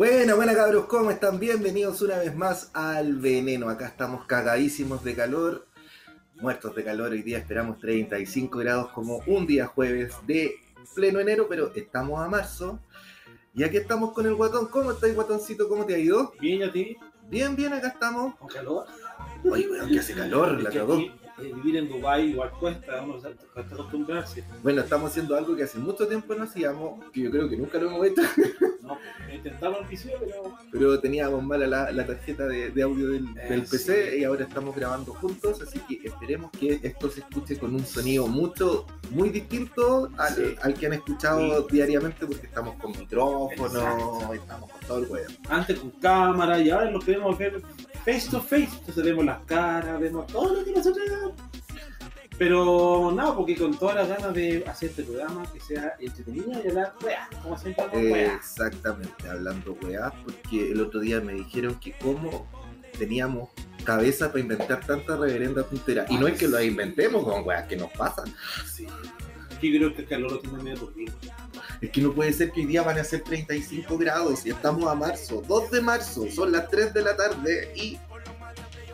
[0.00, 1.38] Buena, buena cabros, ¿cómo están?
[1.38, 3.68] Bienvenidos una vez más al Veneno.
[3.68, 5.66] Acá estamos cagadísimos de calor,
[6.36, 7.10] muertos de calor.
[7.10, 10.54] Hoy día esperamos 35 grados como un día jueves de
[10.94, 12.80] pleno enero, pero estamos a marzo.
[13.52, 14.68] Y aquí estás con el guatón.
[14.68, 15.68] ¿Cómo estás, guatoncito?
[15.68, 16.32] ¿Cómo te ha ido?
[16.40, 16.96] Bien, ¿y a ti?
[17.28, 18.36] Bien, bien, acá estamos.
[18.36, 18.86] ¿Con calor?
[19.44, 20.94] Oye, weón, que hace calor, la cagó.
[20.94, 21.12] aquí,
[21.42, 23.14] eh, vivir en Dubái igual cuesta, uno
[23.54, 24.44] cuesta acostumbrarse.
[24.62, 27.78] Bueno, estamos haciendo algo que hace mucho tiempo no hacíamos, que yo creo que nunca
[27.78, 28.22] lo hemos hecho,
[28.82, 28.96] No,
[29.32, 29.80] intentamos
[30.18, 34.18] pero pero teníamos mala la, la tarjeta de, de audio del, del Eh, PC sí.
[34.18, 38.26] y ahora estamos grabando juntos, así que esperemos que esto se escuche con un sonido
[38.26, 40.54] mucho, muy distinto al, Sí.
[40.62, 44.34] al que han escuchado diariamente porque estamos con micrófonos, Exacto.
[44.34, 45.28] estamos con todo el huevo.
[45.48, 47.62] antes con cámara y ahora lo podemos ver
[48.04, 48.68] face to face.
[48.78, 51.04] Entonces vemos las caras, vemos todo lo que nosotros.
[52.38, 56.68] Pero nada, porque con todas las ganas de hacer este programa que sea entretenido y
[56.68, 58.34] hablar weá, como siempre weá.
[58.34, 62.48] Exactamente, hablando weá, porque el otro día me dijeron que cómo
[62.98, 63.50] teníamos
[63.84, 66.06] cabeza para inventar tanta reverenda tontera.
[66.08, 68.32] Y no es que lo inventemos con weas que nos pasan.
[68.64, 68.86] Sí.
[69.62, 71.12] Yo creo que el calor lo tiene medio dormido.
[71.80, 74.90] Es que no puede ser que hoy día van a ser 35 grados y estamos
[74.90, 77.98] a marzo, 2 de marzo, son las 3 de la tarde y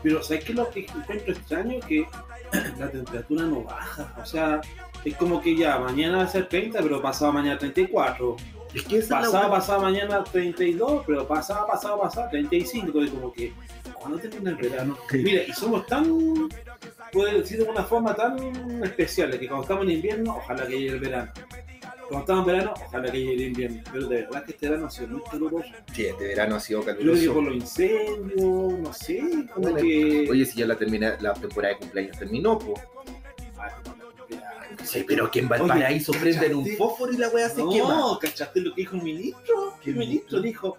[0.03, 1.81] Pero ¿sabes qué es lo que encuentro extraño?
[1.81, 2.06] Que
[2.78, 4.14] la temperatura no baja.
[4.20, 4.61] O sea,
[5.05, 8.36] es como que ya mañana va a ser 30, pero pasado mañana 34.
[8.75, 12.86] es que esa es la Pasado, pasado mañana 32, pero pasado, pasado, pasado 35.
[12.86, 13.53] Entonces, como que,
[13.95, 14.98] ¿cuándo termina el verano?
[15.12, 16.05] Mira, y somos tan,
[17.12, 18.38] puede decir de una forma tan
[18.84, 21.33] especial, de que cuando estamos en invierno, ojalá que llegue el verano.
[22.08, 23.83] Cuando estamos en verano, ojalá que llegue el invierno.
[23.92, 25.68] Pero de verdad que este verano ha sido muy caluroso.
[25.92, 27.34] Sí, este verano ha sido Yo creo que caluroso.
[27.34, 29.20] por los incendios, no sé,
[29.52, 30.28] como Bueno, que...
[30.30, 32.80] Oye, si ya la, termina, la temporada de cumpleaños terminó, pues.
[34.84, 37.88] Sí, pero que en Oye, Valparaíso prenden un fósforo y la wea se quema.
[37.88, 39.74] No, ¿cachaste lo que dijo el ministro?
[39.83, 40.77] ¿Qué El ministro dijo,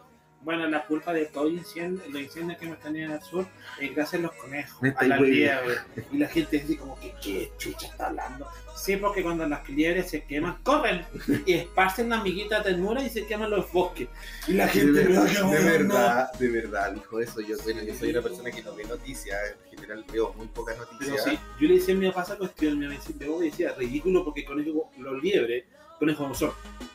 [0.47, 3.45] bueno, la culpa de todo incendio, los incendios que me están en el sur
[3.81, 5.61] es gracias a los conejos, Me a las hueviando.
[5.71, 6.05] liebres.
[6.13, 8.47] Y la gente dice como que, ¿qué chucha está hablando?
[8.73, 11.05] Sí, porque cuando las liebres se queman, corren
[11.45, 14.07] y esparcen la amiguita ternura y se queman los bosques.
[14.47, 17.41] Y la De, gente, verdad, "Ay, de verdad, de verdad, dijo eso.
[17.41, 20.77] Yo, bueno, yo soy una persona que no ve noticias, en general veo muy pocas
[20.77, 21.23] Pero noticias.
[21.25, 23.03] sí, yo le decía a mi papá esa cuestión, mi papá
[23.41, 25.65] decía, ridículo porque conejos, los liebres,
[25.97, 26.51] conejos no son.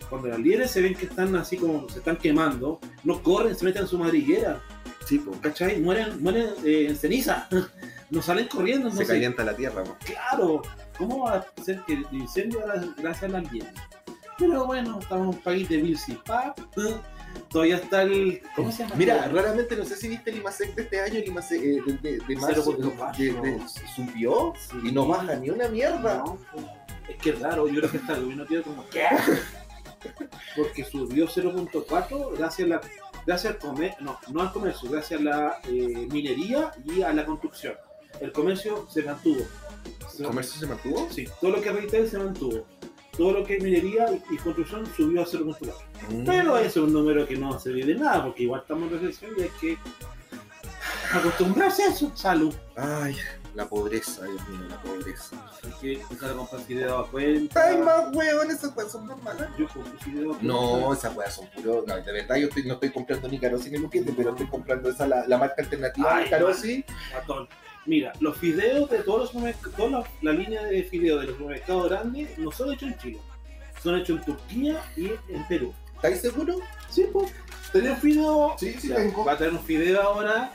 [0.09, 3.65] Cuando las liebres se ven que están así como se están quemando, no corren, se
[3.65, 4.61] meten en su madriguera,
[5.07, 5.81] Sí, pues, ¿cachai?
[5.81, 7.49] Mueren, mueren eh, en ceniza,
[8.11, 9.83] no salen corriendo, se entonces, calienta la tierra.
[9.83, 9.97] pues.
[10.15, 10.63] claro,
[10.97, 12.61] ¿cómo va a ser que el incendio
[12.99, 13.75] gracias a las liebres?
[14.39, 16.59] Pero bueno, estamos en un país de Bill Pap,
[17.49, 18.95] todavía está el, ¿cómo se llama?
[18.97, 21.93] Mira, raramente no sé si viste el IMASEC de este año, el IMASEC eh, de,
[22.13, 23.17] de, de marzo, 0.4.
[23.17, 23.61] de- de-
[23.97, 24.77] subió Sí.
[24.85, 26.19] y no baja ni una mierda.
[26.25, 26.65] No, pues,
[27.13, 29.07] es que es raro, yo creo que está el gobierno tiene como ¿qué?
[30.57, 32.81] Porque subió 0.4 gracias a la
[33.27, 37.25] gracias al comercio, no, no al comercio, gracias a la eh, minería y a la
[37.25, 37.75] construcción.
[38.21, 39.45] El comercio se mantuvo.
[40.19, 41.09] ¿El comercio se mantuvo?
[41.11, 42.67] Sí, todo lo que retail se mantuvo.
[43.17, 45.73] Todo lo que es minería y, construcción subió a 0.4.
[46.11, 46.25] Mm.
[46.25, 49.33] Pero ese es un número que no se de nada, porque igual estamos en recesión
[49.37, 49.79] y hay que
[51.13, 52.11] acostumbrarse a eso.
[52.15, 52.55] Salud.
[52.77, 53.17] Ay,
[53.55, 55.37] la pobreza, Dios mío, la pobreza.
[55.83, 57.65] Empezar a comprar fideos a cuenta.
[57.65, 59.47] Ay, más huevón, esas weas son normales.
[59.59, 60.45] Yo compro fideos a cuenta.
[60.47, 61.87] No, esas weas son puros.
[61.87, 64.89] No, de verdad yo estoy- no estoy comprando ni Carosi ni Luquete, pero estoy comprando
[64.91, 66.85] esa la, la marca alternativa de Carosi.
[67.85, 71.37] Mira, los fideos de todos los supermercados, toda la, la línea de fideos de los
[71.37, 73.19] supermercados grandes no son hechos en Chile.
[73.83, 75.75] Son hechos en Turquía y en Perú.
[75.97, 76.59] ¿Estáis seguros?
[76.93, 77.33] Sí, pues.
[77.73, 78.55] ¿Tenés fideo?
[78.59, 79.25] Sí, sí Ya, tengo.
[79.25, 80.53] Va a tener un fideo ahora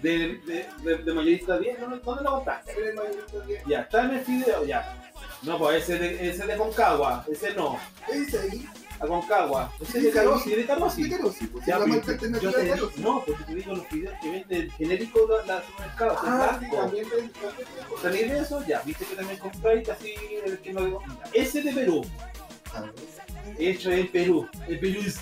[0.00, 1.80] de, de, de, de mayorista 10.
[1.80, 2.72] ¿Dónde, ¿Dónde lo compraste?
[3.66, 4.98] Ya, está en el fideo, ya.
[5.42, 7.78] No, pues ese de, ese de Concagua, ese no.
[8.06, 8.64] ¿Qué dice ahí?
[9.00, 9.72] A Concagua.
[9.80, 10.10] Ese de.
[10.12, 11.02] Carosi, de Carosi.
[11.02, 13.00] De Carosi, pues, Ya, es la pero marca yo alternativa te de digo- Carosi.
[13.00, 17.06] no, porque te digo los fideos que venden genérico la, la supermercado, Ah, sí, también
[17.10, 17.98] tengo.
[18.00, 18.64] ¿Sabéis de eso?
[18.68, 20.14] Ya, viste que también compráis casi
[20.46, 21.02] el que no digo.
[21.32, 22.02] Ese de Perú,
[23.58, 24.48] hecho en Perú.
[24.68, 25.20] El Perú es-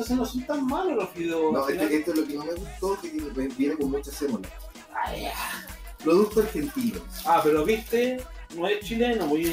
[0.00, 1.52] Entonces no son tan malos los fideos.
[1.52, 3.10] No, este- esto es lo que no me gustó, que
[3.58, 4.48] viene con mucha sémola.
[4.94, 5.28] Ay,
[6.02, 7.00] Producto argentino.
[7.26, 8.18] Ah, pero viste,
[8.56, 9.44] no es chileno, muy,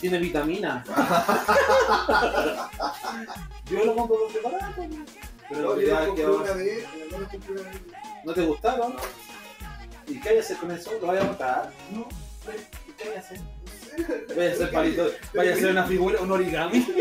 [0.00, 0.82] tiene vitamina.
[3.70, 4.72] Yo lo compro por separado.
[5.48, 7.18] Pero ya que ahora- vez, no.
[8.24, 8.96] ¿No te gustaron?
[10.08, 10.90] ¿Y qué hay que hacer con eso?
[11.00, 11.70] ¿Lo voy a botar?
[11.92, 12.08] No.
[12.88, 13.40] ¿Y qué hay que hacer?
[14.34, 16.84] Voy a hacer palito, voy a hacer una figura, un origami.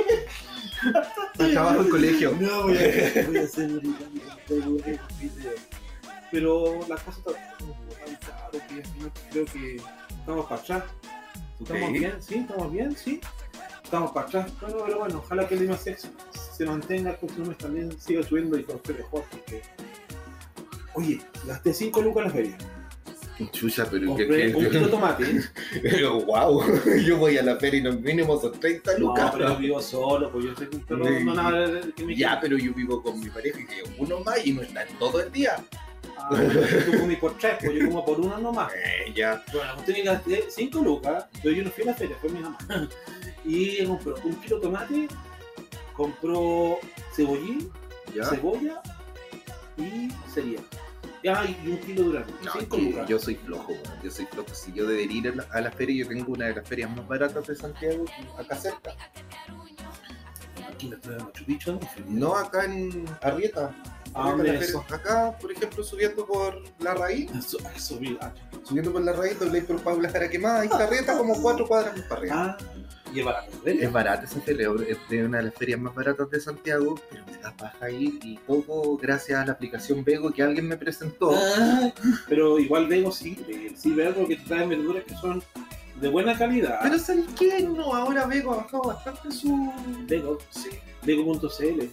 [1.54, 2.36] Trabajo en colegio.
[2.40, 3.96] No, voy a, voy a hacer un.
[6.32, 7.20] Pero las caras
[8.68, 9.82] que al final creo que
[10.20, 10.84] estamos para atrás.
[11.60, 11.92] ¿Estamos Ok.
[11.92, 12.14] bien?
[12.20, 12.36] ¿Sí?
[12.36, 12.96] ¿Estamos bien?
[12.96, 13.22] ¿Sí?
[13.84, 14.52] estamos para atrás.
[14.60, 16.10] Bueno, pero bueno, ojalá que el Lima Sex
[16.58, 19.24] se mantenga el próximo mes también, siga subiendo y con usted mejor.
[19.30, 19.62] Porque...
[20.96, 22.58] Oye, gasté 5 lucas en la feria.
[23.52, 25.26] Chucha, pero que, Compré un kilo de tomate.
[25.82, 26.64] Pero wow,
[27.06, 29.32] yo voy a la feria y no mínimo son 30 No, lucas.
[29.34, 31.24] pero yo vivo solo, pues yo que pero Sí.
[31.24, 34.46] no nada que me Ya, pero yo vivo con mi pareja y que uno más
[34.46, 35.56] y no están todo el día.
[36.18, 36.30] Ah,
[36.86, 38.72] tú comí por tres, pues yo como por uno nomás.
[38.76, 39.44] Eh, ya.
[39.52, 42.40] Bueno, es que gasté 5 lucas, pero yo no fui a la feria, fue mi
[42.40, 42.58] mamá.
[43.46, 45.08] Y compró un kilo de tomate,
[45.94, 46.80] compró
[47.14, 47.70] cebollín,
[48.16, 48.24] ya.
[48.26, 48.82] cebolla
[49.78, 50.64] y cereal.
[51.24, 52.20] Ya, y un kilo de.
[52.20, 53.08] No, 5 es que lucas.
[53.10, 53.74] yo soy flojo,
[54.04, 54.54] yo soy flojo.
[54.54, 56.94] Si yo debería ir a la, a la feria, yo tengo una de las ferias
[56.96, 58.06] más baratas de Santiago,
[58.38, 58.92] acá cerca.
[60.70, 62.36] Aquí me trae Machu Picchu, ¿no?
[62.36, 63.74] Acá en Arrieta.
[64.16, 64.82] ¿A Arrieta, dónde la es feria.
[64.82, 64.94] eso?
[64.94, 68.32] Acá, por ejemplo, subiendo por la raíz, Eso, eso, vi- ah,
[68.64, 72.06] subiendo por la raíz, doble por Paula Jaraquemada, ahí está Arrieta, como cuatro cuadras más
[72.08, 72.36] para arriba.
[72.36, 72.58] Ah,
[73.14, 73.82] y es barato, ¿ves?
[73.82, 77.26] Es barata esa feria, es de una de las ferias más baratas de Santiago, pero
[77.26, 81.32] me da paja ir y todo gracias a la aplicación Vego que alguien me presentó.
[81.36, 81.92] Ah,
[82.28, 85.44] pero igual Vego sí, eh, sí veo porque te traen verduras que son
[86.02, 86.80] de buena calidad.
[86.82, 87.62] Pero ¿sabes qué?
[87.62, 89.72] No, ahora Vego ha bajado bastante su...
[90.08, 90.70] Vego, Sí.
[91.04, 91.84] Vego.cl.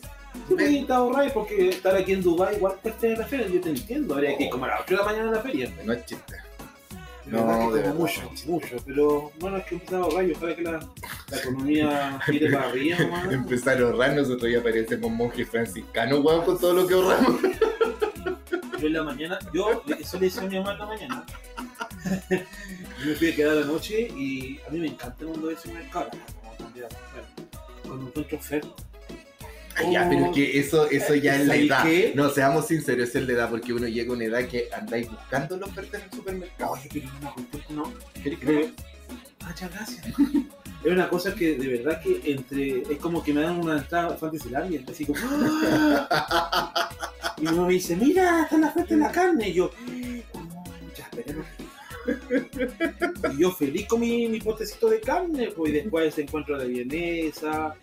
[0.48, 3.60] Tú puedes te ahorrar porque estar aquí en Dubai igual cuesta en la feria, yo
[3.60, 5.72] te entiendo, habría que ir como a las 8 de la mañana en la feria.
[5.84, 6.36] No es chiste.
[7.30, 10.62] De No, de mucho, mucho, pero bueno, es que empezar a ahorrar y ojalá que
[10.62, 10.72] la,
[11.30, 13.32] la economía tire para arriba nomás.
[13.32, 17.40] Empezar a ahorrar, nosotros ya parecemos monjes franciscanos, weón, con todo lo que ahorramos.
[18.80, 21.24] Yo en la mañana, yo eso le decía a mi mamá en la mañana.
[22.30, 25.54] yo me fui a quedar la noche y a mí me encanta el mundo de
[25.54, 26.10] ese mercado.
[26.40, 27.50] como también, bueno,
[27.84, 28.89] Cuando encuentro oferta.
[29.86, 31.82] Ay, ya, pero es que eso, eso ya es la ¿Sabes edad.
[31.84, 32.12] qué?
[32.14, 35.56] No, seamos sinceros, es la edad, porque uno llega a una edad que andáis buscando
[35.56, 36.72] la oferta en el supermercado.
[36.72, 37.08] Oye, pero
[37.66, 37.92] que no.
[38.22, 38.70] Creo-
[39.46, 40.04] Muchas gracias.
[40.82, 42.80] Es una cosa que de verdad que entre.
[42.90, 45.18] Es como que me dan una entrada Fantasylandia, así como.
[46.10, 46.88] ¡ah!
[47.36, 49.48] Y uno me dice, mira, está la oferta de la carne.
[49.50, 49.66] Y yo,
[50.32, 50.40] "Oh,
[50.96, 51.46] ya esperemos.
[53.32, 57.76] Y yo feliz con mi, mi potecito de carne, pues y después encuentro la vienesa.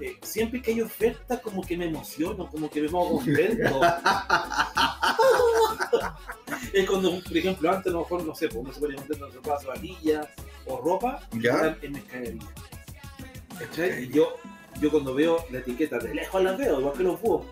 [0.00, 3.80] Eh, siempre que hay oferta, como que me emociono, como que me pongo contento.
[6.72, 9.28] es cuando, por ejemplo, antes a lo mejor, no sé, pues uno se ponía contento
[9.30, 10.26] ropa zapatillas
[10.66, 11.76] o ropa, ¿Ya?
[11.82, 12.48] en mercadería.
[13.58, 14.04] ¿Cachai?
[14.04, 14.36] Y yo,
[14.80, 17.44] yo cuando veo la etiqueta, de lejos la veo, igual que los búhos.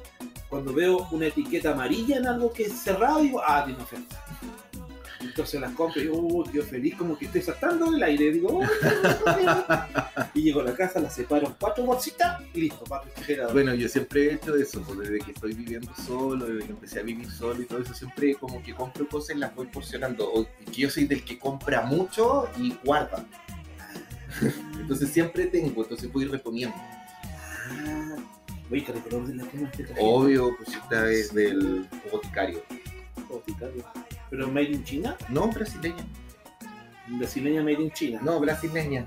[0.48, 4.24] Cuando veo una etiqueta amarilla en algo que es cerrado, digo, ah, tiene oferta.
[5.38, 8.32] Entonces las compro y digo, uh, yo feliz, como que estoy saltando del aire.
[8.32, 9.54] Digo, "Oh, qué bien".
[10.34, 13.52] y llego a la casa, la separo en cuatro bolsitas y listo, para refrigerador.
[13.52, 16.98] Bueno, yo siempre he hecho eso, pues, desde que estoy viviendo solo, desde que empecé
[16.98, 20.28] a vivir solo y todo eso, siempre como que compro cosas y las voy porcionando.
[20.28, 23.24] O que yo soy del que compra mucho y guarda.
[24.80, 26.74] Entonces siempre tengo, entonces voy reponiendo.
[26.76, 28.16] Ah,
[28.72, 29.70] Oye, ¿qué color de la crema?
[30.00, 32.60] Obvio, pues esta es del boticario.
[33.28, 33.84] Boticario.
[34.30, 35.16] ¿Pero made in China?
[35.28, 36.04] No, brasileña.
[37.06, 38.20] Brasileña made in China.
[38.22, 39.06] No, brasileña.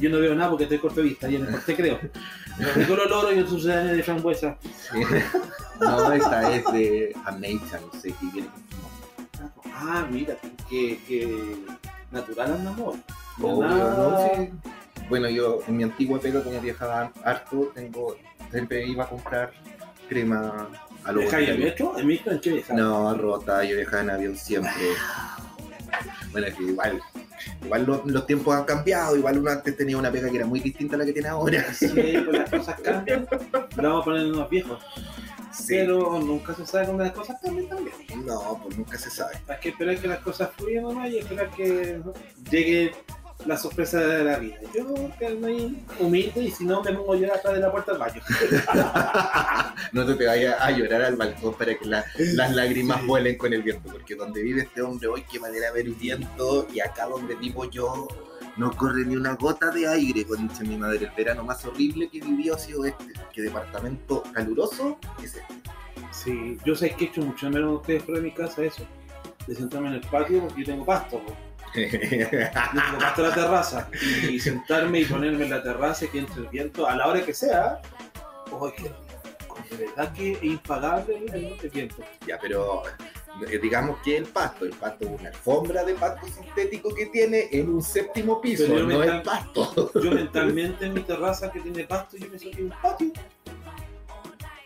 [0.00, 1.98] Yo no veo nada porque estoy corto de vista, ya me corté creo.
[2.76, 4.56] El olor y el sucedáneo de frambuesa.
[5.80, 8.48] No, esta es de Ameicha, no sé qué viene.
[9.74, 10.36] Ah, mira,
[10.70, 11.56] que, que
[12.10, 12.94] natural al amor.
[13.40, 13.96] Obvio, Nada-
[14.36, 14.42] ¿no?
[14.44, 14.50] Sí.
[15.10, 18.16] Bueno, yo en mi antigua pega, como viajaba harto, tengo,
[18.50, 19.52] siempre iba a comprar
[20.08, 20.68] crema
[21.06, 21.98] a lo ¿Viajáis en metro?
[21.98, 22.78] ¿En metro en qué viajáis?
[22.78, 24.72] No, rota, yo viajaba en avión siempre.
[26.32, 27.00] Bueno, es que igual,
[27.64, 30.60] igual los, los tiempos han cambiado, igual uno antes tenía una pega que era muy
[30.60, 31.64] distinta a la que tiene ahora.
[31.72, 33.26] Sí, pues las cosas cambian.
[33.76, 34.82] Vamos a poner unos viejos.
[35.68, 37.94] Pero nunca se sabe cuándo las cosas cambian también.
[38.24, 39.36] No, pues nunca se sabe.
[39.48, 42.00] Hay que esperar que las cosas fluyan nomás y esperar que
[42.50, 42.92] llegue
[43.44, 44.56] la sorpresa de la vida.
[44.74, 44.86] Yo
[45.18, 48.00] que muy humilde y si no me pongo a llorar atrás de la puerta del
[48.00, 48.20] baño.
[49.92, 53.52] No te, te vayas a llorar al balcón para que la- las lágrimas vuelen con
[53.52, 57.06] el viento, porque donde vive este hombre hoy, qué manera de ver viento, y acá
[57.06, 58.08] donde vivo yo,
[58.56, 61.06] no corre ni una gota de aire, con dice mi madre.
[61.06, 65.54] El verano más horrible que vivió ha sido este, que departamento caluroso es este.
[66.10, 68.86] Sí, yo sé que he hecho mucho menos de ustedes fuera de mi casa eso.
[69.46, 71.18] De sentarme en el patio porque yo tengo pasto.
[71.20, 71.36] po.
[71.76, 73.88] En la terraza.
[74.30, 77.24] Y sentarme y ponerme en la terraza y que entre el viento a la hora
[77.24, 77.80] que sea.
[78.50, 78.74] Oye,
[79.68, 81.96] que de verdad que es impagable el, viento.
[82.26, 82.82] ya, pero
[83.50, 87.48] eh, digamos que el pasto, el pasto es una alfombra de pasto sintético que tiene
[87.50, 89.90] en un séptimo piso, Pero no mental- es pasto.
[90.00, 93.12] Yo mentalmente en mi terraza que tiene pasto, yo pienso que es un patio.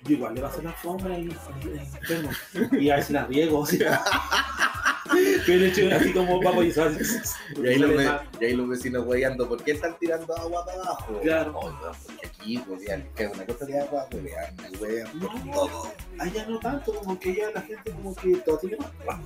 [0.02, 1.29] Yo igual le va a hacer la alfombra y,
[2.73, 3.61] y, y a veces la riego.
[3.61, 4.02] o sea.
[5.47, 6.99] Pero hecho así como vamos y sale.
[7.62, 7.90] Y ahí, los,
[8.40, 11.21] y ahí vecinos hueando, ¿por qué están tirando agua para abajo?
[11.21, 11.52] Claro.
[11.57, 14.09] Oh, no, porque aquí, ya, les cae una cosa de agua,
[14.81, 15.52] huean por No.
[15.52, 15.93] todo.
[16.19, 19.19] Allá no tanto, como que ya la gente como que todo tiene más.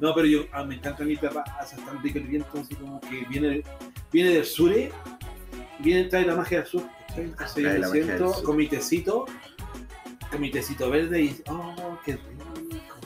[0.00, 3.00] no, pero yo, ah, me encanta mi terraza, es tan rico el viento, así como
[3.00, 3.62] que viene,
[4.12, 4.90] viene del sur, eh,
[5.80, 6.82] viene, trae la magia del sur.
[7.08, 7.24] ¿cachai?
[7.24, 8.44] Entonces yo la me magia siento del sur.
[8.44, 9.26] con mi tecito,
[10.30, 12.51] con mi tecito verde y, oh, qué rico.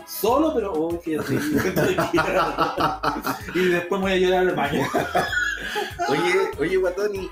[0.06, 1.34] Solo, pero, oh, estoy aquí.
[3.58, 4.86] y después voy a llorar al baño.
[6.08, 7.30] Oye, oye, Guatoni,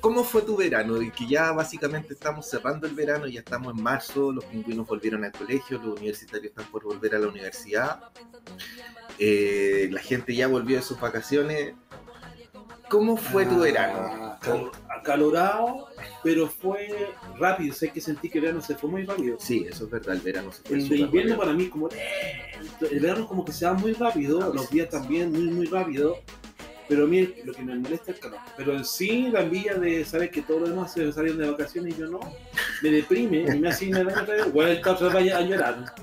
[0.00, 1.00] ¿cómo fue tu verano?
[1.02, 5.24] Y que ya básicamente estamos cerrando el verano, ya estamos en marzo, los pingüinos volvieron
[5.24, 8.00] al colegio, los universitarios están por volver a la universidad,
[9.18, 11.74] eh, la gente ya volvió de sus vacaciones.
[12.90, 13.98] ¿Cómo fue tu verano?
[14.02, 15.86] Ah, cal- Acalorado,
[16.22, 16.88] pero fue
[17.38, 17.72] rápido.
[17.74, 19.36] Sé que sentí que el verano se fue muy rápido.
[19.38, 21.38] Sí, eso es verdad, el verano se fue El invierno rápido.
[21.38, 22.86] para mí como lento.
[22.90, 26.18] el verano como que se va muy rápido, los días también muy muy rápido,
[26.88, 28.38] pero a mí lo que me molesta es el calor.
[28.56, 31.94] Pero en sí la envidia de saber que todos los demás se salieron de vacaciones
[31.96, 32.18] y yo no,
[32.82, 35.94] me deprime y me hace irme otra vez, vuelta otra vez a llorar.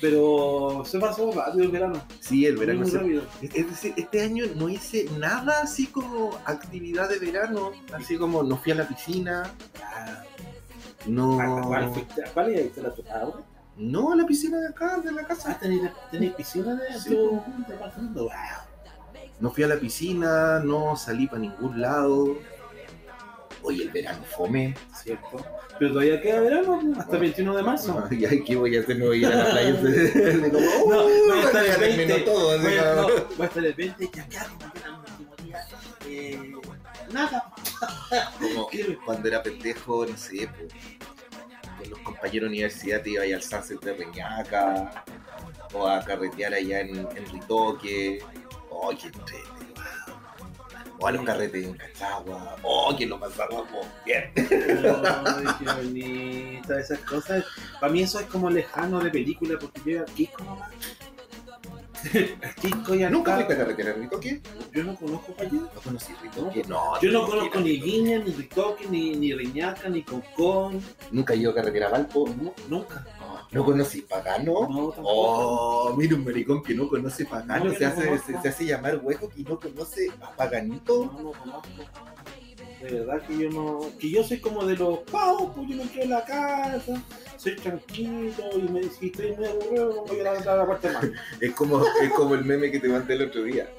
[0.00, 3.22] Pero se pasó rápido el verano, Sí, el verano muy se rápido.
[3.42, 8.56] Es decir, este año no hice nada así como actividad de verano, así como no
[8.56, 9.50] fui a la piscina,
[9.82, 10.22] Ah,
[11.06, 12.24] no, ¿a ¿Cuál fuiste?
[12.24, 12.92] ¿A ¿Cuál es la
[13.78, 15.58] no a la piscina de acá, de la Ah, casa.
[15.58, 17.10] ¿tenéis, tenéis piscina de Sí.
[17.10, 18.22] tu departamento?
[18.24, 18.32] Wow.
[19.38, 22.38] No fui a la piscina, no salí para ningún lado.
[23.66, 24.74] Oye, el verano fome.
[25.02, 25.44] ¿Cierto?
[25.76, 27.00] Pero todavía queda verano, ¿no?
[27.00, 28.04] hasta el 21 de marzo.
[28.10, 28.96] Ay, ay, ¿qué voy a hacer?
[28.96, 29.72] Me voy a ir a la playa.
[29.82, 32.58] de como, No, "Uh, voy a estar ya el terminó 20, todo.
[32.62, 35.66] Voy a, no, voy a estar el 20 y acá el último día.
[36.08, 36.52] Eh,
[37.12, 37.52] nada.
[38.40, 38.68] como
[39.04, 40.72] cuando era pendejo, no sé, pues,
[41.78, 45.04] con los compañeros de universidad te iba ahí al Sunset de Reñaca,
[45.72, 48.22] o a carretear allá en, en Ritoque,
[48.70, 49.55] oh, entrete, wow.
[50.98, 53.66] O a los carretes en Cachagua, oh, que lo pasamos
[54.04, 54.30] bien.
[54.36, 57.44] Ay, qué bonita, esas cosas.
[57.80, 60.70] Para mí eso es como lejano de película, porque yo era Kiko nomás.
[62.60, 64.40] Kiko ya ¿Nunca fuiste a carretear en Ritoque?
[64.72, 65.60] Yo no conozco para allá.
[65.74, 67.00] No conocí Ritoque, no.
[67.00, 67.78] Yo no conozco ni.
[67.78, 70.80] Viña, ni Ritoque, ni, ni Reñaca, ni Concón.
[71.10, 72.28] Nunca he ido a carretear a Valpo.
[72.28, 73.04] No, nunca.
[73.52, 74.52] No conocí Pagano.
[74.68, 75.02] No, tampoco.
[75.04, 78.26] Oh, mira un maricón que no conoce Pagano, No, se, no hace, conozco.
[78.32, 81.06] se, se hace llamar hueco y no conoce a Paganito.
[81.06, 81.68] No, no conozco.
[82.82, 83.80] De verdad que yo no.
[83.98, 87.02] Que yo soy como de los pavos, pues yo me quedo en la casa,
[87.38, 91.06] soy tranquilo y me si estoy muy aburrido, voy a la, la parte más.
[91.40, 93.70] Es como, es como el meme que te mandé el otro día,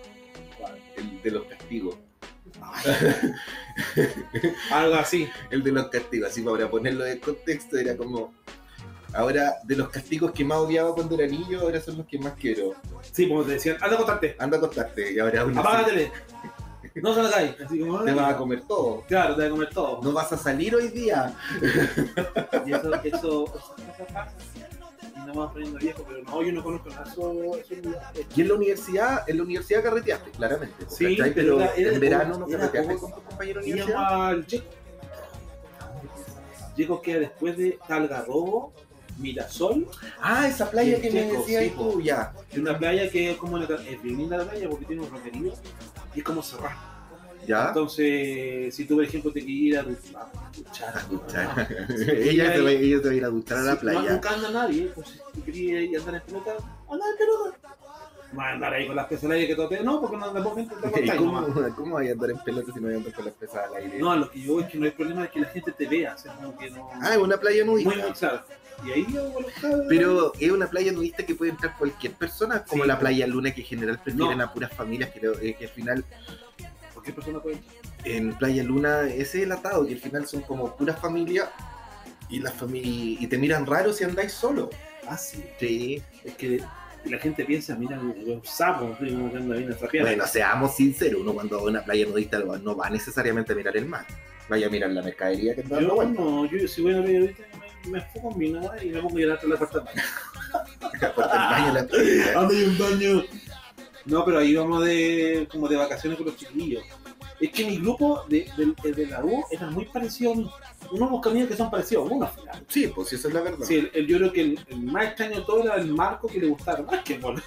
[0.95, 1.95] el de los castigos.
[4.71, 5.29] Algo así.
[5.51, 8.33] El de los castigos, así para ponerlo en contexto, era como.
[9.13, 12.33] Ahora, de los castigos que más odiaba cuando era niño, ahora son los que más
[12.33, 12.73] quiero.
[13.11, 15.87] Sí, como te decían, anda a contarte, Anda a acostarte y ahora uno apaga la
[15.87, 16.11] sí, tele.
[16.95, 17.55] No cae.
[17.63, 19.03] Así como, te vas a comer todo.
[19.07, 20.01] Claro, te vas a comer todo.
[20.01, 21.35] No vas a salir hoy día.
[22.65, 23.45] Y eso, eso,
[25.15, 27.03] no vamos poniendo viejo, pero no, yo no conozco nada.
[27.11, 27.73] Eso, eso.
[28.35, 30.85] Y en la universidad, en la universidad carreteaste, claramente.
[30.87, 31.33] Sí, ¿cachai?
[31.33, 34.37] pero pero era- era en verano no carreteaste con tus compañeros de universidad.
[36.75, 38.71] Checo queda después de Talgarrobo,
[39.19, 39.87] Mirasol,
[40.21, 42.33] Ah, esa playa que me decías sí, tú, ya.
[42.51, 45.09] Es una playa que es como la, es bien linda la playa porque tiene un
[45.11, 45.53] roquerío
[46.15, 46.93] y es como cerrada.
[47.47, 47.67] ¿Ya?
[47.69, 51.67] Entonces, si tú, por ejemplo, te quieres ir a a duchar, A duchar.
[52.09, 54.11] Ella, se va, ella se va a ir a duchar a la no, playa.
[54.13, 56.51] nunca anda nadie, pues si tú querías ir a andar en pelota,
[56.89, 57.57] anda en pelota.
[58.33, 59.81] No a andar ahí con las pesas al aire que todo te...
[59.81, 61.45] No, porque no andamos gente te ¿Y acostáis nomás.
[61.45, 63.75] ¿Cómo, ¿Cómo a andar en pelota si no vais a andar con las pesas al
[63.75, 63.99] aire?
[63.99, 65.87] No, lo que yo voy es que no hay problema de que la gente te
[65.87, 66.89] vea, o sea, como que no...
[67.01, 68.03] Ah, es una playa muy, nudista.
[68.05, 68.43] muy claro.
[68.85, 69.33] Y ahí yo,
[69.89, 72.87] Pero es una playa nudista que puede entrar cualquier persona, como Sí.
[72.87, 74.43] la playa Luna que en general prefieren No.
[74.43, 76.05] a puras familias, eh, que al final
[76.93, 77.57] cualquier persona puede...
[78.03, 81.49] en Playa Luna ese es el atado, que al final son como puras familias
[82.29, 84.69] y las familias y te miran raro si andáis solo.
[85.07, 85.43] Ah, sí.
[85.59, 86.01] Sí.
[86.23, 86.61] Es que
[87.05, 90.07] la gente piensa, mira, un sapo, así como que anda bien atrapeado.
[90.07, 93.75] Bueno, seamos sinceros, uno cuando va a una playa nudista no va- necesariamente a mirar
[93.77, 94.05] el mar,
[94.49, 97.43] vaya a mirar la mercadería que está Yo no, yo si voy a ver ahorita
[97.59, 99.85] me, me enfoco en mi nada y me pongo a llorar hasta la puerta del
[99.85, 100.03] baño.
[101.01, 102.39] La puerta del baño, la playa.
[102.39, 103.23] ¡Anda hay un baño!
[104.05, 106.83] No, pero ahí vamos de como de vacaciones con los chiquillos.
[107.39, 108.49] Es que mi grupo de,
[108.83, 110.49] de, de la U era muy parecido a mí.
[110.91, 112.65] Unos buscan amigos que son parecidos a uno al final.
[112.67, 113.65] Sí, pues eso es la verdad.
[113.65, 116.27] Sí, el, el- yo creo que el, el más extraño de todo era el marco
[116.27, 117.41] que le gustaba más que bueno.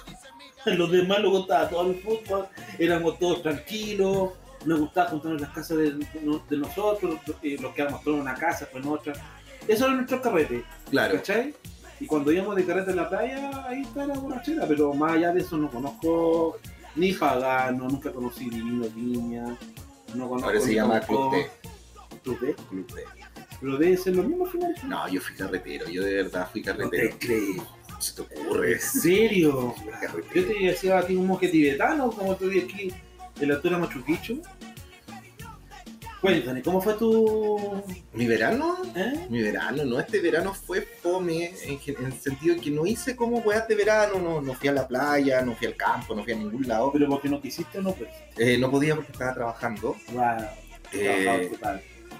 [0.65, 2.45] Los demás les gustaba todo el fútbol,
[2.77, 4.29] éramos todos tranquilos,
[4.63, 8.21] nos gustaba juntarnos en las casas de, de nosotros, eh, los que éramos todos en
[8.21, 9.13] una casa, pues en otra.
[9.71, 11.15] Eso era nuestro carrete, Claro.
[11.15, 11.53] ¿cachai?
[11.99, 15.31] Y cuando íbamos de carrete en la playa, ahí está la borrachera, pero más allá
[15.31, 16.59] de eso no conozco
[16.95, 19.45] ni Pagano, nunca conocí Divino Viña,
[20.15, 21.47] no conozco Ahora se ni llama Club D.
[22.23, 22.55] Club D.
[22.69, 23.03] Club D.
[23.61, 24.75] Pero debe ser lo mismo al final.
[24.87, 26.77] No, yo fui carretero, yo de verdad fui No te
[27.09, 27.63] carretero.
[27.87, 28.73] ¿Cómo se te ocurre?
[28.73, 29.75] ¿En serio?
[29.85, 30.47] Yo carretero.
[30.47, 32.91] te decía a ti un monje tibetano, como tú vi aquí
[33.39, 34.41] en la altura de Machu Picchu.
[36.21, 37.83] Cuéntame, ¿cómo fue tu.
[38.13, 39.25] Mi verano, ¿Eh?
[39.29, 43.67] mi verano, no, este verano fue fome en, el sentido que no hice como weas
[43.67, 46.35] de verano, no, no fui a la playa, no fui al campo, no fui a
[46.35, 46.91] ningún lado.
[46.91, 48.09] Pero porque no quisiste o no, pues.
[48.37, 49.95] Eh, no podía porque estaba trabajando.
[50.13, 50.47] Wow.
[50.93, 51.51] Eh,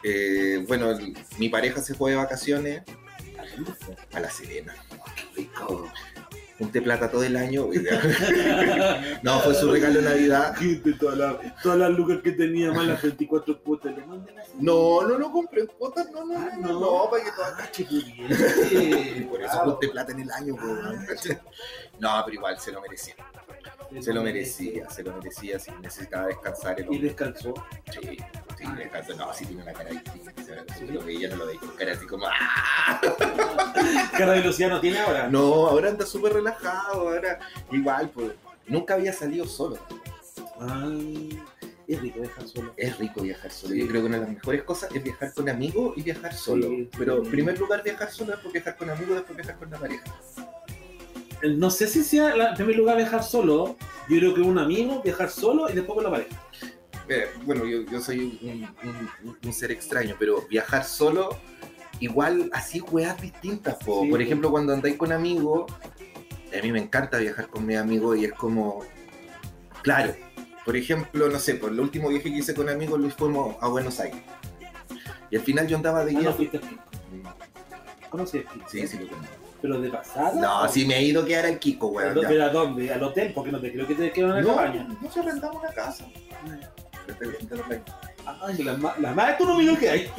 [0.03, 0.97] eh, bueno,
[1.37, 2.81] mi pareja se fue de vacaciones
[3.37, 3.95] ¿A dónde fue?
[4.13, 4.73] a La Serena.
[5.15, 5.91] Qué rico.
[6.61, 7.65] Junté plata todo el año.
[9.23, 10.55] no, fue su regalo de Navidad.
[10.59, 14.05] Gente, todas las todas las lucas que tenía, más las 24 cuotas, las
[14.59, 16.79] No, no, no compré en cuotas, no, no, Ah, no, no.
[16.79, 19.27] no, para que todas pudiente.
[19.29, 19.71] Por eso Claro.
[19.71, 21.39] junté plata en el año, weón, ¿cachai?
[21.99, 23.15] No, pero igual se lo merecía.
[23.99, 27.53] Se lo merecía, se lo merecía, si necesitaba descansar el Y descansó.
[27.91, 28.17] Sí,
[28.57, 29.15] sí, descansó.
[29.15, 30.31] No, sí tiene una cara distinta.
[30.77, 33.01] Si lo veía, no lo veía con cara así como ¡ah!
[34.17, 35.27] Cara de velocidad no tiene ahora.
[35.27, 37.39] No, ahora anda súper relajado, ahora
[37.71, 38.31] igual, pues.
[38.67, 39.77] Nunca había salido solo.
[40.59, 40.89] Ah,
[41.87, 42.73] es rico dejar solo.
[42.77, 43.73] Es rico viajar solo.
[43.73, 43.81] Sí.
[43.81, 46.67] Yo creo que una de las mejores cosas es viajar con amigos y viajar solo.
[46.67, 46.89] Sí.
[46.97, 50.03] Pero en primer lugar viajar solo, después viajar con amigos, después viajar con la pareja.
[51.41, 53.75] Eh, No sé si sea en primer lugar viajar solo.
[54.09, 56.29] Yo creo que un amigo, viajar solo y después con la pareja.
[57.07, 58.63] Eh, bueno, yo, yo soy un,
[59.27, 61.29] un- un ser extraño, pero viajar solo,
[61.99, 63.75] igual así weas distintas.
[63.75, 64.01] po.
[64.03, 64.23] Sí, Por po.
[64.23, 65.71] ejemplo, cuando andáis con amigos,
[66.57, 68.83] a mí me encanta viajar con mis amigos y es como,
[69.81, 70.13] claro,
[70.65, 73.67] por ejemplo, no sé, por el último viaje que hice con amigos, lo fuimos a
[73.67, 74.21] Buenos Aires.
[75.29, 76.29] Y al final yo andaba de Ah, guía.
[76.29, 76.59] no fuiste.
[78.09, 78.59] ¿Conocí aquí?
[78.69, 79.35] Sí, sí, lo conozco.
[79.61, 80.33] ¿Pero de pasada?
[80.39, 82.13] No, ¿O- sí me he ido a quedar al Kiko, weón.
[82.27, 82.91] ¿Pero a dónde?
[82.91, 83.31] ¿Al hotel?
[83.33, 84.87] Porque no te creo que te quedan en la No, cabaña.
[85.01, 86.05] no se arrendamos una casa.
[88.41, 90.09] Ay, las más las más económicas que hay.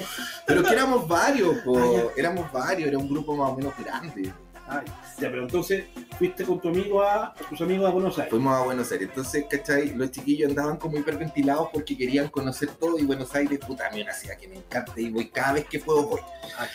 [0.47, 1.79] Pero que éramos varios, po.
[1.79, 4.33] Ah, éramos varios, era un grupo más o menos grande.
[4.69, 4.85] Ay,
[5.19, 5.85] ya, pero entonces
[6.19, 8.31] fuiste con tu amigo a, a tus amigos a Buenos Aires.
[8.31, 9.09] Fuimos a Buenos Aires.
[9.09, 9.95] Entonces, ¿cachai?
[9.95, 14.01] Los chiquillos andaban como hiperventilados porque querían conocer todo y Buenos Aires, puta, a mí
[14.03, 16.21] una ciudad que me encanta y voy cada vez que puedo voy.
[16.59, 16.69] Ay.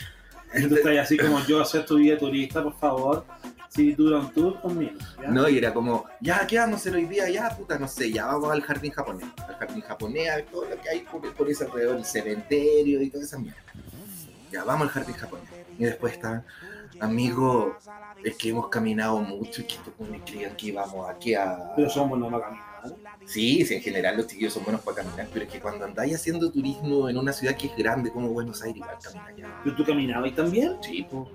[0.54, 3.24] Y tú estás así como yo hacer tu vida de turista, por favor.
[3.68, 4.98] Si dura un tour conmigo.
[5.22, 5.28] ¿ya?
[5.28, 7.28] No, y era como, ya, ¿qué vamos a hacer hoy día?
[7.28, 9.28] Ya, puta, no sé, ya vamos al jardín japonés.
[9.46, 13.02] Al jardín japonés, a ver todo lo que hay por, por ese alrededor, el cementerio
[13.02, 13.58] y toda esa mierda.
[14.50, 15.48] Ya, vamos al jardín japonés.
[15.78, 16.44] Y después estaban,
[16.98, 17.76] amigo,
[18.24, 21.72] es que hemos caminado mucho y que estos me creían que íbamos aquí a...
[21.76, 22.67] Pero somos no caminar.
[23.26, 26.14] Sí, sí, en general los chiquillos son buenos para caminar, pero es que cuando andáis
[26.14, 29.60] haciendo turismo en una ciudad que es grande como Buenos Aires, igual caminar ya.
[29.64, 30.76] ¿Pero tú caminabas también?
[30.82, 31.28] Sí, pues.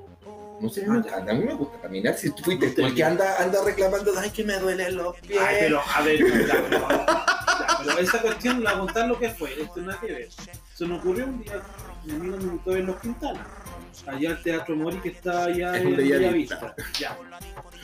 [0.59, 2.17] No sé, encanta, a mí me gusta caminar.
[2.17, 5.15] Si tú fuiste, No te- el que anda, anda reclamando, ay, que me duelen los
[5.19, 5.39] pies.
[5.41, 9.61] Ay, pero a ver, ya, pero, ya, pero esa cuestión, la contar lo que fue,
[9.61, 10.29] esto nada que ver.
[10.73, 11.61] Se me ocurrió un día,
[12.05, 13.45] mi amigo me a ver los Quintana,
[14.07, 16.55] allá al Teatro Mori que está allá En en Bellavista.
[16.59, 16.75] Bellavista.
[16.99, 17.17] Ya.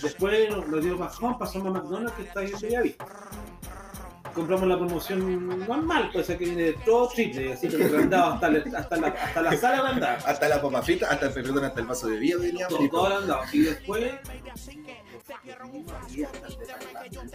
[0.01, 3.05] Después nos dio bajón, pasamos a McDonald's que está ahí en Bellavista.
[4.33, 8.49] Compramos la promoción normal, pues esa que viene de todo triple, así que agrandado hasta,
[8.49, 10.13] la- hasta, la, hasta la sala agrandada.
[10.25, 13.41] Hasta la papa frita, hasta, perdón, hasta el vaso de vino venía Todo, todo agrandado.
[13.51, 14.11] Y después.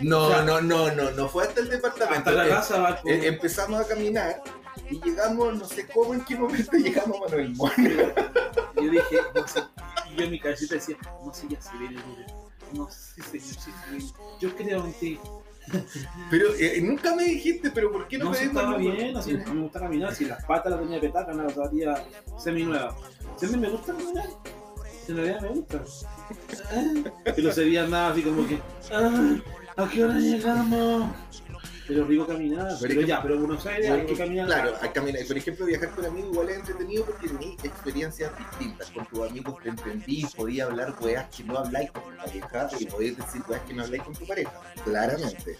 [0.00, 2.30] No, no, no, no, no fue hasta el departamento.
[2.30, 4.40] Hasta la Eh, casa eh, empezamos a caminar
[4.90, 7.72] y llegamos, no sé cómo, en qué momento llegamos a Manuel Montt.
[8.76, 9.60] Yo dije, no sé,
[10.12, 12.50] y yo en mi cabecita decía, no sé, ya se viene duro.
[12.72, 14.12] No sé, señor, sí se viene.
[14.40, 15.18] Yo creo en ti.
[16.30, 19.16] Pero eh, nunca me dijiste, pero ¿por qué no, No, me si dijo estaba bien,
[19.16, 22.04] así, me gusta caminar, si las patas las tenía petadas, una zapatilla
[22.38, 22.94] semi nueva.
[23.36, 24.28] Siempre me gusta caminar.
[25.08, 25.84] En realidad me gusta.
[26.72, 28.58] Ah, Pero sería nada así como que,
[28.92, 29.36] ah,
[29.76, 31.10] ¿a qué hora llegamos?
[31.86, 32.72] Pero rico caminar.
[32.80, 34.46] Pero ya, pero Buenos Aires hay que caminar.
[34.46, 35.26] Claro, hay que caminar.
[35.26, 38.90] Por ejemplo, viajar con amigos igual es entretenido porque tenéis experiencias distintas.
[38.90, 42.86] Con tus amigos te entendís, podías hablar weas que no habláis con tu pareja y
[42.86, 44.52] podéis decir weas que no habláis con tu pareja.
[44.84, 45.58] Claramente.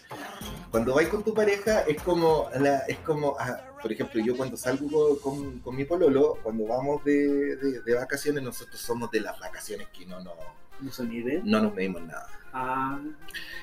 [0.70, 4.56] Cuando vais con tu pareja es como, la, es como ah, por ejemplo, yo cuando
[4.56, 9.38] salgo con, con- mi pololo, cuando vamos de, de- de vacaciones, nosotros somos de las
[9.38, 10.20] vacaciones que no,
[10.80, 11.40] no, se mide.
[11.44, 12.28] no nos medimos nada.
[12.56, 13.00] Ah,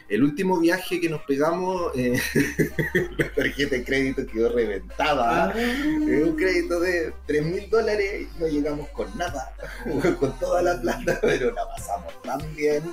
[0.10, 2.20] El último viaje que nos pegamos, eh,
[3.18, 5.46] la tarjeta de crédito quedó reventada.
[5.46, 5.54] ah.
[5.58, 9.54] Es un crédito de 3 mil dólares y no llegamos con nada,
[10.20, 12.84] con toda la plata, pero la pasamos tan bien.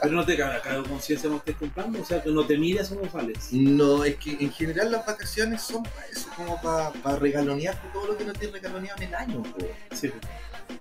[0.00, 2.92] Pero no te cabe cada conciencia no estés comprando, o sea, que no te mides
[2.92, 3.48] o no sales.
[3.50, 8.06] No, es que en general las vacaciones son para eso, como para, para regalonear todo
[8.06, 9.42] lo que no te regaloneado en el año.
[9.90, 10.12] Sí.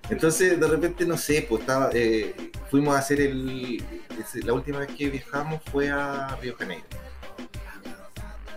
[0.10, 3.84] Entonces, de repente, no sé, pues estaba, eh, fuimos a hacer el.
[4.43, 6.86] La última vez que viajamos fue a Río Janeiro.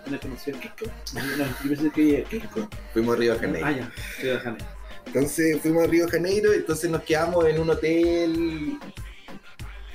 [0.06, 0.86] ¿No conocí a Kiko?
[1.14, 2.68] No, que Kiko.
[2.92, 3.66] Fuimos a Río Janeiro.
[3.66, 4.66] Ah, ya, Río Janeiro.
[5.06, 8.78] Entonces fuimos a Río Janeiro, entonces nos quedamos en un hotel,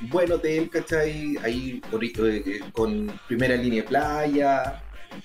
[0.02, 1.38] buen hotel, ¿cachai?
[1.44, 1.82] Ahí
[2.26, 4.84] eh, con primera línea de playa,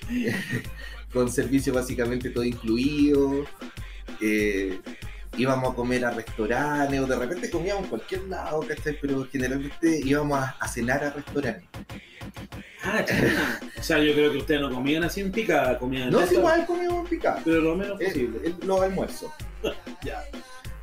[1.12, 3.44] con servicio básicamente todo incluido.
[4.20, 4.78] eh,
[5.36, 8.96] íbamos a comer a restaurantes, o de repente comíamos en cualquier lado, ¿cachai?
[9.00, 11.64] Pero generalmente íbamos a, a cenar a restaurantes.
[12.84, 13.04] Ah.
[13.78, 16.34] O sea, yo creo que ustedes no comían así en picada, comían No, en si
[16.34, 18.54] esto, igual comíamos en picado, pero lo menos posible.
[18.64, 19.30] los almuerzos.
[20.04, 20.24] Ya.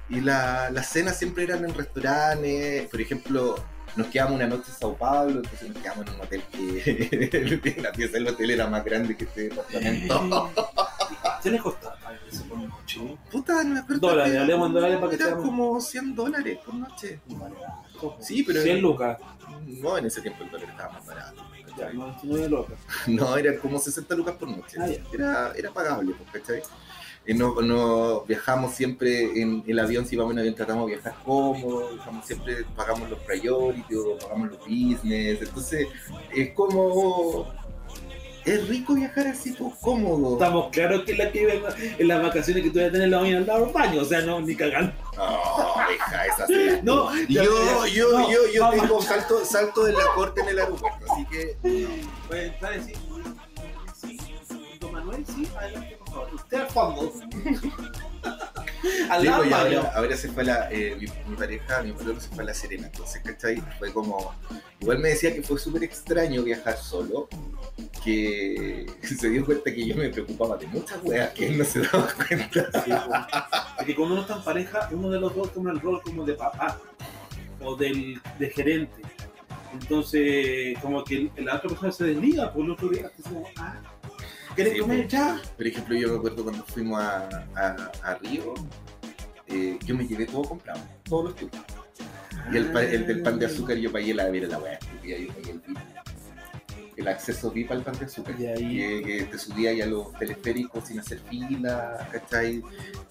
[0.09, 3.55] Y la- las cenas siempre eran en restaurantes, por ejemplo,
[3.95, 7.91] nos quedamos una noche en Sao Paulo, entonces nos quedamos en un hotel que la
[7.93, 10.51] pieza del hotel era más grande que este departamento.
[11.45, 11.95] ¿Qué les costaba
[12.27, 13.17] eso por noche?
[13.31, 14.09] Puta, no me acuerdo.
[14.09, 17.19] Dólares, hablemos en dólares para que seamos- como 100 dólares por noche.
[18.19, 19.19] Sí, pero- 100 lucas.
[19.67, 21.43] No, en ese tiempo el dólar estaba más barato.
[21.55, 21.93] Ya, ¿cachai?
[21.97, 22.77] 99 lucas.
[23.05, 24.77] No, eran como 60 lucas por noche.
[24.81, 24.97] Ah, ya.
[25.13, 26.63] Era, era pagable, pues, ¿cachai?
[27.35, 31.89] No, no viajamos siempre en el avión, si vamos en avión tratamos de viajar cómodo,
[31.93, 35.87] viajamos siempre pagamos los priority o pagamos los business, entonces
[36.33, 37.51] es como
[38.45, 40.33] es rico viajar así pues cómodo.
[40.33, 41.53] Estamos claros que la que iba
[41.97, 44.05] en- las vacaciones que tú vas a tener la mañana al lado del baño, o
[44.05, 44.93] sea, no, ni cagando.
[45.17, 46.79] No, deja esa cena.
[46.83, 51.05] No, Yo, yo, yo, yo, yo tengo salto, salto de la corte en el aeropuerto,
[51.11, 51.57] así que
[52.31, 52.95] entrar y decir,
[53.99, 54.17] sí,
[54.79, 56.33] don Manuel, sí, adelante, por favor.
[56.35, 57.13] Usted al fondo.
[59.09, 62.29] al Sí, pues, ahora, ahora se fue la, eh, mi, mi pareja, mi pololo se
[62.29, 63.61] fue a La Serena, entonces, ¿cachai?
[63.79, 64.33] Fue como,
[64.79, 67.27] igual me decía que fue súper extraño viajar solo,
[68.03, 71.81] que se dio cuenta que yo me preocupaba de muchas weas que él no se
[71.81, 72.83] daba cuenta.
[72.83, 73.21] Sí, pues.
[73.77, 76.33] Porque cuando uno está en pareja, uno de los dos toma el rol como de
[76.33, 76.79] papá
[77.61, 79.01] o del, de gerente.
[79.73, 83.11] Entonces, como que la otra persona se desliga por el otro día.
[83.23, 83.81] Como, ah,
[84.55, 85.11] ¿quieres Sí, comer pues.
[85.11, 85.41] ya?
[85.57, 88.53] Por ejemplo, yo me acuerdo cuando fuimos a, a, a Río,
[89.47, 91.59] eh, yo me llevé todo comprado, todos los tubos.
[92.51, 92.71] Y el,
[93.07, 95.77] del pan de azúcar yo pagué la, mira la yo pagué el VIP.
[96.97, 98.35] El acceso VIP al pan de azúcar.
[98.39, 102.61] Y ahí- Que, que te subía ya a los teleféricos sin hacer fila, ¿cachai?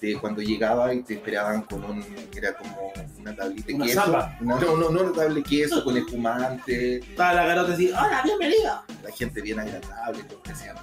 [0.01, 2.03] De cuando llegaba y te esperaban con un,
[2.35, 4.05] era como una tablita de queso.
[4.09, 8.23] Una- no, no, no, una tabla de queso con espumante, Estaba la garota así, hola,
[8.25, 8.85] bienvenida.
[9.03, 10.77] la gente bien agradable, te ofrecían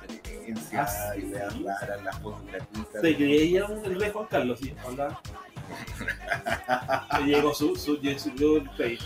[0.54, 1.22] reverencias, Ah, sí.
[1.22, 3.02] ideas raras, las fotos gratuitas.
[3.02, 4.74] Te creía un el rey Juan Carlos, sí.
[7.20, 8.98] Me llegó su, su, su, su- el rey.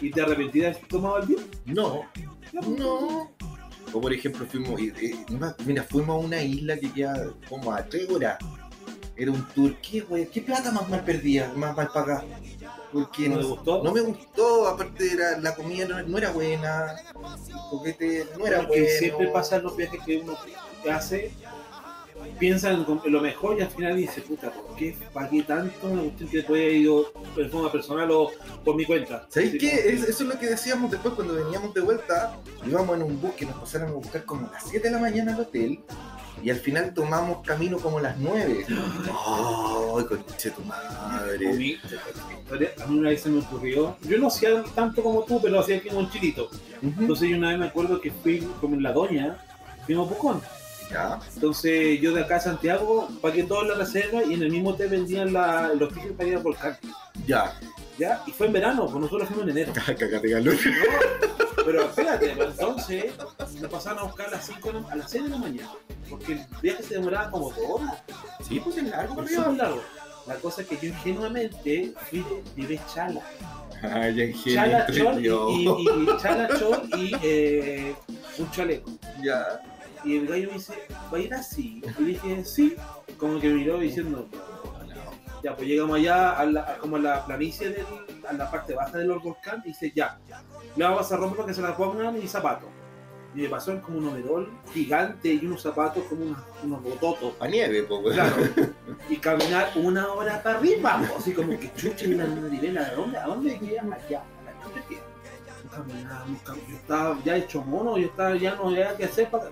[0.00, 1.40] ¿Y te arrepentí de haber tomado el bien?
[1.66, 2.04] No,
[2.52, 3.30] no.
[3.92, 4.80] O por ejemplo, fuimos,
[5.38, 8.38] ma- mira, fuimos a una isla que queda como a tres horas.
[9.16, 10.28] Era un tour, ¿qué, güey?
[10.28, 12.24] ¿Qué plata más mal perdida, más mal pagada?
[12.94, 13.82] Porque ¿No gustó?
[13.82, 18.58] no me gustó, aparte era, la comida no, no era buena, el coquete no era
[18.60, 18.98] Porque bueno.
[18.98, 20.38] siempre pasa en los viajes que uno
[20.92, 21.32] hace,
[22.38, 26.28] piensa en lo mejor y al final dice, puta, ¿por qué pagué tanto una cuestión
[26.28, 28.30] que después he ido de forma personal o
[28.64, 29.26] por mi cuenta?
[29.28, 29.88] ¿Sabéis qué?
[29.92, 32.38] eso es lo que decíamos después cuando veníamos de vuelta.
[32.64, 35.00] Íbamos en un bus que nos pasaron a buscar como a las 7 de la
[35.00, 35.80] mañana al hotel.
[36.42, 38.66] Y al final tomamos camino como las 9.
[38.68, 41.52] ¡Ay, conche tu A madre!
[41.54, 41.76] mí,
[42.82, 45.76] a mí una vez se me ocurrió, yo no hacía tanto como tú, pero hacía
[45.76, 46.50] aquí un chilito.
[46.82, 49.38] Entonces yo una vez me acuerdo que fui como en la doña,
[49.86, 50.42] fuimos a Pucón.
[50.90, 54.70] Ya, Entonces yo de acá a Santiago pagué toda la reserva y en el mismo
[54.70, 56.76] hotel vendían la, los tickets para ir al volcán.
[57.26, 57.58] ya.
[57.98, 58.22] ¿Ya?
[58.26, 59.72] Y fue en verano, pues nosotros fuimos en enero.
[59.86, 60.54] Calor.
[60.54, 63.12] No, pero espérate, pero entonces
[63.60, 65.70] me pasaron a buscar a las, 5 de la- a las 6 de la mañana.
[66.10, 68.02] Porque el viaje se demoraba como dos horas.
[68.46, 69.44] Sí, pues es largo, arriba.
[69.44, 69.82] súper largo.
[70.26, 72.24] La cosa es que yo ingenuamente fui
[72.56, 73.20] de, chala.
[73.82, 75.48] Ay, ya Chala, chol y, yo.
[75.50, 77.94] y, y chala, chol y eh,
[78.38, 78.90] un chaleco.
[79.22, 79.60] Ya.
[80.04, 80.74] Y el gallo me dice,
[81.12, 81.82] ¿va a ir así?
[81.98, 82.74] Y dije, sí.
[83.18, 84.26] Como que miró diciendo,
[85.44, 87.84] ya, pues llegamos allá a la, a como a la planicie, del,
[88.28, 90.18] a la parte baja del volcán, y dice, ya,
[90.74, 92.68] le vamos a ropa que se la pongan y zapatos.
[93.36, 97.34] Y me pasó como un overol gigante y unos zapatos como unos, unos bototos.
[97.40, 98.14] A nieve, pues.
[98.14, 98.36] Claro.
[99.10, 103.18] Y caminar una hora para arriba, así como que chucha y la nivela, ¿a dónde?
[103.18, 103.82] ¿A dónde quería?
[103.82, 104.98] Allá, a la que.
[105.70, 109.50] Caminábamos, cam- yo estaba ya hecho mono, yo estaba ya no había qué hacer para,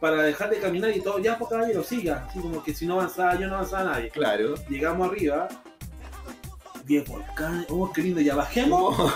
[0.00, 2.26] para dejar de caminar y todo, ya pues caballero, siga.
[2.28, 4.10] Así como que si no avanzaba yo no avanzaba nadie.
[4.10, 4.54] Claro.
[4.68, 5.48] Llegamos arriba,
[6.84, 8.96] 10 volcanes, oh qué lindo, ya bajemos.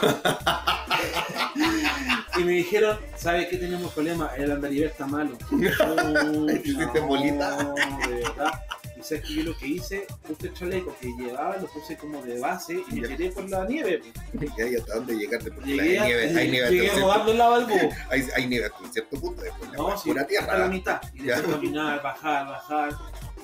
[2.39, 4.31] y me dijeron, ¿sabes qué tenemos problema?
[4.37, 5.37] El andarivel está malo.
[5.51, 7.75] Oh, ¿Hiciste bolita?
[8.09, 8.53] verdad.
[9.01, 12.21] Y sabes que yo lo que hice, puse el chaleco que llevaba, lo puse como
[12.23, 14.03] de base y me tiré por la nieve.
[14.35, 15.51] ¿y hasta dónde llegaste?
[15.51, 17.91] Porque Llegué, hay nieve, hay nieve llegué rodando lado del búho.
[18.11, 20.69] hay, hay nieve hasta un cierto punto, después la No, sí, pura hasta la tierra.
[20.69, 21.01] mitad.
[21.15, 21.37] Y Ya.
[21.37, 22.95] después caminar, bajar, bajar.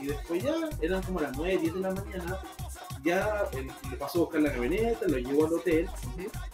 [0.00, 2.38] Y después ya, eran como las 9, 10 de la mañana.
[3.02, 3.44] Ya
[3.90, 5.88] le pasó a buscar la camioneta, lo llevó al hotel.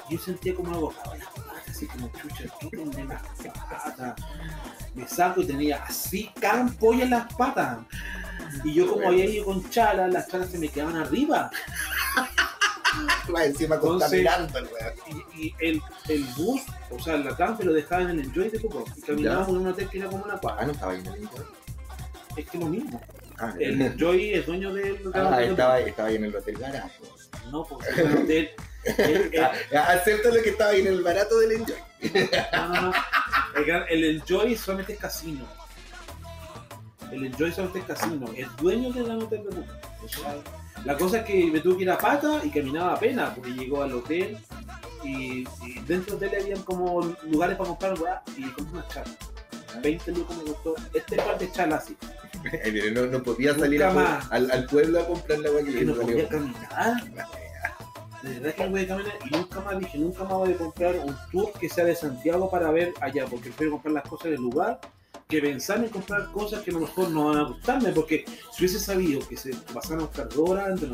[0.09, 4.15] Y yo sentía como en las patas, así como chucha, ¿qué en las patas?
[4.95, 7.79] Me saco y tenía así campolla en las patas.
[8.65, 11.51] Y yo como había ido con chalas, las chalas se me quedaban arriba.
[13.35, 15.25] Va encima Entonces- contaminando el weón.
[15.35, 16.61] Y, y el, el bus,
[16.91, 18.85] o sea, la camper lo dejaban en el Enjoy de Coco.
[18.97, 20.63] Y caminábamos en un hotel que era como una cuadra.
[20.63, 21.45] Ah, no estaba ahí en el Enjoy.
[22.37, 23.01] Es que lo mismo.
[23.39, 26.89] Ah, El Enjoy es dueño del ah, estaba, estí ahí en el hotel barato.
[27.51, 28.51] No, porque un hotel.
[28.85, 29.53] el- el- Ah,
[29.93, 31.77] Acepto lo que estaba ahí en el barato del Enjoy.
[32.53, 32.93] no, no, no.
[33.57, 35.47] El, el Enjoy solamente es casino.
[37.13, 38.27] El Enjoy es casino.
[38.37, 40.35] Es dueño del hotel de sea,
[40.85, 43.83] La cosa es que me tuve que ir a pata y caminaba apenas porque llegó
[43.83, 44.39] al hotel
[45.05, 49.15] y, y dentro del hotel habían como lugares para comprar weá y compré una charla.
[49.83, 51.97] 20 lucas me costó este par de chalas así.
[52.93, 56.29] No, no podía salir a- al, al pueblo a comprar la weá que no podía
[56.29, 57.05] caminar.
[58.23, 60.57] De verdad que no voy a caminar y nunca más dije, nunca más voy a
[60.57, 64.31] comprar un tour que sea de Santiago para ver allá, porque prefiero comprar las cosas
[64.31, 64.81] del lugar
[65.33, 68.65] que pensar en comprar cosas que a lo mejor no van a gustarme, porque si
[68.65, 70.91] hubiese sabido que se pasaron a buscar dos horas antes,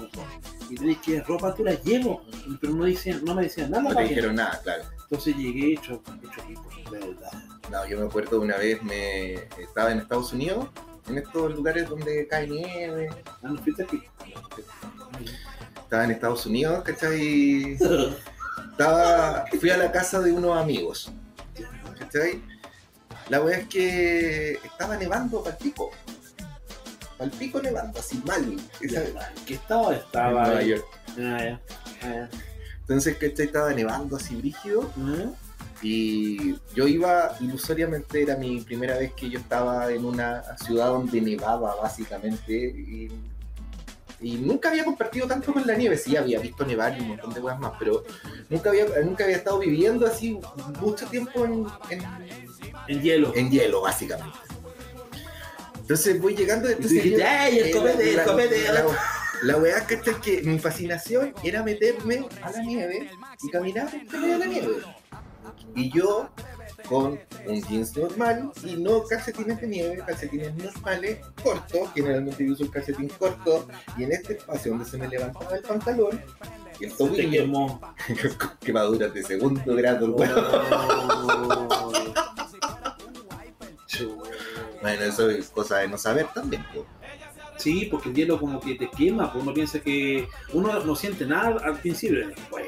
[0.70, 2.22] y tenéis que ropa tú la llevo,
[2.60, 3.82] pero no, decían, no me decían nada.
[3.82, 4.84] No te dijeron nada, claro.
[5.02, 7.32] Entonces llegué hecho, hecho rico, de verdad.
[7.68, 10.68] No, yo me acuerdo una vez me estaba en Estados Unidos,
[11.08, 13.10] en estos lugares donde cae nieve.
[13.42, 14.00] Ah, no fuiste aquí.
[15.82, 17.76] Estaba en Estados Unidos, ¿cachai?
[18.70, 21.10] Estaba, fui a la casa de unos amigos,
[21.98, 22.40] ¿cachai?
[23.28, 25.90] La weá es que estaba nevando para pico.
[27.16, 28.56] Para pico nevando, así mal.
[28.80, 29.02] Esa,
[29.46, 29.92] ¿Qué estaba?
[29.92, 30.46] en Estaba.
[30.46, 30.62] Nueva.
[30.62, 30.84] York.
[31.18, 31.60] Ah, ya.
[32.02, 32.28] Ah,
[32.80, 33.46] Entonces, ¿cachai?
[33.46, 34.90] Estaba nevando así brígido.
[34.96, 35.30] ya.
[35.80, 41.20] Y yo iba, ilusoriamente, era mi primera vez que yo estaba en una ciudad donde
[41.20, 42.52] nevaba, básicamente.
[42.52, 43.10] Y,
[44.20, 45.96] y nunca había compartido tanto con la nieve.
[45.96, 48.02] Sí, había visto nevar y un montón de cosas más, pero
[48.48, 50.38] nunca había, nunca había estado viviendo así
[50.80, 52.02] mucho tiempo en, en,
[52.88, 53.32] En hielo.
[53.34, 54.36] en hielo, básicamente.
[55.80, 56.68] Entonces voy llegando.
[56.68, 58.62] Y Entonces, yo- ¡ay, el copete, el la- copete!
[58.72, 58.84] La,
[59.42, 63.10] la weá que es que mi fascinación era meterme a la nieve
[63.42, 64.76] y caminar de la nieve.
[65.74, 66.28] Y yo
[66.88, 72.64] con un jeans normal y no calcetines de nieve, calcetines normales, cortos, generalmente yo uso
[72.64, 76.20] un calcetín corto, y en este espacio donde se me levantaba el pantalón
[76.80, 77.80] y el tobillo, quemó.
[78.60, 80.44] quemaduras de segundo grado, el weón.
[81.20, 81.92] Oh.
[84.80, 86.64] Bueno, eso es cosa de no saber también.
[86.72, 86.86] po.
[87.58, 91.26] Sí, porque el hielo como que te quema, pues uno piensa que uno no siente
[91.26, 92.64] nada al principio, después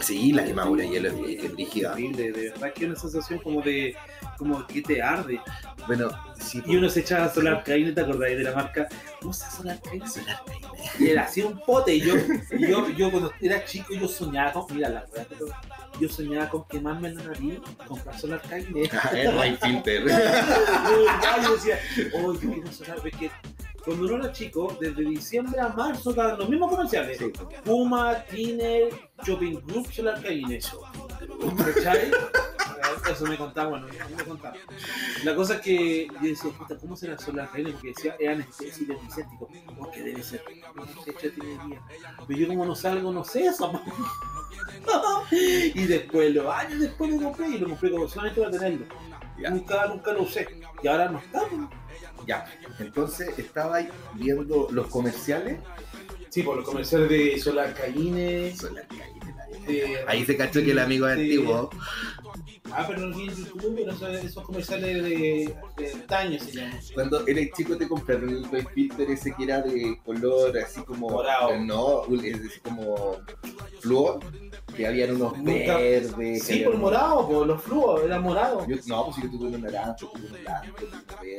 [0.00, 1.92] Sí, la quemadura de hielo es, rígida.
[1.92, 3.94] horrible, de verdad que una sensación como de
[4.36, 5.40] como que te arde.
[5.86, 8.88] Bueno, sí, Y uno se echaba Solar Caine, ¿te acordáis de la marca?
[9.22, 10.66] Usa Solar Caine, Solar Caine.
[10.98, 12.14] Y era así un pote, y yo,
[12.52, 15.26] y yo, yo cuando era chico yo soñaba con, mira la verdad,
[16.00, 18.82] yo soñaba con quemarme la nariz, comprar Solar Caine.
[18.84, 20.04] es Ray Filter.
[21.44, 21.78] Yo decía,
[22.14, 23.30] oh, yo quiero sonar, es que
[23.84, 27.18] cuando uno era chico, desde diciembre a marzo estaban los mismos comerciales.
[27.18, 27.32] Sí.
[27.64, 28.92] Puma, Tiner,
[29.24, 30.60] Shopping Group, Solar Caine.
[31.74, 32.10] ¿Cachai?
[33.10, 34.54] Eso me contaba, bueno, me contaba.
[35.24, 37.72] La cosa es que yo decía, puta, ¿cómo será Solar Caine?
[37.72, 39.48] Porque decía, era anestesia y antiséptico.
[39.76, 40.42] ¿Por qué debe ser?
[42.26, 43.72] Pero yo como no salgo, no sé eso.
[45.30, 48.86] y después, los años después lo compré y lo compré como solamente para tenerlo.
[49.50, 50.46] Nunca, nunca lo usé.
[50.82, 51.42] Y ahora no está.
[52.24, 52.26] Pues.
[52.26, 52.44] Ya,
[52.78, 55.58] entonces estaba ahí viendo los comerciales.
[56.30, 58.54] Sí, por los comerciales de Solar Caine.
[59.66, 61.70] de- Ahí se cachó que el amigo es antiguo.
[62.70, 66.78] Ah, pero no en YouTube, pero esos, esos comerciales de, de se llaman.
[66.94, 71.10] Cuando eres chico te compraron el Filter ese que era de color así como...
[71.10, 71.58] Morado.
[71.60, 73.16] No, es así como
[73.80, 74.20] flúor,
[74.76, 76.42] que habían unos Nunca- verdes.
[76.44, 78.66] Sí, por morado, por los flúos, era morado.
[78.66, 80.88] Yo- no, pues yo tuve uno naranja, tuve uno blanco, tuve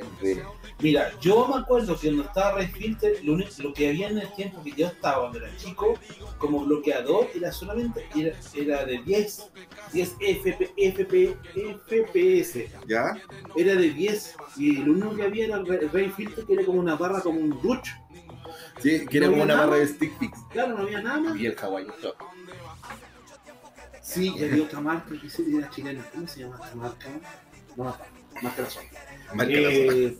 [0.04, 0.44] uno verde.
[0.80, 4.20] Mira, yo me acuerdo que cuando estaba Red Filter, lo, único- lo que había en
[4.20, 5.94] el tiempo que yo estaba cuando era chico,
[6.38, 9.52] como bloqueador, era solamente, era, era de 10,
[9.94, 11.38] 10 FP, FP,
[11.88, 13.18] FPS, ¿Ya?
[13.56, 16.80] era de 10, y lo único que había era el Red Filter, que era como
[16.80, 17.90] una barra, como un ruch.
[18.80, 19.68] Sí, que era No como una nada.
[19.68, 20.38] barra de stick fix.
[20.52, 21.38] Claro, no había nada más.
[21.38, 22.16] Y el Hawaii Top.
[24.02, 26.04] Sí, y había otra marca que era chilena.
[26.14, 27.08] ¿Cómo se llama esta marca?
[27.78, 27.92] No me.
[28.42, 28.88] Marca la zona.
[29.34, 29.94] Marca la zona.
[29.94, 30.18] Eh,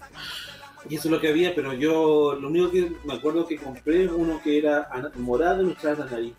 [0.90, 4.08] Y eso es lo que había, pero yo lo único que me acuerdo que compré
[4.08, 6.34] uno que era morado y luchaba la nariz.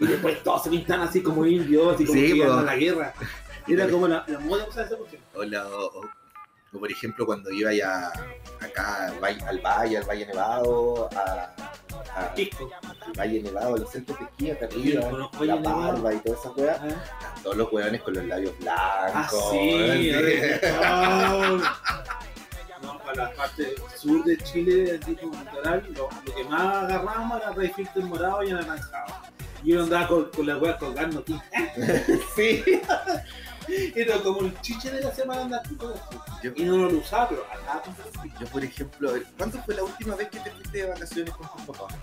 [0.00, 3.14] Y después todos se pintan así como indios, así como Sí, que a la guerra.
[3.66, 5.22] Era como la, la moda usar esa cuestión.
[5.34, 6.00] O, la- o-
[6.78, 8.10] por ejemplo cuando iba ya
[8.60, 11.54] acá al valle, al valle, al Valle Nevado, a,
[12.16, 16.50] a- al Valle Nevado, los centros de esquí acá arriba, la barba y toda esa
[16.50, 19.14] weá, Ah, todos los weones con los labios blancos.
[19.14, 20.50] Ah, sí,
[23.14, 27.68] la parte sur de Chile, así como litoral, lo, lo que más agarrábamos era Ray
[27.68, 29.14] Filter morado y anaranjado.
[29.64, 31.40] Y yo andaba con, con la weá colgando aquí.
[32.36, 32.62] sí.
[33.94, 35.94] Era como el chiche de la semana eso.
[36.42, 37.94] Yo, Y no lo usaba, pero andaba con
[38.38, 41.32] yo, por ejemplo, a ver, ¿cuándo fue la última vez que te fuiste de vacaciones
[41.34, 41.94] con tus papás?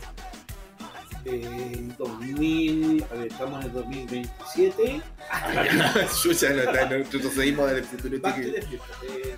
[1.23, 5.01] En 2000, a ver, estamos en el 2027.
[6.23, 8.87] Chucha, no, no, no, nosotros seguimos del futuro Parte chiqui- de fiesta.
[9.07, 9.35] Eh,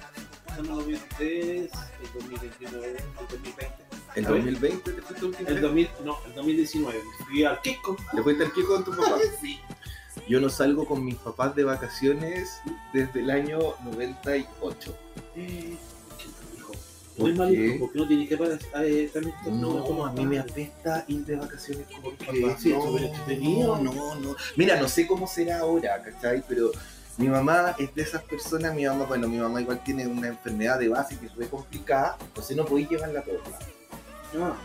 [0.47, 1.71] Estamos en el 2023,
[2.03, 3.73] el 2029, el 2020.
[4.15, 4.43] ¿En A ver.
[4.43, 5.61] 2020 te fuiste la última El vez?
[5.63, 6.99] 2000, no, el 2019.
[7.27, 7.97] Fui al Kiko.
[8.15, 9.17] ¿Te fuiste al Kiko con tu papá?
[9.41, 9.59] Sí.
[10.29, 12.61] Yo no salgo con mis papás de vacaciones
[12.93, 14.95] desde el año 98.
[15.35, 15.75] Eh,
[16.17, 16.71] ¿qué dijo?
[17.17, 17.65] ¿Por Muy mal qué?
[17.65, 18.59] hijo, porque no tienes que parar.
[18.85, 22.61] eh, también- No, a mí me apesta ir de vacaciones con mis papás.
[22.61, 24.35] sí, no, no, no, no.
[24.55, 26.43] Mira, no sé cómo será ahora, ¿cachai?
[26.47, 26.71] Pero
[27.17, 30.79] mi mamá es de esas personas, mi mamá, bueno, mi mamá igual tiene una enfermedad
[30.79, 33.65] de base que es muy complicada, entonces no podéis llevarla a todos lados.
[34.41, 34.55] Ah,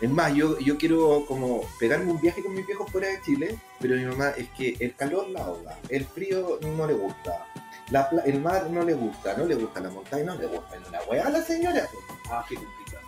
[0.00, 3.56] Es más, yo, yo quiero como pegarme un viaje con mis viejos fuera de Chile,
[3.80, 7.46] pero mi mamá es que el calor la ahoga, el frío no le gusta,
[7.90, 10.76] la pla- el mar no le gusta, no le gusta la montaña, no le gusta
[10.90, 11.88] la weá a la señora.
[12.30, 13.02] ah, qué complicado.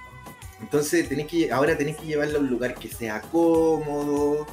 [0.60, 4.46] Entonces tenés que, ahora tenés que llevarla a un lugar que sea cómodo,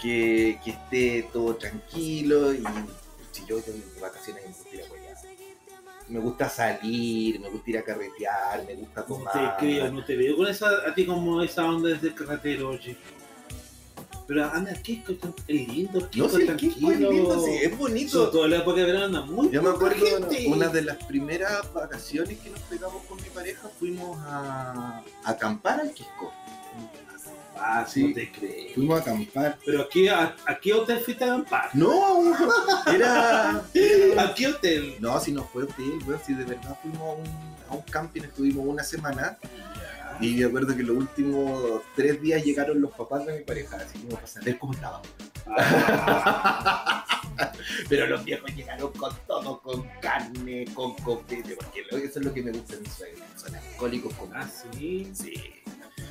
[0.00, 2.62] que, que esté todo tranquilo y
[3.32, 4.99] si yo tengo vacaciones me gusta ir a wear.
[6.10, 9.56] Me gusta salir, me gusta ir a carretear, me gusta No tomar.
[9.56, 12.70] te creo, no te veo con esa, a ti como esa onda desde el carretero,
[12.70, 12.96] oye.
[14.26, 15.12] Pero anda el Kiko,
[15.48, 16.90] es lindo, el No sé, ¿qué tranquilo.
[16.92, 17.44] es lindo?
[17.44, 18.30] Sí, es Sobre bonito.
[18.30, 20.46] todo en la época de verano anda muy Yo me acuerdo gente.
[20.48, 25.80] una de las primeras vacaciones que nos pegamos con mi pareja, fuimos a, a acampar
[25.80, 26.32] al Quisco.
[27.62, 28.08] Ah, Sí.
[28.08, 28.74] no te creo.
[28.74, 29.58] Fuimos a acampar.
[29.64, 31.68] Pero aquí, ¿a, a qué hotel fuiste a acampar?
[31.74, 32.32] No,
[32.92, 33.50] era...
[33.56, 34.96] ¿A qué hotel?
[35.00, 37.26] No, si no fue hotel, weón, si de verdad fuimos a un,
[37.68, 39.36] a un camping, estuvimos una semana
[40.20, 43.98] y me acuerdo que los últimos tres días llegaron los papás de mi pareja, así
[44.00, 45.08] como para saber cómo estábamos.
[45.46, 47.04] Ah,
[47.88, 52.42] Pero los viejos llegaron con todo, con carne, con copete, porque eso es lo que
[52.42, 55.10] me gusta de mi suegra, son alcohólicos con ah, sí.
[55.14, 55.34] Sí.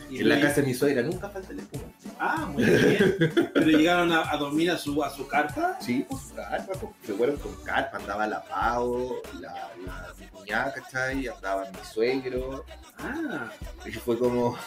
[0.10, 1.84] Y En la casa de mi suegra nunca falta el espuma.
[2.20, 3.16] Ah, muy bien.
[3.54, 5.78] Pero llegaron a, a dormir a su, a su carta.
[5.80, 10.74] Sí, pues carpa, pues, se fueron con carpa, andaba la Pau, la, la mi cuñada,
[10.74, 11.28] ¿cachai?
[11.28, 12.66] Andaba mi suegro,
[12.98, 13.50] Ah,
[13.86, 14.58] y fue como...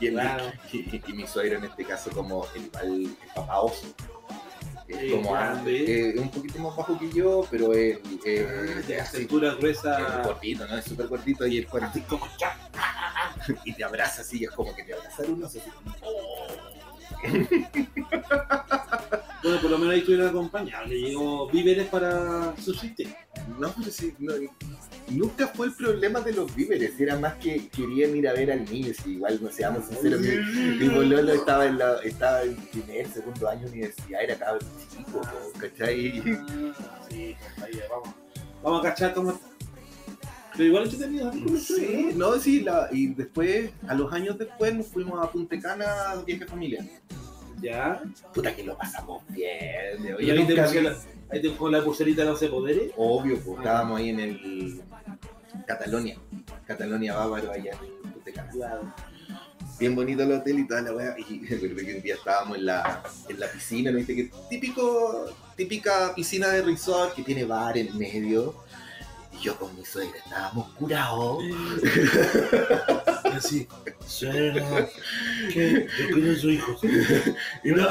[0.00, 0.44] Y, Claro.
[0.72, 3.86] y, y mi suegro en este caso como el, el, el papá oso.
[4.86, 6.10] Es como grande.
[6.10, 10.22] eh, un poquito más bajo que yo, pero él eh, de cintura es gruesa.
[10.24, 10.76] gordito, ¿no?
[10.76, 12.26] Es súper gordito y el cuerpo Así como
[13.64, 15.58] y te abraza así, es como que te abraza un oso.
[15.58, 15.70] así.
[19.42, 20.88] Bueno, por lo menos ahí estuvieron acompañados.
[20.88, 23.14] Le llegó víveres para subsistir.
[23.58, 24.32] No, pero sí, no,
[25.10, 28.64] nunca fue el problema de los víveres, era más que querían ir a ver al
[28.64, 30.28] niño, si igual no seamos sinceros, mi,
[30.78, 35.20] mi bololo estaba en, la, estaba en primer, segundo año de universidad, era cabrón chico,
[35.60, 36.22] ¿cachai?
[36.78, 37.36] Ah, Sí,
[37.90, 38.08] vamos.
[38.62, 39.53] Vamos a cachar cómo está.
[40.56, 41.32] Pero igual entretenido.
[41.58, 46.10] Sí, no, sí, la, y después, a los años después, nos fuimos a Punta Cana
[46.10, 46.84] a viaje familiar.
[47.60, 48.02] Ya.
[48.32, 50.96] Puta que lo pasamos bien, de Y ahí te puse la,
[51.30, 52.92] ahí te pongo la pulserita de 11 poderes.
[52.96, 54.82] Obvio, pues estábamos ahí en el
[55.66, 56.18] Catalonia,
[56.66, 57.72] Catalonia Bávaro, allá
[58.04, 58.50] en Punta Cana.
[58.52, 58.94] Claro.
[59.78, 61.16] bien bonito el hotel y toda la weá.
[61.18, 64.14] Y recuerdo que un día estábamos en la, en la piscina, ¿no viste?
[64.14, 68.62] Que típico, típica piscina de resort que tiene bar en medio.
[69.44, 71.44] Yo con mi suegra estábamos curados.
[73.24, 73.68] Así.
[74.06, 74.86] Suena.
[75.52, 76.76] Que yo quiero su hijo.
[77.62, 77.86] Y, no-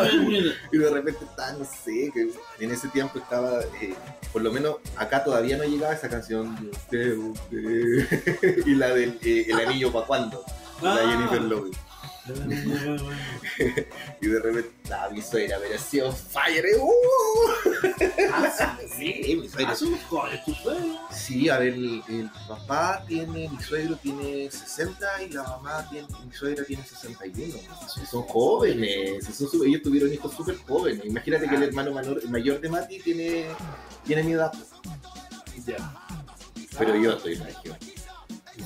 [0.71, 2.29] y de repente estaba, no sé, que
[2.63, 3.93] en ese tiempo estaba, eh,
[4.31, 8.63] por lo menos acá todavía no llegaba esa canción de usted, usted.
[8.65, 10.43] y la del eh, El anillo para cuándo,
[10.81, 10.99] la Ah.
[11.11, 11.77] Jennifer Lopez.
[14.21, 16.65] Y de repente estaba mi suegra, pero así on fire.
[16.79, 16.89] ¡uh!
[18.31, 21.13] Ah, Sí, mi suegra Ah.
[21.13, 26.07] Sí, a ver, el, el papá tiene, mi suegro tiene 60 y la mamá tiene,
[26.25, 27.53] mi suegra tiene 61.
[27.93, 31.05] Sí, Son jóvenes, son súper- ellos tuvieron hijos súper jóvenes.
[31.05, 33.47] Imagínate que el hermano menor, el mayor de Mati tiene,
[34.05, 34.51] tiene mi edad,
[35.65, 35.77] Ya.
[36.77, 37.75] pero yo estoy regio.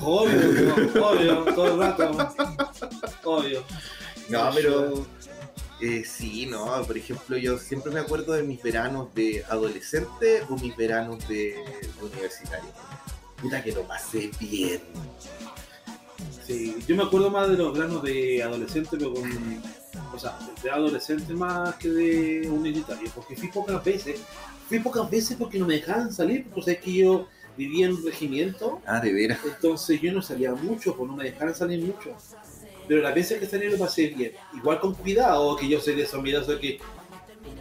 [0.00, 2.28] Obvio, obvio, todo el rato.
[3.28, 3.64] Obvio.
[4.28, 5.06] No, pero
[5.80, 10.56] eh, sí, no, por ejemplo, yo siempre me acuerdo de mis veranos de adolescente o
[10.56, 12.70] mis veranos de, de universitario.
[13.40, 14.80] Puta que lo pasé bien.
[16.46, 19.62] Sí, yo me acuerdo más de los veranos de adolescente, pero con.
[20.14, 24.20] O sea, de adolescente más que de universitario, porque fui pocas veces.
[24.68, 28.04] Fui pocas veces porque no me dejaban salir, porque sabes que yo vivía en un
[28.04, 29.38] regimiento, Ah, de veras.
[29.44, 32.14] entonces yo no salía mucho, pues no me dejaban salir mucho.
[32.88, 34.32] Pero las veces que salí lo pasé bien.
[34.54, 36.80] Igual con cuidado, que yo soy de esos miedosos que.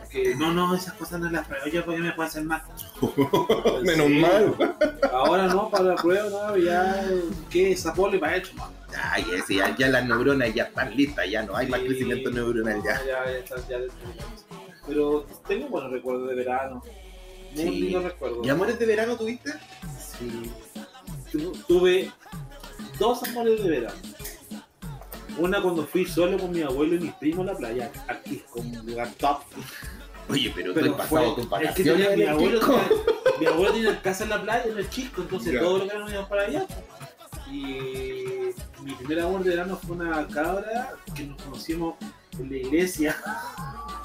[0.09, 2.61] que no, no, esas cosas no las pruebo yo porque me pueden hacer mal.
[3.83, 4.13] Menos Sí.
[4.19, 4.55] mal.
[5.11, 7.05] Ahora no, para la prueba, no, ya.
[7.49, 7.71] ¿Qué?
[7.73, 8.71] Esa pole para hecho, man.
[9.11, 12.81] Ay, ese, ya, ya las neuronas ya están listas, ya no hay más crecimiento neuronal
[12.83, 12.99] ya.
[13.05, 13.77] Ya, ya, está, ya.
[14.87, 16.81] Pero tengo buenos recuerdos de verano.
[17.53, 17.69] Muy Sí.
[17.81, 18.45] lindos recuerdos.
[18.45, 19.51] ¿Y amores de verano tuviste?
[19.99, 20.51] Sí.
[21.31, 22.09] Tu- Tuve
[22.97, 23.95] dos amores de verano.
[25.37, 28.65] Una cuando fui solo con mi abuelo y mis primos a la playa, aquí con
[28.65, 29.39] un lugar top.
[30.29, 32.59] Oye, pero, Pero tú has pasado tus es que vacaciones tenía- en mi, el abuelo
[32.59, 32.83] tenía,
[33.39, 35.59] mi abuelo tenía casa en la playa, en el Chisco, entonces Ya.
[35.59, 36.67] todos los veranos íbamos para allá.
[37.49, 38.49] Y
[38.83, 41.95] mi primer amor de verano fue una cabra que nos conocimos
[42.39, 43.15] en la iglesia.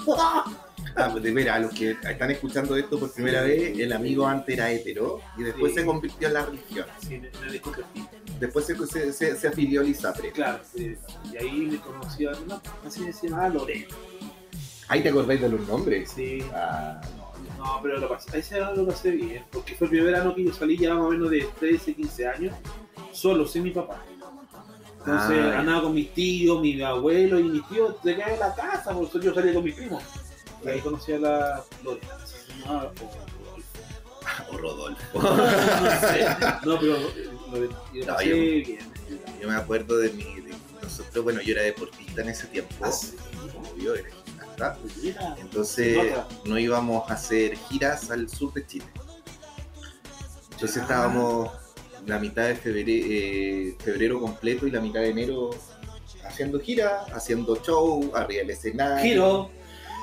[0.96, 4.54] Ah, pues de veras, los que están escuchando esto por primera vez, el amigo antes
[4.56, 5.80] era hetero y después Sí.
[5.80, 6.86] se convirtió en la religión.
[7.00, 7.30] Sí, me.
[8.38, 10.30] Después se, se, se- se afilió a Lisapre.
[10.32, 10.96] Claro, sí.
[11.32, 13.86] y ahí me conocí a una, así se llamaba Lorena.
[14.88, 16.10] Ahí te acordáis de los nombres.
[16.14, 16.42] Sí.
[16.52, 17.22] Ah, no.
[17.64, 20.44] No, pero lo pasé, ese verano lo pasé bien, porque fue el primer verano que
[20.44, 22.54] yo salí ya más o menos de 13, 15 años,
[23.12, 24.02] solo, sin mi papá.
[24.98, 28.92] Entonces Ah, andaba con mis tíos, mi abuelo y mis tíos se en la casa,
[28.92, 30.02] por eso yo salía con mis primos.
[30.64, 31.64] Y ahí conocí a la
[32.60, 35.02] llamaba, o- O Rodolfo.
[35.18, 36.26] o- no sé,
[36.64, 36.96] no, pero
[37.92, 38.78] y lo No, yo- bien.
[39.40, 40.22] Yo me acuerdo de mi.
[40.24, 42.74] de nosotros, bueno, yo era deportista en ese tiempo.
[42.80, 43.16] Ah, sí.
[43.74, 44.78] Obvio, era gimnasta.
[45.02, 45.98] Mira, Entonces
[46.44, 48.86] no íbamos a hacer giras al sur de Chile.
[50.52, 50.82] Entonces Ya.
[50.82, 51.50] estábamos
[52.06, 55.50] la mitad de febrero, eh, febrero completo y la mitad de enero
[56.24, 59.02] haciendo gira, haciendo show, arriba del escenario.
[59.02, 59.50] Giro,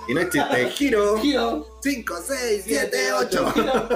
[0.10, 0.30] Y no es
[0.76, 1.18] giro.
[1.20, 3.52] giro, 5, 6, 7, 8.
[3.54, 3.90] giro.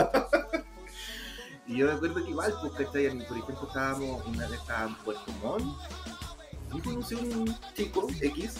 [1.65, 3.07] Y yo me acuerdo que igual, pues, ¿cachai?
[3.25, 5.77] Por ejemplo, estábamos, una vez estábamos en Puerto Montt
[6.75, 8.53] y conocí a un chico X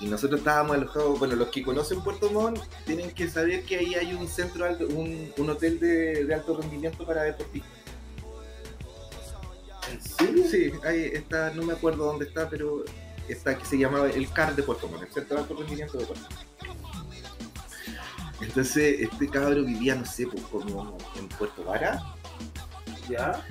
[0.00, 3.94] y nosotros estábamos alojados, bueno, los que conocen Puerto Montt tienen que saber que ahí
[3.94, 7.70] hay un centro, alto- un, un hotel de, de alto rendimiento para deportistas.
[9.90, 10.44] ¿En serio?
[10.50, 12.84] Sí, ahí está, no me acuerdo dónde está, pero
[13.28, 16.06] está que se llamaba el CAR de Puerto Montt, el Centro de Alto Rendimiento de
[16.06, 16.42] Puerto Montt.
[18.40, 22.02] Entonces, este cabro vivía, no sé, pues, como en Puerto Vara,
[23.08, 23.44] Ya.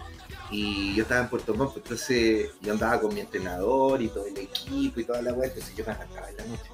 [0.49, 4.38] y yo estaba en Puerto Montt, entonces yo andaba con mi entrenador y todo el
[4.38, 6.69] equipo y toda la vuelta, entonces yo me arrancaba en la noche.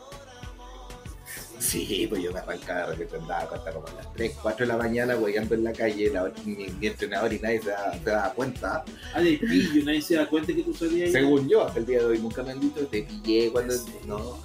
[1.59, 4.71] Sí, pues yo me arrancaba, de repente andaba hasta como a las 3, 4 de
[4.71, 7.99] la mañana, guayando en la calle, la- mi, mi entrenador y nadie se daba, se
[8.09, 8.85] daba cuenta.
[9.13, 11.11] Ah, de pillo, nadie se da cuenta que tú salías ahí.
[11.23, 13.73] Según yo, hasta el día de hoy nunca me han dicho, te pillé cuando...
[13.73, 13.91] Sí.
[14.05, 14.37] No,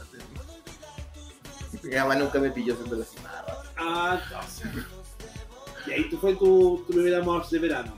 [1.83, 3.57] mi mamá nunca me pilló haciendo la cimarra.
[3.77, 4.85] Ah, entonces.
[5.87, 7.93] Y ahí tú fue tu, tu primer amor de verano.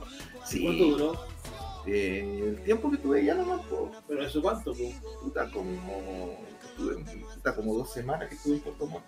[0.45, 0.63] Sí.
[0.63, 1.25] ¿Cuánto duró?
[1.87, 4.73] Eh, el tiempo que tuve ya nomás, pues, ¿Pero eso cuánto?
[4.73, 4.91] po?
[5.21, 6.39] puta, como...
[6.77, 9.03] estuve como dos semanas que estuve en Puerto Montt.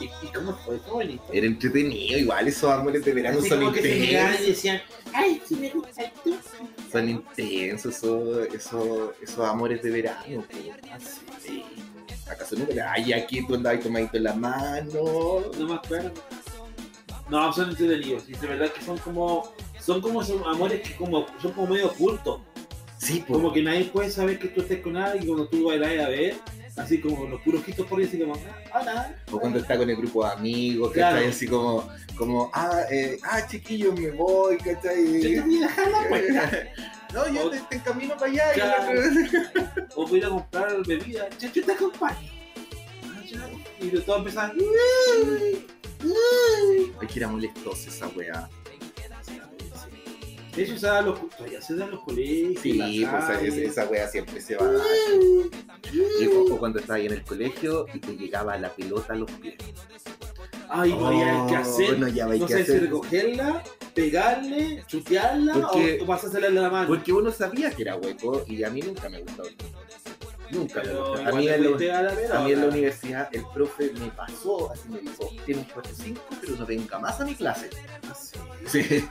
[0.00, 0.78] ¿Y, y cómo fue?
[0.78, 1.22] ¿Cómo bonito?
[1.32, 4.46] Era entretenido, igual esos amores de verano Así son como que se miraban y intensos.
[4.46, 4.80] decían,
[5.14, 6.36] ay, si me gusta tú.
[6.90, 10.42] Son intensos esos, esos, esos amores de verano.
[10.42, 10.56] po.
[11.40, 11.64] Sí.
[12.30, 12.92] ¿Acaso nunca?
[12.92, 15.40] Ay, aquí tú andabas tomadito en la mano.
[15.58, 16.12] No me acuerdo.
[17.30, 18.28] No, son entretenidos.
[18.28, 21.86] Y de verdad que son como, son como esos amores que como, son como medio
[21.88, 22.40] ocultos.
[22.98, 23.38] Sí, pues.
[23.38, 26.08] Como que nadie puede saber que tú estés con alguien y cuando tú bailas a
[26.08, 26.36] ver,
[26.78, 29.16] así como los puros ojitos por ahí, así como, ah, hola.
[29.32, 31.16] O cuando está con el grupo de amigos, Claro.
[31.16, 31.30] ¿cachai?
[31.30, 35.04] Así como, como ah, eh, ah, chiquillos, me voy, ¿cachai?
[35.04, 36.50] Yo te voy a dejar la puerta.
[37.14, 38.52] no, yo te, te encamino para allá.
[38.54, 39.00] Claro.
[39.96, 41.28] O voy a ir a comprar bebida.
[41.38, 42.16] Chacho, te acompaño.
[43.36, 43.48] Ah.
[43.80, 44.52] Y de todo empezaban.
[46.00, 48.48] Ay, que era molestosa esa weá.
[50.58, 52.60] Eso se da a los, todavía se da en los colegios.
[52.62, 54.82] Sí, pues esa, weá siempre se va a dar.
[55.92, 59.30] Y o cuando estaba ahí en el colegio y te llegaba la pelota a los
[59.32, 59.54] pies.
[60.70, 61.94] Ay, no había qué hacer.
[61.94, 62.82] Oh, No, ya No que sé si hacer.
[62.82, 63.62] recogerla,
[63.94, 66.88] pegarle, chutearla Porque- o, o pasársela en la mano.
[66.88, 69.44] Porque uno sabía que era hueco y a mí nunca me gustó.
[70.50, 70.80] Nunca.
[70.80, 72.40] A mí, le en la, fuiste a la a pelota.
[72.40, 76.56] mí en la universidad el profe me pasó, así me dijo, tiene un 4-5, pero
[76.56, 77.70] no venga más a mi clase.
[78.08, 78.38] Ah, sí.
[78.66, 79.04] Sí.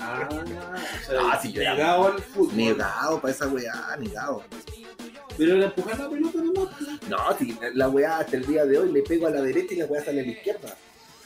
[0.00, 2.56] Ah, o sea, Ah, sí, yo era- negado al fútbol.
[2.56, 4.42] Negado para esa weá, negado.
[5.36, 6.68] Pero era empujar la pelota nomás.
[7.08, 7.18] No,
[7.74, 10.04] la weá hasta el día de hoy le pego a la derecha y la weá
[10.04, 10.76] sale a la izquierda.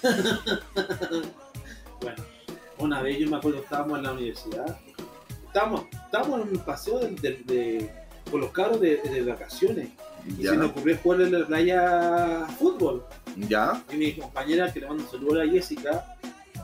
[2.00, 2.22] Bueno,
[2.78, 4.78] una vez yo me acuerdo estábamos en la universidad.
[5.46, 7.90] Estábamos, estábamos en un paseo de, de- de-
[8.30, 9.88] con los cabros de, de vacaciones.
[10.26, 13.04] Y Ya, se nos ocurrió jugar en la playa fútbol.
[13.36, 13.82] ya.
[13.92, 16.16] Y mi compañera, que le mando un saludo a la Jessica,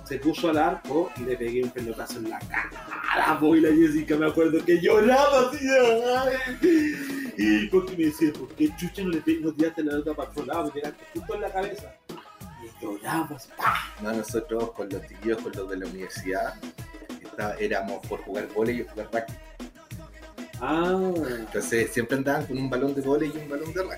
[0.04, 3.38] se puso al arco y le pegué un pelotazo en la cara.
[3.42, 5.66] Y la Jessica me acuerdo que lloraba así.
[7.36, 10.44] Y porque me decía, ¿por qué chucha no le no tiraste la pelota para otro
[10.44, 10.64] lado?
[10.66, 11.94] Me tiraste justo en la cabeza.
[12.62, 13.48] Y lloraba así.
[13.56, 13.74] ¡pah!
[14.02, 16.54] No, nosotros con los chiquillos, con los de la universidad,
[17.22, 19.63] está- éramos por jugar volei y jugar rugby.
[20.61, 23.96] Ah, Entonces siempre andaban con un balón de volei y un balón de rugby.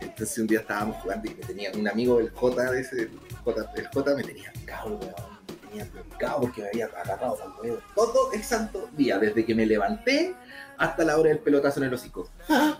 [0.00, 3.10] Entonces un día estábamos jugando y me tenía un amigo del J, de ese, el
[3.44, 4.52] J, el J me tenía
[4.84, 5.00] weón.
[5.48, 7.78] Me tenía picado porque me había agarrado al huevo.
[7.94, 10.34] Todo el santo día, desde que me levanté
[10.76, 12.30] hasta la hora del pelotazo en el hocico.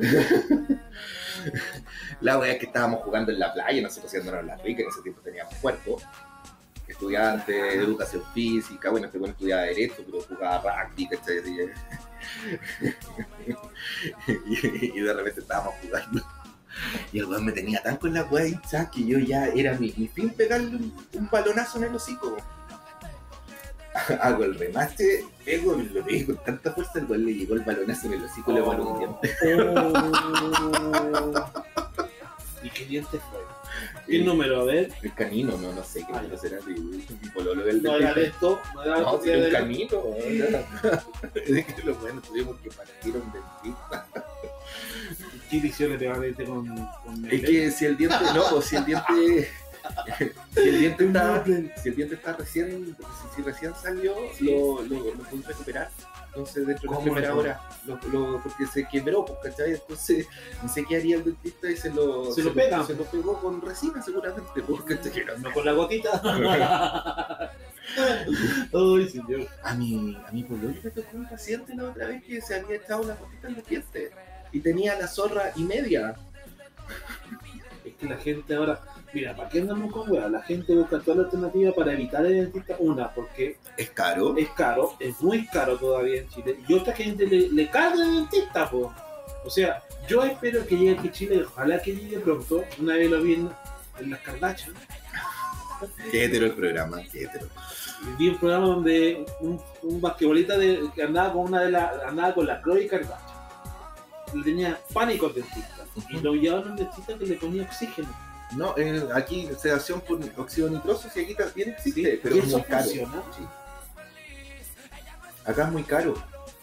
[2.20, 5.02] la wea es que estábamos jugando en la playa, nosotros haciéndonos la rica, en ese
[5.02, 6.00] tiempo teníamos cuerpo.
[6.98, 11.38] Estudiante, educación física, bueno, este bueno estudiaba Derecho, pero jugaba rugby, ¿cachai?
[14.26, 16.20] Y, y de repente estábamos jugando.
[17.12, 19.94] Y el weón me tenía tan con la weá hinchada que yo ya era mi,
[19.96, 22.36] mi fin pegarle un, un balonazo en el hocico.
[24.20, 28.08] Hago el remate, pego, lo pegué con tanta fuerza, el weón le llegó el balonazo
[28.08, 29.36] en el hocico y le voló un diente.
[32.64, 33.38] ¿Y qué diente fue?
[34.08, 34.60] ¿Qué número?
[34.62, 34.90] A ver.
[35.02, 36.58] El canino, no, no sé qué número será.
[36.66, 39.98] Mi pololo del No era de esto, no era No, era un canino.
[39.98, 40.64] weón.
[41.34, 44.06] Es que lo bueno, tuvimos que partir a un dentista.
[45.50, 48.64] ¿Qué ediciones te van a meter con, con Es que si el diente, no, pues
[48.66, 49.48] si el diente,
[50.54, 55.14] si el diente está, si el diente está recién, si, si recién salió, lo, lo,
[55.14, 55.90] lo puedes recuperar.
[56.28, 57.60] Entonces dentro de la ¿Cómo primera lo- hora,
[58.12, 59.72] lo, porque se quebró, pues, ¿cachai?
[59.72, 60.26] Entonces,
[60.62, 62.84] no sé qué haría el dentista y se lo, Se lo pega.
[62.86, 64.98] Se lo pegó con resina seguramente, porque.
[65.38, 66.20] No con la gotita.
[68.72, 69.48] Ay, señor.
[69.62, 72.76] A mi, a mi pololo le tocó un paciente la otra vez que se había
[72.76, 74.12] echado una gotita en los dientes
[74.52, 76.16] y tenía la zorra y media.
[77.84, 80.28] Es que la gente ahora, mira, ¿para qué andamos con weá?
[80.28, 82.76] La gente busca toda la alternativa para evitar el dentista.
[82.78, 84.36] Una, porque Es caro.
[84.36, 86.58] es caro, es muy caro todavía en Chile.
[86.68, 88.92] Y otra gente le, le carga el dentista, po.
[89.44, 92.64] O sea, yo espero que llegue aquí a Chile, ojalá que llegue pronto.
[92.80, 93.50] Una vez lo vi en,
[94.00, 94.74] en las Kardashian.
[96.10, 97.46] Qué hetero el programa, qué hetero.
[98.18, 102.34] Vi un programa donde un, un basquetbolista de, que andaba con una de las andaba
[102.34, 103.38] con la Khloe Kardashian.
[104.34, 105.84] Le tenía pánico al dentista.
[106.10, 108.08] Y lo llevaron al dentista que le ponía oxígeno.
[108.56, 112.62] No, eh, aquí sedación por óxido nitroso, sí, aquí también existe, pero ¿Y es muy
[112.62, 112.84] caro.
[112.88, 113.06] Sí.
[115.44, 116.14] Acá es muy caro.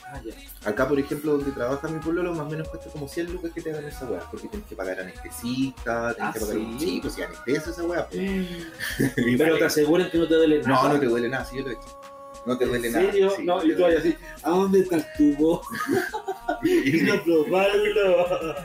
[0.07, 0.33] Ah, ya.
[0.69, 3.61] Acá, por ejemplo, donde trabaja mi pueblo, más o menos cuesta como 100 lucas que
[3.61, 6.61] te hagan esa weá, porque tienes que pagar anestesista, tienes Ah, que pagar ¿sí?
[6.61, 8.07] un chico, si anestesia esa weá.
[8.07, 8.21] pues.
[8.21, 8.57] Y
[9.37, 9.59] Pero vale.
[9.59, 10.83] te aseguran que no te duele nada.
[10.87, 12.01] No, no te duele nada, sí, yo lo he hecho.
[12.45, 13.05] No te duele ¿En nada.
[13.11, 13.29] serio?
[13.35, 15.61] sí, no, y tú así, ¿a dónde está el tubo?
[16.63, 18.55] Y- Quiero probarlo.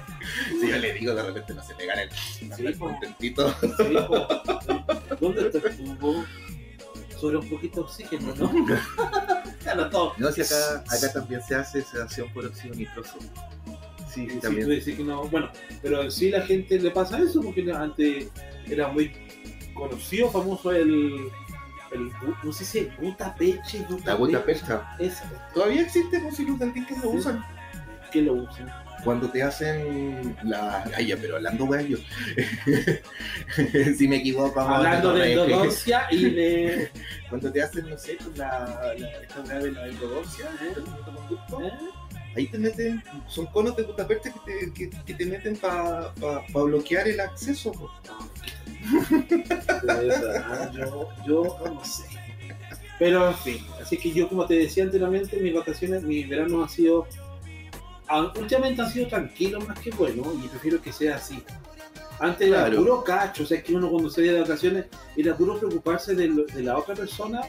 [0.61, 3.55] Si yo le digo, de repente no se me gana el Sí, contentito.
[3.61, 3.95] Sí.
[5.21, 6.25] ¿Dónde está el tubo?
[7.19, 8.53] Sobre un poquito de oxígeno, ¿no?
[9.65, 10.15] Ya no todo.
[10.17, 13.19] No, si acá, acá también se hace sedación por óxido nitroso.
[14.13, 14.67] Sí, Sí, también.
[14.67, 15.25] tú dices que no.
[15.25, 15.51] Bueno,
[15.83, 18.29] pero en sí la gente le pasa eso porque antes
[18.67, 19.13] era muy
[19.75, 21.31] conocido, famoso el.
[21.93, 22.11] El
[22.43, 24.83] no sé si es Guta Peche, La gota percha.
[24.99, 25.25] Esa,
[25.55, 27.17] Todavía existe, pues si los dentistas lo Sí.
[27.19, 27.45] usan.
[28.13, 28.69] que lo usan.
[29.05, 30.85] Cuando te hacen la.
[30.97, 31.97] Ay, ya, pero hablando, weón, yo.
[33.97, 36.91] si me equivoco, vamos a Hablando de que- endodoncia y de.
[37.29, 40.75] Cuando te hacen, no sé, con la, la, esta weá de la endodoncia, ¿eh?
[41.63, 41.73] ¿Eh?
[42.37, 46.45] Ahí te meten, son conos de percha que te, que, que te meten para pa,
[46.53, 47.73] pa bloquear el acceso.
[47.73, 47.91] po.
[49.83, 52.05] Verdad, yo, yo no sé.
[52.99, 56.69] Pero en fin, así que yo como te decía anteriormente, mis vacaciones, mis veranos han
[56.69, 57.07] sido,
[58.37, 61.43] últimamente han sido tranquilos más que buenos y prefiero que sea así.
[62.19, 64.85] Antes era puro cacho, o sea que uno cuando salía de vacaciones
[65.17, 67.41] era puro preocuparse de, lo- de la otra persona,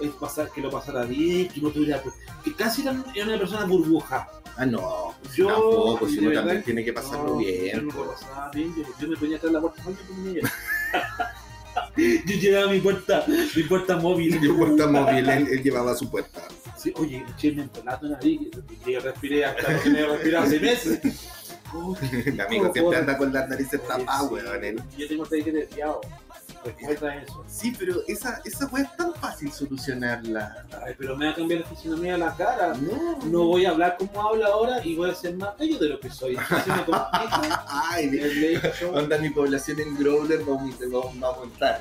[0.00, 2.02] es pasar, que lo pasara bien, que no tuviera,
[2.42, 4.28] que casi era, una persona burbuja.
[4.56, 7.46] Ah, no, Yo, tampoco, si de uno verdad también que- tiene que pasarlo No, Yo
[7.46, 7.86] bien.
[7.88, 10.42] no lo pasaba bien, yo, yo me ponía atrás de la puerta, yo ponía
[12.26, 13.24] yo llevaba mi puerta,
[13.56, 14.40] mi puerta móvil.
[14.40, 16.40] Mi puerta móvil, él, él llevaba su puerta.
[16.76, 18.40] Sí, oye, eché mentolato en la nariz,
[18.86, 21.00] y yo respiré hasta que me respiré hace meses.
[22.26, 24.76] El amigo siempre anda con las narices tapadas, weón.
[24.96, 26.00] Yo tengo que desviado.
[26.64, 27.44] Recuerda eso.
[27.46, 30.64] Sí, pero esa, esa weá es tan fácil solucionarla.
[30.84, 32.74] Ay, pero me va a cambiar la fisionomía de la cara.
[32.74, 35.88] No, No voy a hablar como hablo ahora y voy a ser más bello de
[35.90, 36.36] lo que soy.
[36.36, 38.92] Entonces me complica Ay, hecho.
[38.92, 41.80] onda mi población en Growler vamos, vamos a aumentar.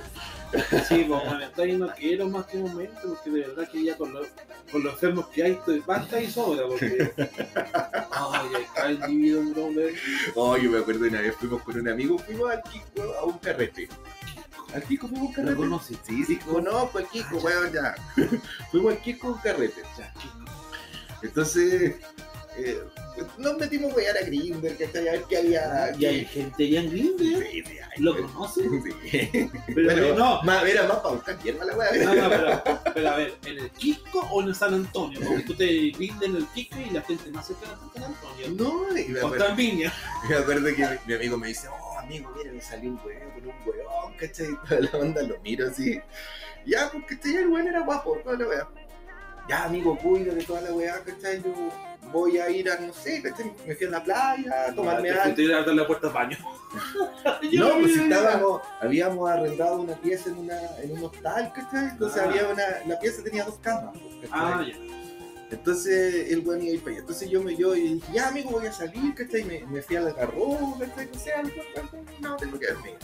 [0.87, 3.97] Sí, pues bueno, y no quiero más que un momento, porque de verdad que ya
[3.97, 4.27] con los,
[4.71, 7.11] con los enfermos que hay, estoy basta y sobra, porque.
[8.11, 9.93] Ay, cae el individuo en Growler.
[10.35, 13.89] Oh, yo me acuerdo una vez fuimos con un amigo, fuimos Kiko a un carrete.
[14.73, 15.51] Al Kiko fuimos un carrete.
[15.51, 15.97] ¿Lo conoces?
[16.07, 17.95] Sí, sí, conozco al Kiko, weón, ya.
[18.71, 19.81] fuimos al Kiko un carrete.
[19.97, 20.39] Ya, chico.
[21.21, 21.95] Entonces,
[22.57, 22.83] eh,
[23.37, 25.95] nos metimos a wear a Grinder, que a ver qué había.
[25.97, 27.23] Y hay gente ya en Grindr.
[27.23, 28.65] Sí, sí, hay- ¿Lo conoces?
[29.11, 29.29] Sí.
[29.75, 31.91] Pero Pero no, más, era más para buscar hierba la weá.
[32.03, 32.63] No, no, pero,
[32.95, 35.19] pero a ver, ¿en el Quisco o en el San Antonio?
[35.25, 38.03] Porque tú te brindas en el Quisco y la gente más cercana está en San
[38.15, 38.47] Antonio.
[38.57, 39.93] No, y me O acuerdo, está en Viña.
[40.29, 43.31] me acuerdo que mi, mi amigo me dice, oh amigo, mira, me salió un weón
[43.31, 44.47] con un weón, ¿cachai?
[44.67, 45.99] Toda la onda lo miro así.
[46.65, 48.67] Ya, porque este el weón era guapo, toda la weá.
[49.49, 51.41] Ya, amigo, cuida de toda la weá, ¿cachai?
[51.41, 51.53] Yo
[52.11, 53.51] voy a ir a, no sé, ¿cachai?
[53.67, 55.23] Me fui a la playa, a tomarme Te algo.
[55.35, 56.37] fuiste a dar la puerta al baño.
[57.53, 61.89] No, pues estábamos, habíamos arrendado una pieza en, una, en un hostal, ¿cachai?
[61.89, 62.29] Entonces Ah.
[62.29, 64.29] había una, la pieza tenía dos camas, ¿cachai?
[64.31, 65.02] Ah, ya.
[65.53, 66.99] Entonces el weón iba a ir para allá.
[67.01, 69.43] Entonces yo me yo y dije, ya amigo, voy a salir, ¿cachai?
[69.43, 71.09] Me, me fui al agarró, ¿cachai?
[71.13, 71.31] No sé,
[72.19, 72.95] no, tengo que verme.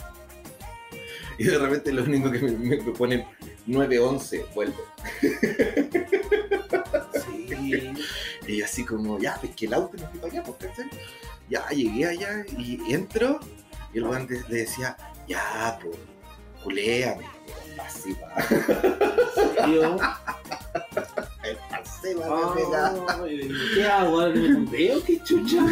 [1.38, 3.24] Y de repente lo único que me, me, me ponen
[3.66, 4.74] 9-11, vuelve.
[7.24, 7.92] Sí.
[8.46, 10.90] Y así como, ya, pesqué el auto me fui para allá, pues, ¿cachai?
[11.48, 13.38] Ya, llegué allá y entro
[13.92, 14.96] y el weón le decía,
[15.28, 15.96] ya, pues,
[16.64, 17.26] culéame.
[17.78, 19.66] Así va.
[19.68, 21.19] Yo, Así
[22.14, 22.94] va, me pega.
[23.08, 24.20] ay, ¿Qué hago?
[24.20, 25.04] ¿Ahora que me condeo?
[25.04, 25.58] ¿Qué chucha?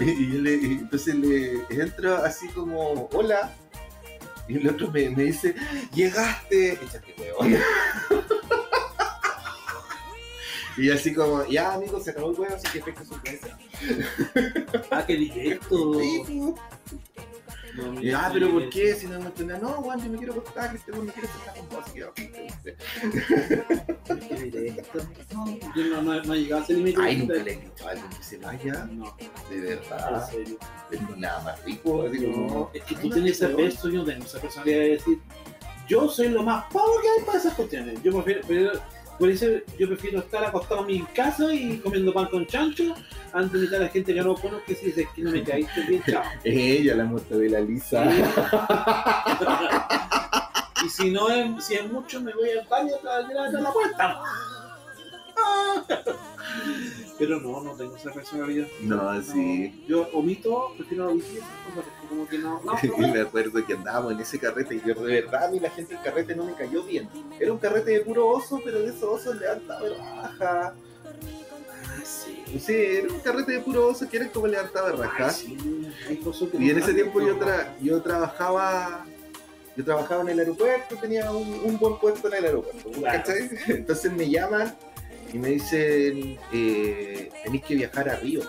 [0.00, 3.52] Y yo le, entonces le entro así como, hola.
[4.48, 5.54] Y el otro me, me dice,
[5.94, 6.72] llegaste.
[6.74, 7.56] Échate huevón.
[10.78, 13.58] Y así como, ya amigo, se acabó el huevo, así que su cabeza.
[14.90, 15.98] Ah, qué directo.
[15.98, 16.22] Sí.
[17.76, 18.94] No, Y, ah, pero ¿por qué?
[18.94, 21.54] Si no me entendía, no, Juan, yo me quiero acostar, que este me quiere sentar
[21.56, 21.84] con vos.
[25.76, 27.00] Yo no, no, no he llegado a ese límite.
[27.02, 29.16] Ay, nunca le he dicho a alguien que se vaya, No,
[29.50, 30.30] de en verdad.
[30.30, 30.58] serio.
[30.90, 32.46] Es nada más rico, así como.
[32.48, 35.18] No, es que tú tienes ese peso, yo tengo esa personalidad de decir,
[35.88, 38.02] yo soy lo más pavo que hay para esas cuestiones.
[38.02, 38.72] Yo prefiero,
[39.18, 39.46] por eso
[39.78, 42.94] yo prefiero estar acostado en mi casa y comiendo pan con chancho
[43.32, 45.42] antes de invitar a la gente que no conozco que si dice que no me
[45.42, 46.22] caíste bien, chao.
[46.44, 48.04] Ella, la mortadela lisa.
[50.84, 53.72] y si no es, si es mucho, me voy al baño para llegar a la
[53.72, 54.22] puerta.
[57.18, 58.66] Pero no, no tengo esa personalidad.
[58.82, 59.84] No, sí.
[59.88, 61.40] Yo omito, prefiero omitir
[62.08, 62.60] como que no.
[62.62, 63.08] no, Y no.
[63.14, 65.94] me acuerdo que andábamos en ese carrete y yo de verdad a mí la gente
[65.94, 67.08] del carrete no me cayó bien.
[67.40, 70.74] Era un carrete de puro oso, pero de esos osos levantaba y raja.
[70.74, 72.58] Ah, sí.
[72.58, 75.26] Sí, era un carrete de puro oso que era como levantaba y raja.
[75.26, 75.56] Ah, sí,
[76.58, 77.40] Y en no ese tiempo yo, no.
[77.40, 79.06] tra- yo trabajaba
[79.76, 83.18] yo trabajaba en el aeropuerto, tenía un, un buen puesto en el aeropuerto, Claro.
[83.18, 83.50] ¿cachai?
[83.68, 84.74] Entonces me llaman
[85.32, 88.40] y me dicen, eh, tenéis que viajar a Río.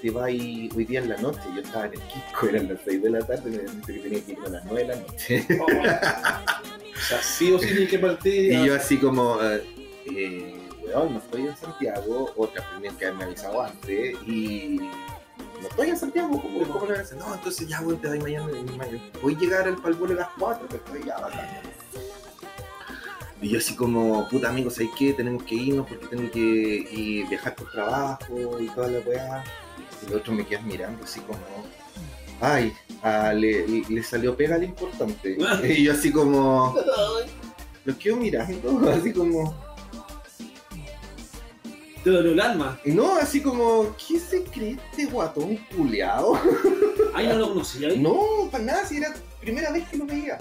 [0.00, 1.40] Te vas hoy día en la noche.
[1.54, 4.24] Yo estaba en el Quisco, eran las 6 de la tarde, me dice que tenía
[4.24, 5.46] que ir a las 9 de la noche.
[5.60, 5.66] Oh.
[7.00, 8.52] O sea, sí o sí tiene que partir.
[8.52, 9.64] Y yo así como, eh,
[10.14, 14.76] eh, weón, no estoy en Santiago, otra tenían que haberme avisado antes, y
[15.62, 17.18] no estoy en Santiago, ¿cómo, cómo le hacen?
[17.18, 18.46] No, entonces ya, weón, te doy mañana,
[18.76, 19.00] mañana.
[19.22, 21.48] voy a llegar al palvuelo a las 4, pero estoy ya bacán.
[23.42, 25.14] Y yo así como, puta amigo, ¿sabes qué?
[25.14, 29.44] Tenemos que irnos porque tengo que ir, viajar por trabajo y toda la weá.
[30.02, 31.38] Y los otros me quedan mirando así como,
[32.40, 32.72] ay,
[33.02, 35.38] ah, le, le salió pega lo importante.
[35.64, 36.74] y yo así como,
[37.84, 39.54] los quedo mirando, así como,
[42.04, 42.78] Te dolió el alma.
[42.84, 46.38] no, así como, ¿qué se cree este guatón culeado?
[47.14, 47.88] Ay, no lo conocía.
[47.88, 47.96] ¿eh?
[47.96, 50.36] No, para nada, si era primera vez que lo veía.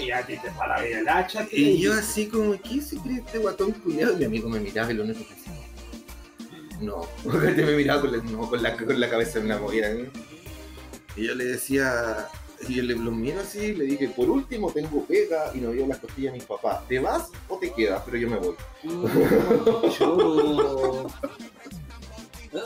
[0.00, 1.46] Ay, a ti te para la vida el hacha.
[1.46, 4.14] ¿qué Y yo así como, ¿qué se cree este guatón culeado?
[4.14, 5.52] Y mi amigo me miraba y lo único que decía,
[6.80, 9.92] no, porque me miraba con la, no, con la, con la cabeza en una movida.
[9.92, 10.06] ¿no?
[11.16, 12.28] Y yo le decía,
[12.68, 15.86] y yo le lo miro así, le dije, por último tengo pega y no veo
[15.86, 16.86] las costillas de mis papás.
[16.88, 18.02] ¿Te vas o te quedas?
[18.06, 18.54] Pero yo me voy.
[18.84, 19.06] Mm,
[19.98, 21.06] yo-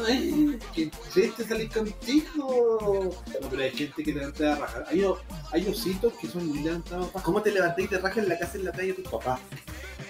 [0.08, 3.10] Ay, que triste salir contigo.
[3.40, 4.86] No, pero hay gente que levanta a rajar.
[4.88, 5.04] Hay,
[5.52, 8.56] hay ositos que son muy levantados ¿Cómo te levanté y te rajas en la casa
[8.56, 9.40] en la calle de tus papás?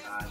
[0.08, 0.26] Ah,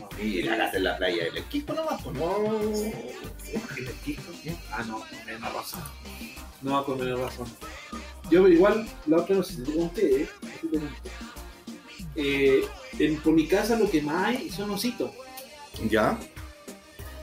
[0.00, 0.24] no.
[0.24, 2.46] Y cagas en la playa del Quisco nomás, pues no.
[2.74, 4.32] ¿En el Quisco?
[4.72, 5.82] Ah, no, me da razón.
[6.62, 7.46] No, con menos razón.
[8.24, 10.28] Yo, pero igual, la otra no sé si te conté, ¿eh?
[12.16, 12.64] Eh,
[12.98, 15.12] en, por mi casa lo que más hay son ositos.
[15.88, 16.18] ¿Ya?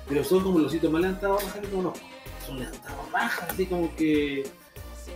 [0.07, 2.05] Pero son como los ositos más levantados bajas que conozco.
[2.45, 4.43] Son levantados bajas, así como que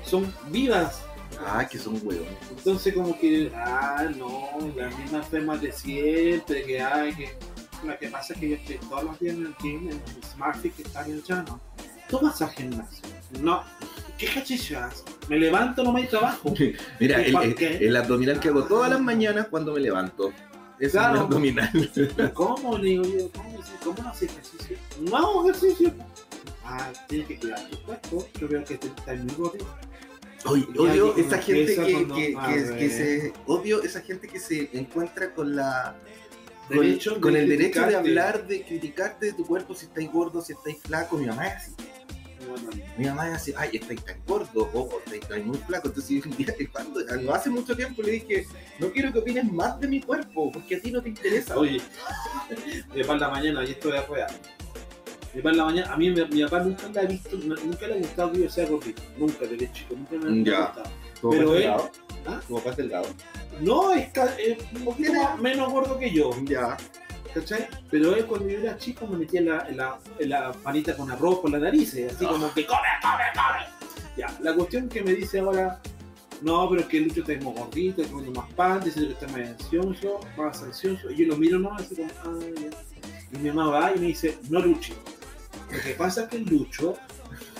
[0.03, 1.03] son vivas.
[1.45, 2.27] Ah, que son huevos.
[2.49, 7.35] Entonces como que, ah, no, las mismas temas de siempre, que hay, que...
[7.85, 10.23] Lo que pasa es que yo estoy todos los días en el gym, en el
[10.23, 11.61] SmartFit que está en el chano.
[12.09, 13.07] Tú vas al gimnasio.
[13.41, 13.63] No.
[14.17, 15.05] ¿Qué ejercicio haces?
[15.29, 16.53] Me levanto, no me hay trabajo.
[16.99, 20.33] Mira, el abdominal que hago todas las mañanas cuando me levanto.
[20.79, 21.13] Es Claro.
[21.13, 21.91] un abdominal.
[22.33, 22.77] ¿Cómo?
[22.77, 23.29] Le digo yo,
[23.83, 24.77] ¿cómo, no hace ejercicio?
[25.01, 25.93] No hago ejercicio.
[26.63, 28.27] Ah, tienes que cuidar tu cuerpo.
[28.39, 29.49] Yo veo que está muy
[30.75, 33.33] Ya, odio esa gente que, que, que- que se.
[33.47, 35.95] Odio esa gente que se encuentra con la.
[36.69, 40.41] Con, Derecho con el derecho de hablar, de criticarte de tu cuerpo, si estáis gordo,
[40.41, 41.17] si estáis flaco.
[41.17, 41.71] Mi mamá es así.
[42.97, 45.87] Mi mamá así, ay, estáis tan gordo, o o estáis muy flaco.
[45.87, 48.45] Entonces, un día, cuando, no hace mucho tiempo le dije,
[48.79, 51.57] no quiero que opines más de mi cuerpo, porque a ti no te interesa.
[51.57, 51.81] Oye,
[52.93, 54.27] mi papá en la mañana, y esto de afuera.
[55.33, 57.87] Mi papá en la mañana, a mí mi, mi papá nunca le ha visto, nunca
[57.87, 59.01] le ha gustado que yo sea gordito.
[59.17, 60.89] Nunca, desde chico, nunca me ha gustado.
[61.21, 61.91] ¿Tu pero él- delgado?
[62.25, 62.41] ¿Ah?
[62.47, 63.05] ¿Tu papá es delgado?
[63.61, 64.07] No, es,
[64.39, 66.31] es un poquito más- menos gordo que yo.
[66.45, 66.77] Ya.
[67.39, 67.67] ¿Cachai?
[67.89, 71.39] Pero él cuando yo era chico me metía en la, la, la panita con arroz
[71.39, 73.89] por la nariz, así como que come, come, come.
[74.17, 75.79] Ya, la cuestión que me dice ahora,
[76.41, 79.27] no, pero es que Lucho está más gordito, está comiendo más pan, dice que está
[79.27, 81.09] más ansioso, más ansioso.
[81.11, 82.69] Y yo lo miro nomás así como, ah, ya.
[83.31, 84.93] Y mi mamá va y me dice, no Lucho.
[85.71, 86.97] Lo que pasa es que el Lucho,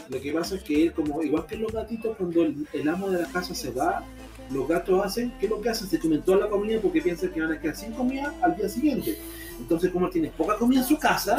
[0.09, 3.09] lo que pasa es que él, como igual que los gatitos, cuando el, el amo
[3.09, 4.03] de la casa se va,
[4.51, 5.87] los gatos hacen, ¿qué es lo que hacen?
[5.87, 8.67] Se comen toda la comida porque piensan que van a quedar sin comida al día
[8.67, 9.17] siguiente.
[9.59, 11.35] Entonces, como tiene poca comida en su casa,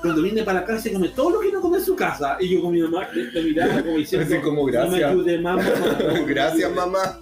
[0.00, 2.36] cuando viene para acá se come todo lo que no come en su casa.
[2.40, 5.10] Y yo con mi mamá le miraba como diciendo, Así como, no me gracias.
[5.10, 5.62] ayude, mamá.
[6.26, 7.18] Gracias, mamá.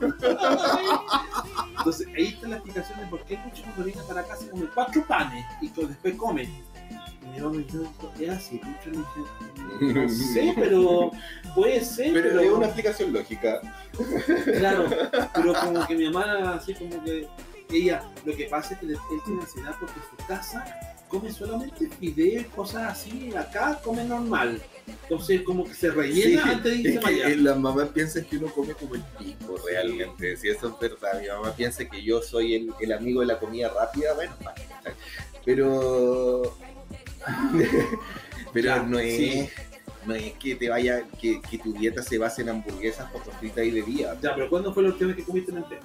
[1.79, 4.67] Entonces, ahí está la explicación de por qué mucho cuando viene para acá se come
[4.75, 6.43] cuatro panes y después come.
[6.43, 7.85] Y mi mamá me dijo,
[8.21, 9.01] es así, mucho
[9.81, 11.11] no sé, pero
[11.55, 13.61] puede ser, Pero pero, es una explicación lógica.
[14.59, 14.87] claro,
[15.35, 17.29] pero como que mi mamá así como que
[17.71, 20.65] ella, lo que pasa es que él tiene ansiedad porque en su casa
[21.09, 24.61] come solamente fideos, cosas así, acá come normal.
[25.03, 27.29] Entonces como que se rellena Sí, antes de irse allá.
[27.37, 30.37] las mamás piensan que uno come como el pico realmente.
[30.37, 33.39] Si eso es verdad, mi mamá piensa que yo soy el, el amigo de la
[33.39, 34.35] comida rápida, bueno,
[35.45, 36.57] pero.
[38.53, 39.17] pero Ya, no es.
[39.17, 39.49] sí.
[40.07, 43.65] No es que te vaya, que, que tu dieta se base en hamburguesas, papas fritas
[43.65, 44.19] y bebidas.
[44.23, 45.83] Ya, pero ¿cuándo fue la última vez que comiste en el tema?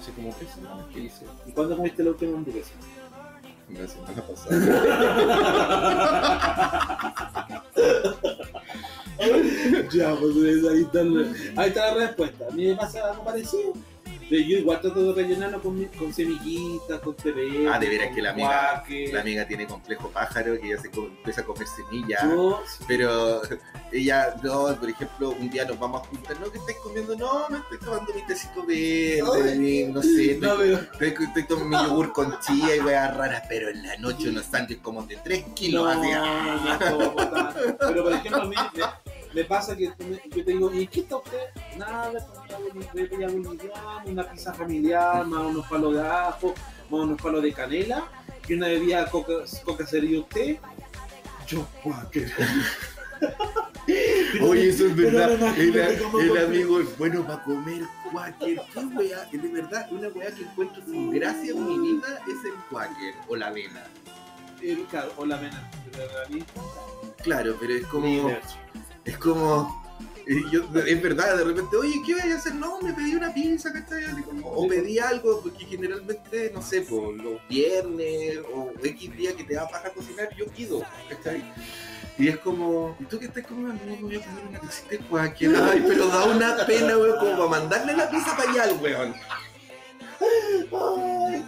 [0.00, 1.26] Hace como tres semanas que hice.
[1.46, 2.70] ¿Y cuándo comiste la última hamburguesa?
[3.68, 4.56] La semana pasada.
[9.92, 10.36] ya, pues
[10.70, 11.00] ahí está,
[11.60, 12.46] ahí está la respuesta.
[12.50, 13.74] A mí me pasa algo parecido.
[14.30, 17.68] Pero Yo igual trato de rellenarlo con, mi- con semillitas, con pebé.
[17.68, 19.10] Ah, de veras que la amiga- guaque.
[19.12, 22.22] La amiga tiene complejo pájaro que ya se co- empieza a comer semillas.
[22.22, 23.42] Yo, Pero
[23.92, 27.16] ella, no, por ejemplo, un día nos vamos a juntar, no, que estáis comiendo?
[27.16, 31.82] No, me estoy tomando mi tecito verde, no sé, no, estoy, pero, estoy, estoy tomando
[31.82, 35.16] mi yogur con chía y weas raras, pero en la noche unos sándwiches como de
[35.16, 36.78] 3 kilos, no, no, ah.
[36.80, 37.76] no, no, no.
[37.78, 38.56] Pero por ejemplo, a mí
[39.34, 39.84] me, pasa que
[40.30, 41.38] yo te digo, ¿y qué está usted?
[41.76, 42.12] Nada,
[42.48, 43.28] ya
[44.04, 46.54] una pizza familiar, más unos palos de ajo,
[46.90, 48.04] más unos palos de canela,
[48.48, 49.32] y una bebida coca,
[49.64, 50.56] coca sería usted.
[51.46, 51.66] Yo,
[52.10, 52.30] que-
[54.42, 55.30] Oye, eso es verdad.
[55.58, 58.60] El, el amigo es bueno para comer cuáquer.
[58.72, 59.24] ¿Qué wea?
[59.32, 63.36] De verdad, una wea que encuentro sin gracia en mi vida es el cuáquer o
[63.36, 63.84] la avena.
[64.62, 65.70] Eh, claro, o la avena.
[67.22, 68.30] Claro, pero es como.
[69.10, 69.78] Es como.
[70.52, 72.54] yo- es verdad, de repente, oye, ¿qué voy a hacer?
[72.54, 74.22] No, me pedí una pizza, ¿cachai?
[74.22, 79.42] Como, o pedí algo, porque generalmente, no sé, por los viernes o X día que
[79.44, 81.42] te da paja cocinar, yo pido, ¿cachai?
[82.18, 83.72] Y es como, ¿y tú qué estás comiendo?
[83.84, 85.00] No, voy a comer una pizza de.
[85.72, 89.14] Ay, pero da una pena, weón, como para mandarle la pizza para allá al weón.
[90.72, 91.44] Ay,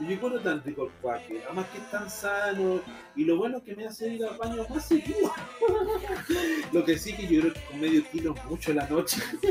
[0.00, 2.80] yo, yo encuentro tan rico el cuaque, además que es tan sano
[3.14, 5.32] y lo bueno que me hace ir al baño más seguido.
[6.72, 9.22] lo que sí que yo creo que con medio kilo es mucho en la noche.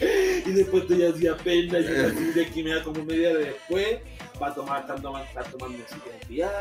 [0.00, 3.98] y después estoy así apenas y de que me da como media hora después
[4.40, 5.78] va a tomar, estar tomando, estar tomando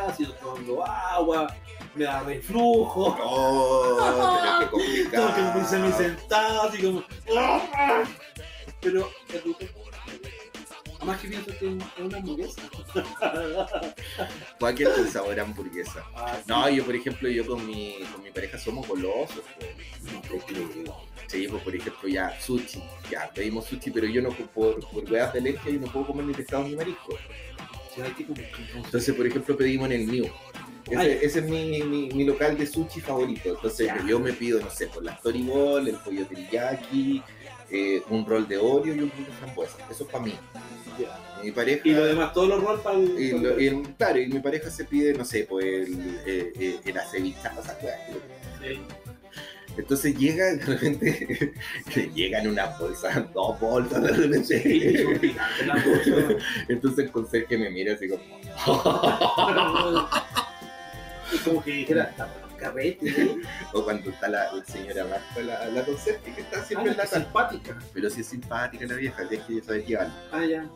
[0.07, 1.55] ácido, tomando agua,
[1.95, 3.17] me da reflujo.
[3.31, 5.79] Oh, pero qué complicado.
[5.79, 7.03] mi sentado, así como.
[8.81, 9.59] Pero, es rico.
[9.59, 9.78] Además
[11.05, 12.61] más que pienso que es una hamburguesa.
[14.59, 16.03] Cualquier con sabor a hamburguesa.
[16.15, 16.43] Ah, sí.
[16.47, 19.41] No, yo por ejemplo, yo con mi, con mi pareja somos golosos.
[19.57, 21.03] po.
[21.27, 22.81] Sí, pues por ejemplo ya sushi.
[23.11, 26.33] Ya pedimos sushi, pero yo no por, por weas de yo no puedo comer ni
[26.33, 27.17] pescado ni marisco.
[28.75, 30.25] Entonces, por ejemplo, pedimos en el New.
[30.89, 33.49] Ese, es mi, mi, mi local de sushi favorito.
[33.49, 34.03] Entonces, Ya.
[34.07, 37.21] yo me pido, no sé, por la Storyball, el pollo teriyaki,
[37.71, 39.77] eh, un rol de Oreo y un rol de frambuesa.
[39.89, 40.33] Eso es para mí.
[41.43, 41.81] Mi pareja.
[41.85, 43.17] Y lo demás, todos los roles para el.
[43.19, 46.79] y lo- y- claro, y mi pareja se pide, no sé, pues el, eh, eh,
[46.85, 47.95] el acevichado, o sea, weá.
[48.61, 48.81] Sí.
[49.77, 51.53] Entonces llega, de repente,
[52.15, 55.35] llegan unas bolsas, dos bolsas de Sí, repente.
[55.63, 56.43] bolsas.
[56.67, 58.21] Entonces el conserje me mira así como.
[61.45, 62.13] Como que dijera,
[62.59, 63.21] está bueno, carrete.
[63.23, 63.41] ¿eh?
[63.73, 66.97] O cuando está la, la señora Marta, la, la conserje, que está siempre Ah, en
[66.97, 67.77] la simpática.
[67.93, 70.11] Pero sí es simpática la vieja, es que ella sabe que vale.
[70.31, 70.69] Ah, ya.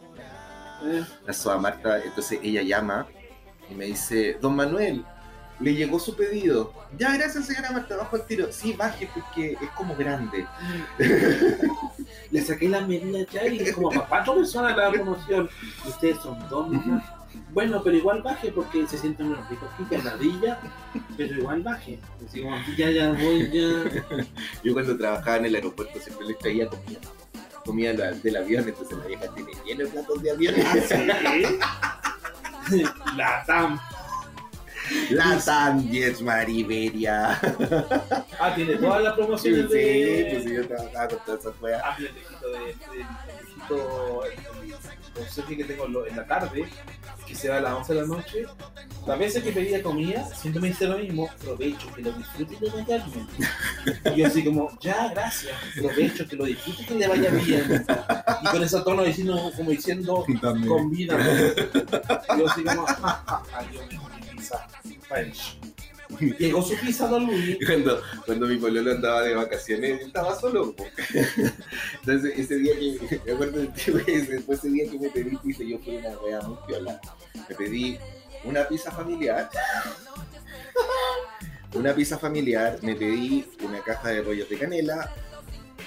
[0.85, 3.07] Eh, La soa Marta, entonces ella llama
[3.69, 5.05] y me dice, Don Manuel,
[5.59, 6.73] le llegó su pedido.
[6.97, 8.51] Ya, gracias señora Marta, bajo el tiro.
[8.51, 10.45] Sí, baje porque es como grande.
[12.31, 15.49] Le saqué la medida ya y como para cuatro personas la promoción.
[15.87, 16.67] Ustedes son dos.
[17.51, 20.57] Bueno, pero igual baje porque se sienten unos ricos picadillas,
[21.17, 21.99] pero igual baje.
[22.27, 24.25] Así como, ya, ya voy, ya.
[24.63, 26.99] Yo cuando trabajaba en el aeropuerto siempre les traía comida.
[27.65, 30.55] Comida la- del avión, entonces la vieja tiene lleno de platos de avión.
[33.17, 33.79] La TAM.
[35.11, 37.39] La Sandies Mariberia.
[38.39, 40.41] Ah, tiene todas las Sí, promociones pues de.
[40.43, 41.81] sí, yo trabajaba con todas esas weas.
[41.85, 42.75] Ah, mira, el viejito de.
[45.13, 46.67] Conserje que tengo en la tarde,
[47.25, 48.45] que se va a las 11 de la noche.
[49.05, 52.65] Las veces que pedía comida, siempre me dice lo mismo: provecho, que lo disfrute y
[52.65, 53.27] le vaya bien.
[54.15, 57.85] Y yo, así como, ya, gracias, provecho, que lo disfrute y que le vaya bien.
[58.41, 60.25] Y con ese tono diciendo, como diciendo,
[60.67, 61.17] con vida.
[62.37, 64.67] Yo así como, "Ja, ja, ja, yo mi pizza
[65.07, 65.57] French.
[66.39, 67.57] Llegó su pizza Don Luis.
[67.65, 70.75] Cuando, cuando mi pololo andaba de vacaciones, él estaba solo.
[71.99, 75.79] Entonces, ese día que, me acuerdo del tío ese, día que me pedí pizza, yo
[75.79, 76.99] fui una wea muy piola.
[77.49, 77.97] Me pedí
[78.43, 79.49] una pizza familiar,
[81.73, 85.11] una pizza familiar, me pedí una caja de rollos de canela,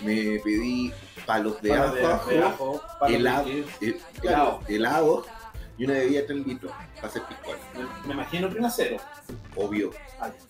[0.04, 0.92] me pedí
[1.26, 3.48] palos de Palo ajo, de ajo, helado,
[3.80, 5.26] eh, claro, helado
[5.78, 7.58] y una bebida de 3 litros para hacer piscola.
[7.74, 8.96] Me, me imagino prima cero.
[9.56, 9.90] Obvio.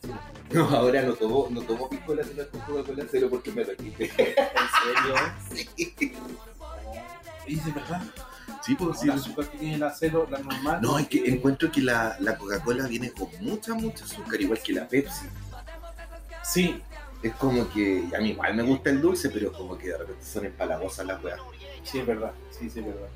[0.03, 0.11] Sí.
[0.53, 4.05] No, ahora no tomo, no tomo piscola, sino con Coca-Cola cero porque me repite.
[4.17, 4.67] ¿En
[5.57, 5.77] serio?
[7.47, 8.03] Y de verdad,
[8.63, 9.07] Sí, pues sí.
[9.07, 10.81] la azúcar que tiene la cero, la normal.
[10.83, 14.73] No, es que encuentro que la, la Coca-Cola viene con mucha, mucha azúcar, igual que
[14.73, 15.27] la Pepsi.
[16.43, 16.83] Sí,
[17.23, 20.25] Es como que a mí igual me gusta el dulce, pero como que de repente
[20.25, 21.41] son empalagosas las weas.
[21.85, 22.33] sí, es verdad.
[22.51, 23.09] Sí, sí, es verdad.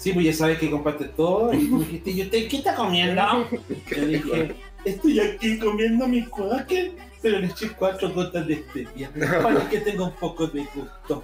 [0.00, 3.48] Sí, pues ya sabes que compartes todo y tú dijiste, ¿y usted qué está comiendo?
[3.96, 9.10] Yo dije, estoy aquí comiendo mi cuáquer, pero le eché cuatro gotas de stevia
[9.42, 11.22] para que tenga un poco de gusto.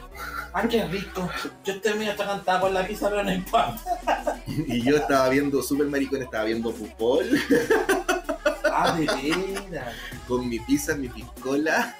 [0.52, 1.28] ¡Ah, qué rico!
[1.64, 4.40] Yo estoy medio atragantada con la pizza, pero no importa.
[4.46, 7.24] Y yo estaba viendo, super maricón, estaba viendo fútbol
[8.64, 9.94] ¡Ah, de veras!
[10.26, 11.96] con mi pizza, mi piscola.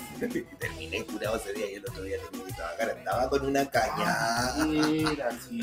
[0.58, 2.96] Terminé curado ese día y el otro día terminé que trabajar.
[2.98, 3.94] Andaba con una caña.
[3.96, 5.60] ¡Ah, de veras, sí!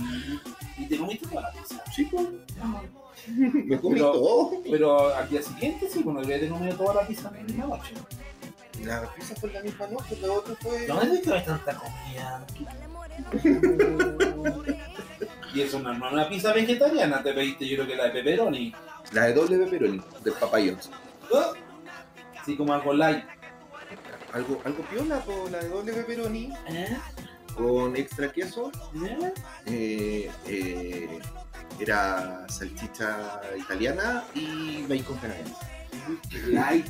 [0.81, 1.83] ¿Y te comiste toda la pizza?
[1.93, 2.27] Sí, pues,
[3.37, 4.51] me comí Pero- todo.
[4.63, 7.93] Pero al día siguiente sí, bueno, yo he comido toda la pizza en la noche.
[8.83, 10.87] La pizza fue la misma noche, la otra fue.
[10.87, 12.45] ¿Dónde es que hay tanta comida?
[15.53, 18.73] y eso no es una pizza vegetariana, te pediste yo creo que la de pepperoni.
[19.11, 20.89] La de doble pepperoni, del Papa John's.
[21.33, 21.51] ¿Ah?
[22.41, 23.23] Así como algo light.
[24.33, 26.97] Algo, algo piola, la de doble pepperoni ¿Eh?
[27.55, 28.71] Con extra queso.
[29.65, 30.29] ¿Eh?
[30.47, 31.19] eh,
[31.79, 35.71] era salchicha italiana y bacon canadiense.
[36.47, 36.85] Light.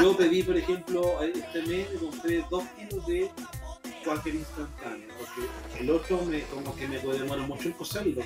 [0.00, 3.30] Yo pedí, por ejemplo, este mes me compré dos kilos de
[4.04, 8.22] cualquier instantáneo, porque el otro me, como que me demora mucho en cocerlo.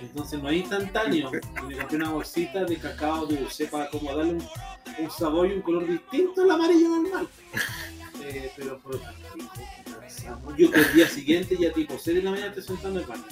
[0.00, 1.30] Entonces no hay instantáneo.
[1.66, 4.38] Me compré una bolsita de cacao dulce para como darle
[4.98, 7.28] un, sabor y un color distinto al amarillo normal.
[8.22, 9.16] Eh, pero por lado,
[10.56, 13.10] yo que el día siguiente ya tipo 6 de la mañana estoy sentando en el
[13.10, 13.24] baño.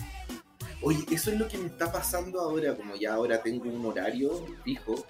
[0.81, 4.47] Oye, eso es lo que me está pasando ahora, como ya ahora tengo un horario
[4.64, 5.05] fijo.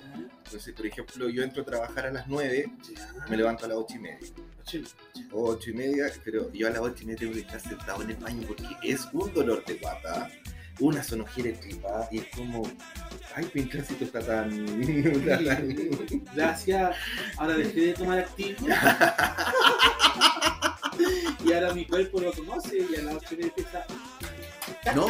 [0.45, 2.73] Entonces, por ejemplo, yo entro a trabajar a las 9,
[3.29, 4.19] me levanto a las 8 y media.
[5.33, 8.03] O 8 y media, pero yo a las 8 y media tengo que estar sentado
[8.03, 10.31] en el baño porque es un dolor de guata,
[10.81, 12.63] una sonojera tripa y es como,
[13.35, 14.51] ay, mi tránsito está tan...
[14.83, 16.97] está tan- Gracias.
[17.37, 18.67] Ahora dejé de tomar activo.
[21.45, 23.85] y ahora mi cuerpo lo conoce y a la noche me empieza.
[24.95, 25.07] No,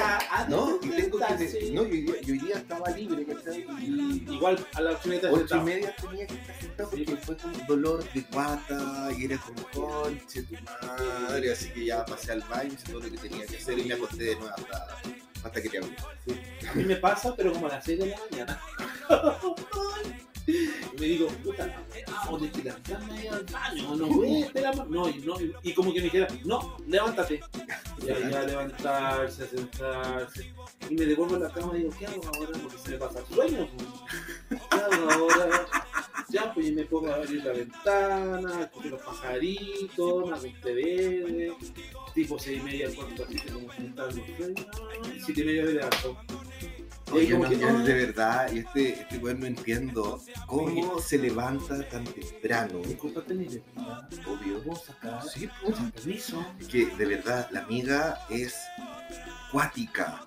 [0.49, 1.70] No, sentarse.
[1.72, 3.64] no, yo hoy día, yo hoy día estaba libre, ¿cachai?
[3.80, 5.62] Y Igual a las ocho y media ocho y sentado.
[5.64, 9.62] media tenía que estar sentado porque fue como un dolor de guata y era como
[9.72, 13.57] conche tu madre, así que ya pasé al baño, hice todo lo que tenía que
[13.57, 14.86] hacer y me acosté de nuevo hasta,
[15.45, 15.97] hasta que te hablé.
[16.68, 18.61] A mí me pasa, pero como a las 6 de la mañana.
[20.95, 24.85] Y me digo, puta, la weá, o de ahí al baño, no voy a.
[24.89, 27.41] No, y, no, y, y como que me dijera, no, levántate.
[28.03, 30.51] Ya, ya, levantarse, sentarse.
[30.89, 32.59] Y me devuelvo a la cama y digo, ¿qué hago ahora?
[32.63, 33.69] Porque se me pasa el sueño.
[34.49, 34.61] pues.
[34.71, 35.67] ¿Qué hago ahora?
[36.31, 40.74] Ya, pues me pongo a abrir la ventana, escucho los pajaritos, me hago un té
[40.74, 41.53] verde,
[42.14, 44.26] tipo 6 y media, cuarto así que como sueños,
[45.24, 45.89] 7 y media de ahí
[47.12, 52.81] Oye, no, de verdad, y este, este weón no entiendo cómo se levanta tan temprano.
[52.81, 54.62] Disculpate mi vecina, Obvio.
[54.62, 55.22] ¿puedo sacar?
[55.26, 55.76] Sí, pues.
[55.76, 56.47] Con permiso.
[56.61, 58.59] Es que de verdad, la amiga es
[59.51, 60.26] cuática.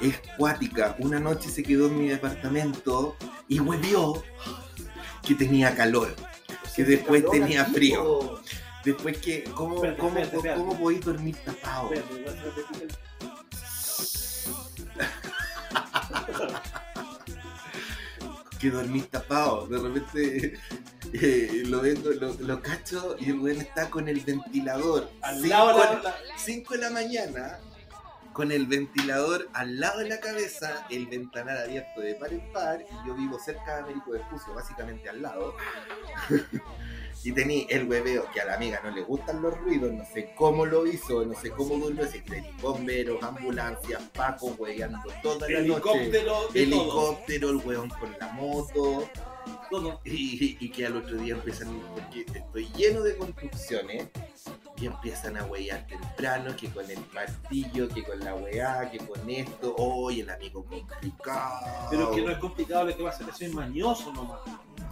[0.00, 0.96] Es cuática.
[0.98, 3.16] Una noche se quedó en mi departamento
[3.48, 4.22] y huevió
[5.26, 6.14] que tenía calor.
[6.74, 8.40] Que después Calor, tenía frío.
[8.84, 10.60] Después que, ¿cómo, Espérate, cómo, espérate, espérate.
[10.60, 11.90] cómo podéis dormir tapado?
[18.58, 19.66] Que dormís tapado.
[19.66, 20.58] De repente
[21.12, 25.10] eh, lo vengo, lo, lo cacho y el weón está con el ventilador.
[25.20, 27.58] Al Cinco lado de de- la- la- 5 de la mañana
[28.36, 32.82] con el ventilador al lado de la cabeza, el ventanal abierto de par en par,
[32.82, 35.56] y yo vivo cerca de Américo Vespucio, básicamente al lado.
[37.24, 40.34] y tenía el hueveo que a la amiga no le gustan los ruidos, no sé
[40.36, 45.62] cómo lo hizo, no sé cómo durmió, así que bomberos, ambulancias, Paco hueveando toda la
[45.62, 46.10] noche.
[46.52, 49.08] Helicóptero el hueón con la moto,
[49.70, 49.98] todo.
[50.04, 54.08] y, y que al otro día empiezan, porque estoy lleno de construcciones,
[54.78, 59.28] y empiezan a huear temprano, que con el martillo, que con la weá, que con
[59.28, 61.88] esto, oye, el amigo complicado.
[61.90, 64.40] Pero que no es complicado lo que va a hacer, soy mañoso nomás.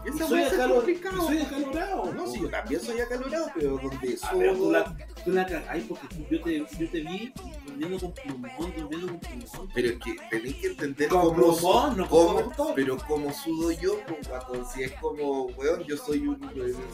[0.07, 1.27] Esa soy, acalor- complicado.
[1.27, 2.13] soy acalorado.
[2.15, 4.73] No, si yo también soy acalorado, pero donde Ah, pero tú soy...
[4.73, 7.33] la, tú la cagáis porque tú- yo, te, yo te vi
[7.67, 9.69] durmiendo con plumón, durmiendo con plumón.
[9.75, 13.99] Pero es que tenéis que entender Con cómo, plumón, no cómo- pero cómo sudo yo,
[14.07, 16.39] pues, si es como, weón, yo soy un,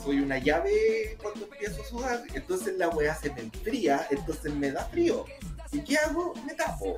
[0.05, 4.71] soy una llave cuando empiezo a sudar, entonces la weá se me enfría, entonces me
[4.71, 5.25] da frío.
[5.73, 6.35] ¿Y qué hago?
[6.47, 6.97] Me tapo.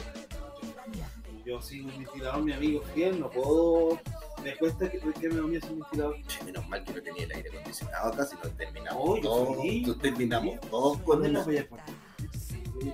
[1.45, 4.01] Yo sin un ventilador, mi amigo fiel, no puedo.
[4.43, 6.17] Me cuesta que, que me dormía sin ventilador.
[6.27, 9.57] Che, menos mal que no tenía el aire acondicionado acá, si no terminamos Oh, todos,
[9.85, 11.39] tú- terminamos todos con ¿Dónde una...
[11.41, 11.85] lo voy a poner?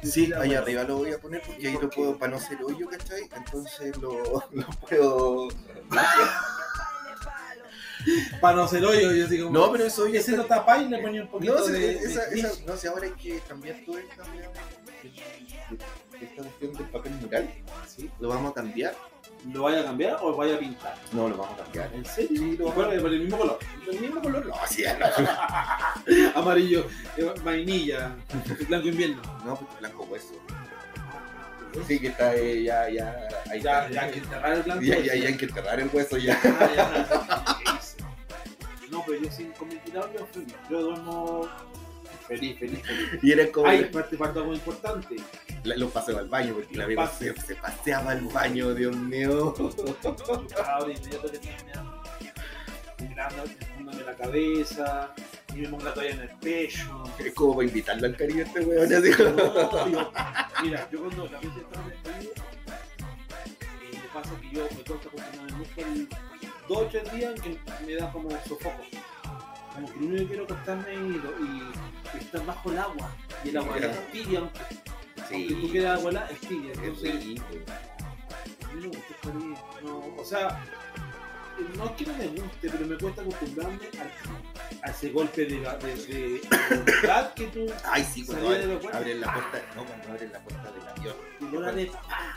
[0.03, 2.89] Sí, allá arriba lo voy a poner porque ahí lo puedo, para no hacer hoyo,
[2.91, 3.23] ¿cachai?
[3.35, 5.49] Entonces lo, lo puedo...
[8.41, 9.51] Para no ser hoyo, yo digo.
[9.51, 11.97] No, pero eso hoyo ese lo tapáis y le ponía un poquito No, de.
[11.97, 14.05] esa, de esa, no, si ahora hay que cambiar todo weá,
[16.21, 17.51] esta cuestión del papel mural,
[17.87, 18.09] Sí.
[18.21, 18.95] lo vamos a cambiar.
[19.53, 20.95] ¿Lo vaya a cambiar o lo vaya a pintar?
[21.13, 21.91] No, lo vamos a cambiar.
[21.95, 22.43] ¿En serio?
[22.43, 23.01] Lo ¿Y vamos es?
[23.03, 23.59] ¿Por el mismo color?
[23.91, 25.07] El mismo color, no, sí, ya no.
[26.41, 26.87] Amarillo,
[27.17, 28.17] eh, vainilla,
[28.69, 29.23] blanco invierno.
[29.45, 30.35] No, porque blanco hueso.
[31.87, 33.91] Sí, que está eh, ya, ya, ahí Ya, está.
[33.91, 34.83] ya hay que enterrar el blanco.
[34.83, 36.41] Ya, ya, ya hay que enterrar el hueso ya.
[36.45, 37.55] Ah, ya.
[38.91, 39.83] No, pero yo sin con feliz.
[40.71, 41.47] Yo duermo
[42.29, 43.09] feliz, feliz, feliz.
[43.23, 45.17] Y era como Ay, aparte falta algo importante.
[45.65, 49.55] la- los paseos al baño, porque la amigo se, se paseaba al baño, Dios mío.
[50.65, 51.29] Ahora inmediato
[53.45, 55.15] que enfundándome la cabeza,
[55.55, 57.05] y me pongo la toalla en el pecho.
[57.19, 58.89] Es como para invitarlo al cariño este weón.
[58.91, 60.13] No, yo-
[60.63, 64.85] mira, yo cuando la gente estaba en el eh, me pasa que yo me
[65.57, 66.09] mucho el
[66.69, 68.83] dos o tres días en que me da como sofoco.
[69.81, 70.97] Como que lo único que quiero acostarme y,
[72.17, 73.17] y- estar bajo el agua.
[73.45, 76.73] Y el agua es tibia, aunque, tú Sí, quieras agua helada, es tibia.
[76.73, 77.41] es Entonces, mí
[79.83, 80.63] no o sea,
[81.77, 83.79] no es que no me guste, pero me cuesta acostumbrarme
[84.83, 89.33] a, a ese golpe de, de, de voluntad que tú Ay, sí, cuando abren la
[89.33, 91.17] puerta, no, cuando abren la puerta del avión.
[91.41, 91.91] y no la de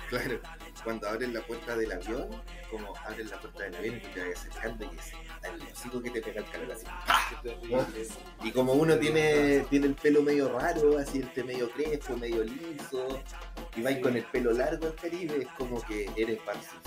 [0.10, 0.40] Claro,
[0.84, 2.28] cuando abren la puerta del avión,
[2.70, 5.14] como abren la puerta del avión y te vas acercando y es
[5.44, 6.86] el hocico que te pega el calor así.
[8.44, 13.22] Y como uno tiene, tiene el pelo medio raro, así este medio crespo, medio liso,
[13.76, 16.82] y vais con el pelo largo al Caribe, es como que eres parcial.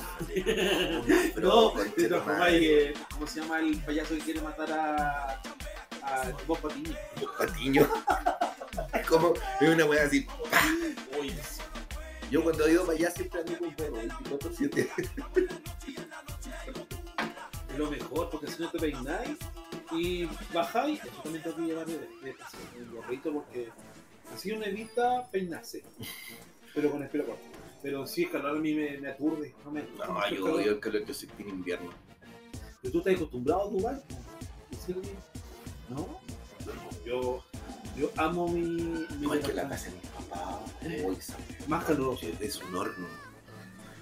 [1.37, 5.43] No, de todas formas, eh, ¿cómo se llama el payaso que quiere matar a,
[6.03, 6.97] a Bob Patiño?
[7.39, 7.89] patiño.
[8.93, 10.27] Es como, es una wea así.
[11.19, 11.33] Uy,
[12.35, 14.89] Yo cuando he ido para allá siempre ando con perro, 24-7.
[17.71, 19.39] es lo mejor, porque si no te peináis
[19.93, 22.35] y bajáis, eso también tengo que llevar de, de,
[22.77, 23.69] el gorrito, porque
[24.35, 25.85] así uno evita peinarse,
[26.75, 27.45] pero con el pelo corto.
[27.81, 29.55] Pero sí, el calor a mí me, me aturde.
[29.65, 31.93] No, me, No, el yo odio el calor, yo soy en invierno.
[32.83, 34.03] Pero tú estás acostumbrado a Dubái.
[34.73, 35.03] ¿En serio?
[35.89, 35.99] ¿No?
[36.67, 37.45] No, yo,
[37.97, 38.61] yo amo mi.
[38.61, 40.57] mi Igual que la casa de mis papás.
[41.05, 41.37] Uy, esa-
[41.69, 42.27] Más caluroso.
[42.41, 43.07] es, un horno.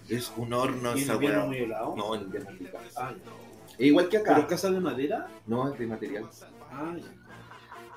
[0.09, 1.47] Es un horno ¿Y en esa invierno weá.
[1.49, 1.95] muy helado?
[1.97, 2.79] No, en invierno es rica.
[2.97, 3.13] Ah,
[3.79, 4.47] Es igual que ¿Pero acá.
[4.47, 5.29] casa de madera?
[5.47, 6.29] No, es de material.
[6.71, 7.05] Ah, ya.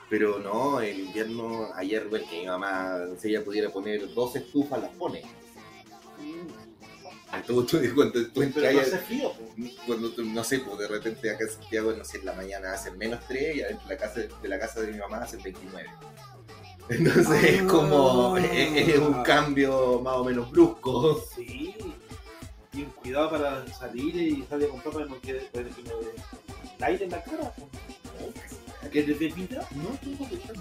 [0.09, 4.79] Pero no, en invierno, ayer, bueno, que mi mamá, si ella pudiera poner dos estufas,
[4.81, 5.23] las pone.
[7.37, 9.31] Entonces, cuando tú entras no hace frío.
[9.33, 9.43] po.
[9.87, 12.73] cuando tú, no sé, pues de repente acá en Santiago, no sé, en la mañana
[12.73, 15.41] hacen menos 3 y adentro de la casa de la casa de mi mamá hacen
[15.41, 15.89] 29.
[16.89, 18.41] Entonces es como, Ah.
[18.45, 21.23] es, es un cambio más o menos brusco.
[21.35, 21.75] Sí.
[22.73, 27.11] Y un cuidado para salir y salir a comprar para no quede el aire en
[27.11, 27.53] la cara.
[28.91, 29.67] ¿Qué te pinta?
[29.75, 30.55] No, tengo que estar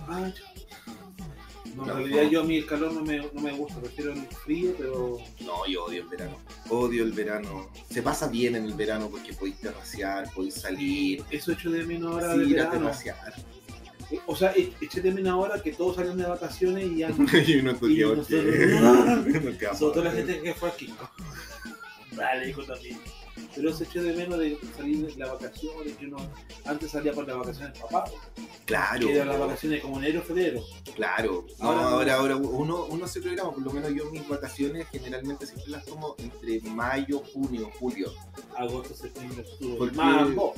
[1.74, 2.30] No, en realidad no.
[2.30, 5.66] yo a mí el calor no me, no me gusta, prefiero el frío, pero No,
[5.66, 6.36] yo odio el verano.
[6.70, 7.68] Odio el verano.
[7.90, 12.12] Se pasa bien en el verano porque podéis terracear, podéis salir, eso echo de menos
[12.12, 12.86] ahora sí, del ir a verano.
[12.86, 13.34] terracear.
[14.26, 17.08] O sea, e- eché de menos ahora que todos salieron de vacaciones y ya
[17.48, 20.94] y uno nosotros- que- Sobre todo la gente que fue aquí.
[22.12, 22.98] Vale, hijo también.
[23.54, 26.16] Pero se echó de menos de salir de las vacaciones, que uno
[26.64, 28.04] antes salía por las vacaciones papá,
[28.64, 29.06] Claro.
[29.06, 30.60] que eran las vacaciones como enero, febrero.
[30.96, 32.18] Claro, no, Ahora ahora, no.
[32.20, 36.14] ahora, uno, uno se programa, por lo menos yo mis vacaciones generalmente siempre las tomo
[36.18, 38.12] entre mayo, junio, julio,
[38.56, 39.76] Agosto, septiembre, octubre.
[39.78, 40.54] Porque- Mambo.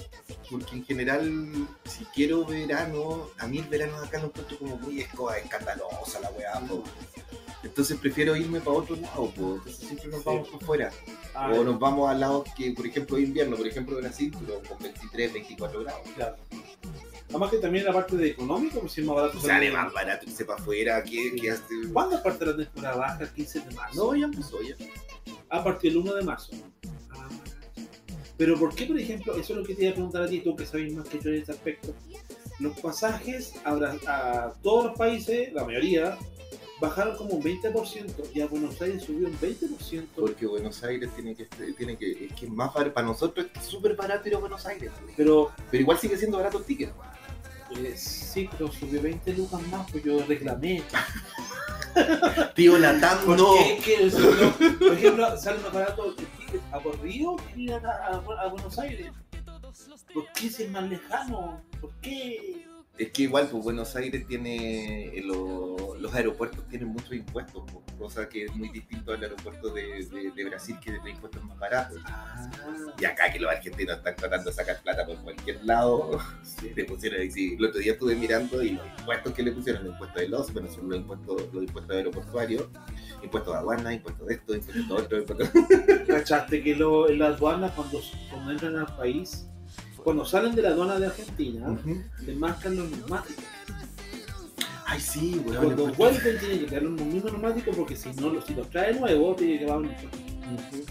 [0.50, 5.00] porque en general si quiero verano, a mí el verano acá lo encuentro como muy
[5.02, 6.84] esco- escandalosa la weá, po.
[7.66, 9.54] Entonces prefiero irme para otro lado, po.
[9.56, 10.24] entonces siempre nos Sí.
[10.26, 10.90] vamos por fuera,
[11.34, 15.32] Ah, o nos vamos a lados que por ejemplo invierno, por ejemplo Brasil, con 23,
[15.32, 16.00] 24 grados.
[16.14, 16.36] claro.
[17.28, 19.40] Además que también la parte de económico, pues si es más barato.
[19.40, 21.40] Sale más barato irse para afuera, que, Sí.
[21.40, 21.62] que hace...
[21.92, 23.22] ¿Cuándo parte la temporada baja?
[23.24, 24.04] El 15 de marzo.
[24.06, 24.76] No, ya empezó ya.
[25.50, 26.52] A partir del 1 de marzo.
[27.10, 27.28] Ah.
[28.38, 30.40] Pero ¿por qué, por ejemplo, eso es lo que te iba a preguntar a ti,
[30.40, 31.92] tú que sabes más que yo en este aspecto?
[32.60, 33.72] Los pasajes a,
[34.06, 36.16] a todos los países, la mayoría,
[36.80, 40.06] bajaron como un 20% y a Buenos Aires subió un 20%.
[40.14, 41.44] Porque Buenos Aires tiene que,
[41.76, 44.90] tiene que, es que más barato, para nosotros es súper barato ir a Buenos Aires,
[45.16, 46.92] Pero pero igual sigue siendo barato el ticket.
[47.78, 50.82] eh, sí, pero subió 20 lucas más, pues yo reclamé.
[52.54, 53.54] Tío Latam, ¿Por no.
[53.54, 53.80] qué?
[53.82, 54.10] ¿Qué?
[54.12, 58.42] No- Por ejemplo, sale más barato el ticket a por Río que ir a, a-
[58.42, 59.10] a Buenos Aires.
[60.12, 61.62] ¿Por qué es más lejano?
[61.80, 62.65] ¿Por qué?
[62.98, 67.84] Es que igual, pues Buenos Aires tiene, eh, lo- los aeropuertos tienen muchos impuestos, pues,
[67.98, 71.58] cosa que es muy distinto al aeropuerto de, de- de Brasil, que tiene impuestos más
[71.58, 71.98] baratos.
[72.06, 72.50] Ah,
[72.98, 76.18] Y acá que los argentinos están tratando de sacar plata por cualquier lado,
[76.76, 79.92] le pusieron sí, el otro día estuve mirando y los impuestos que le pusieron, los
[79.92, 82.64] impuestos de los, bueno, son los impuestos, los impuestos aeroportuarios,
[83.22, 85.50] impuestos de aduana, impuestos de esto, impuestos de otro, impuestos
[86.06, 89.46] ¿Cachaste que lo, en la aduana, cuando, cuando entran al país,
[90.06, 92.00] cuando salen de la aduana de Argentina, Ujú.
[92.24, 93.42] te marcan los neumáticos?
[94.86, 95.64] Ay, sí, weón.
[95.64, 98.94] Cuando impuestos- vuelven, tienen que quedar los mismos neumáticos porque si no, si los trae
[98.94, 100.84] nuevo, tiene que pagar un como, ¿qué,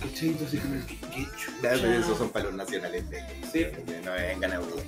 [0.00, 1.52] qué chucha?
[1.60, 3.20] Claro, pero esos son para los nacionales de
[3.52, 3.58] Sí.
[3.84, 4.84] que no vengan a dudar.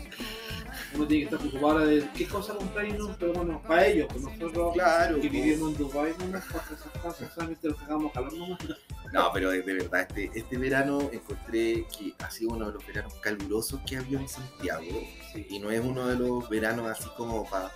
[0.95, 3.87] Uno tiene que estar preocupado ahora de qué cosa comprar y no, pero bueno, para
[3.87, 7.83] ellos, pues nosotros Claro, que vivimos en Dubai no nos pasa esas cosas, solamente nos
[7.83, 8.59] hagamos calor nomás.
[9.13, 12.87] No, pero de, de verdad, este, este verano encontré que ha sido uno de los
[12.87, 14.85] veranos calurosos que ha habido en Santiago.
[15.49, 17.71] Y no es uno de los veranos así como para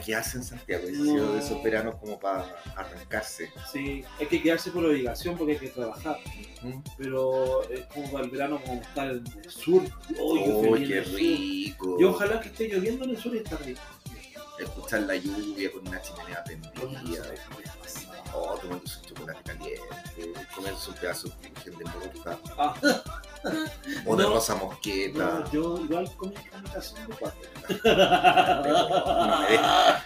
[0.00, 0.84] quedarse en Santiago.
[0.86, 1.04] Es No.
[1.04, 3.50] sido de esos veranos como para arrancarse.
[3.72, 6.18] Sí, hay que quedarse por obligación porque hay que trabajar.
[6.96, 9.82] Pero es como para el verano como estar en el sur.
[10.10, 11.96] ¡Uy, Oh, qué rico.
[12.00, 13.80] Y ojalá que esté lloviendo en el sur y está rico.
[14.58, 17.24] Escuchar la lluvia con una chimenea prendida.
[18.32, 19.80] Oh, tomando su chocolate caliente.
[20.54, 22.38] Comerse un pedazo de de mosca.
[22.56, 22.74] Ah,
[24.06, 24.30] O de No.
[24.34, 25.40] rosa mosqueta.
[25.44, 27.48] no, yo igual comí carnitas de cuatro.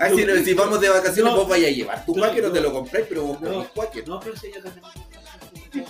[0.00, 1.38] Ah, si, no- si vamos de vacaciones, No.
[1.40, 2.68] vos vayas a llevar tu No, cuáquer o te no.
[2.68, 3.50] lo compráis, pero vos No.
[3.52, 4.08] comís cuáquer.
[4.08, 4.84] No, pero si yo también.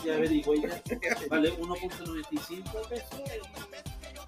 [0.04, 0.82] Ya averigué, ya.
[1.28, 3.06] Vale 1.95 pesos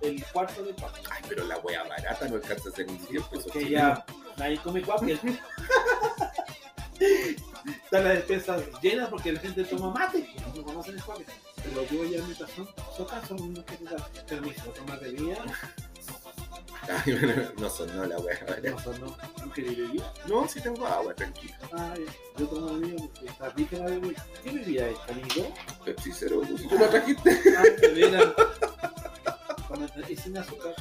[0.03, 1.03] el, el cuarto de cuatro.
[1.11, 3.51] Ay, pero la wea barata no alcanza a ser ni 100 pesos.
[3.53, 4.05] Que ya
[4.37, 5.19] nadie come cuáquer.
[6.99, 10.29] Está la despensa llena porque la gente toma mate.
[10.55, 11.27] No conocen el cuáquer.
[11.69, 15.45] Pero yo ya en mi tazón, soca son unos que te dan permiso, bebida.
[16.89, 18.71] Ay, bueno, no son, no, la wea barata.
[18.71, 19.17] No, son no.
[19.45, 20.15] ¿No queréis bebida?
[20.29, 21.59] No, sí tengo agua, tranquila.
[21.73, 22.07] Ay,
[22.39, 24.27] yo tomo bebida porque está rica la bebida.
[24.45, 25.55] ¿Qué bebida es, amigo?
[25.85, 27.41] Pepsi Cero, ¿tú la trajiste?
[27.59, 28.35] Ah, de veras.
[30.09, 30.75] Es sin azúcar.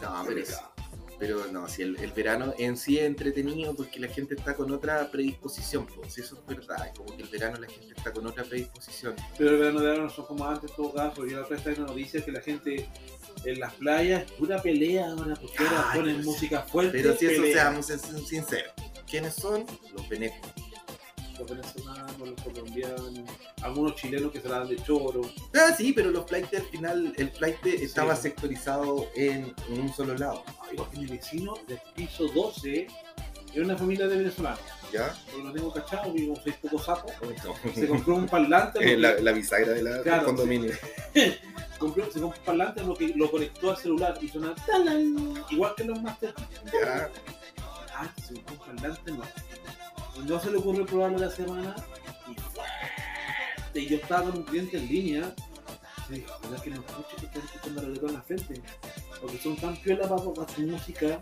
[0.00, 0.75] No, pero.
[1.18, 4.70] Pero no, si el, el verano en sí es entretenido porque la gente está con
[4.70, 8.26] otra predisposición, pues eso es verdad, es como que el verano la gente está con
[8.26, 9.14] otra predisposición.
[9.38, 11.26] Pero el verano de ahora no son como antes, en todo caso.
[11.26, 12.88] Yo la otra vez una noticia que la gente
[13.44, 16.92] en las playas, pura pelea, ahora, porque ahora ponen música fuerte.
[17.02, 17.62] Pero si eso pelea.
[17.62, 18.72] seamos sin- sinceros,
[19.08, 19.64] ¿quiénes son?
[19.94, 20.50] Los venecos.
[21.38, 23.10] Los venezolanos, los colombianos,
[23.62, 25.20] algunos chilenos que se la dan de choro.
[25.54, 28.22] Ah, sí, pero los flights al final, el flight estaba Sí.
[28.22, 30.42] sectorizado en, en un solo lado,
[30.92, 32.86] que mi vecino del piso 12
[33.54, 34.60] era una familia de venezolanos.
[34.92, 35.14] ¿ya?
[35.32, 37.08] Yo lo tengo cachado, porque como soy poco sapo,
[37.64, 37.72] No.
[37.74, 38.92] se compró un parlante.
[38.92, 40.72] Eh, la, la bisagra de la, Claro, del condominio.
[41.78, 44.54] compró, se compró un parlante lo que lo conectó al celular y sonaba
[45.50, 46.32] igual que los Master.
[46.72, 47.10] Ya.
[47.94, 49.22] Ah, se compró un parlante, no.
[50.24, 51.74] No se le ocurrió probarlo la semana
[52.28, 53.80] y fuerte.
[53.80, 55.34] Y yo estaba con un cliente en línea.
[56.08, 58.62] ¿verdad que no escucho que están escuchando reggaetón en la frente?
[59.20, 61.18] Porque son tan piola para, para su música.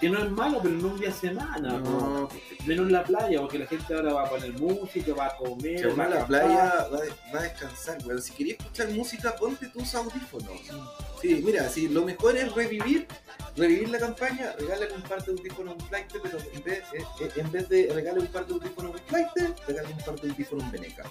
[0.00, 1.78] Que no es malo, pero no un día a semana.
[1.78, 1.78] ¿no?
[1.80, 2.28] No,
[2.66, 5.80] Menos en la playa, porque la gente ahora va a poner música, va a comer.
[5.80, 8.22] que va a la playa va, a- va a descansar, weón.
[8.22, 10.60] Si querías escuchar música, ponte tus audífonos.
[11.20, 13.06] Sí, mira, si lo mejor es revivir,
[13.56, 17.04] revivir la campaña, regálale un par de audífonos a un flight, pero en vez, eh,
[17.20, 19.28] eh, en vez de regalar un par de audífonos flight,
[19.66, 21.10] regálale un par de audífonos veneca.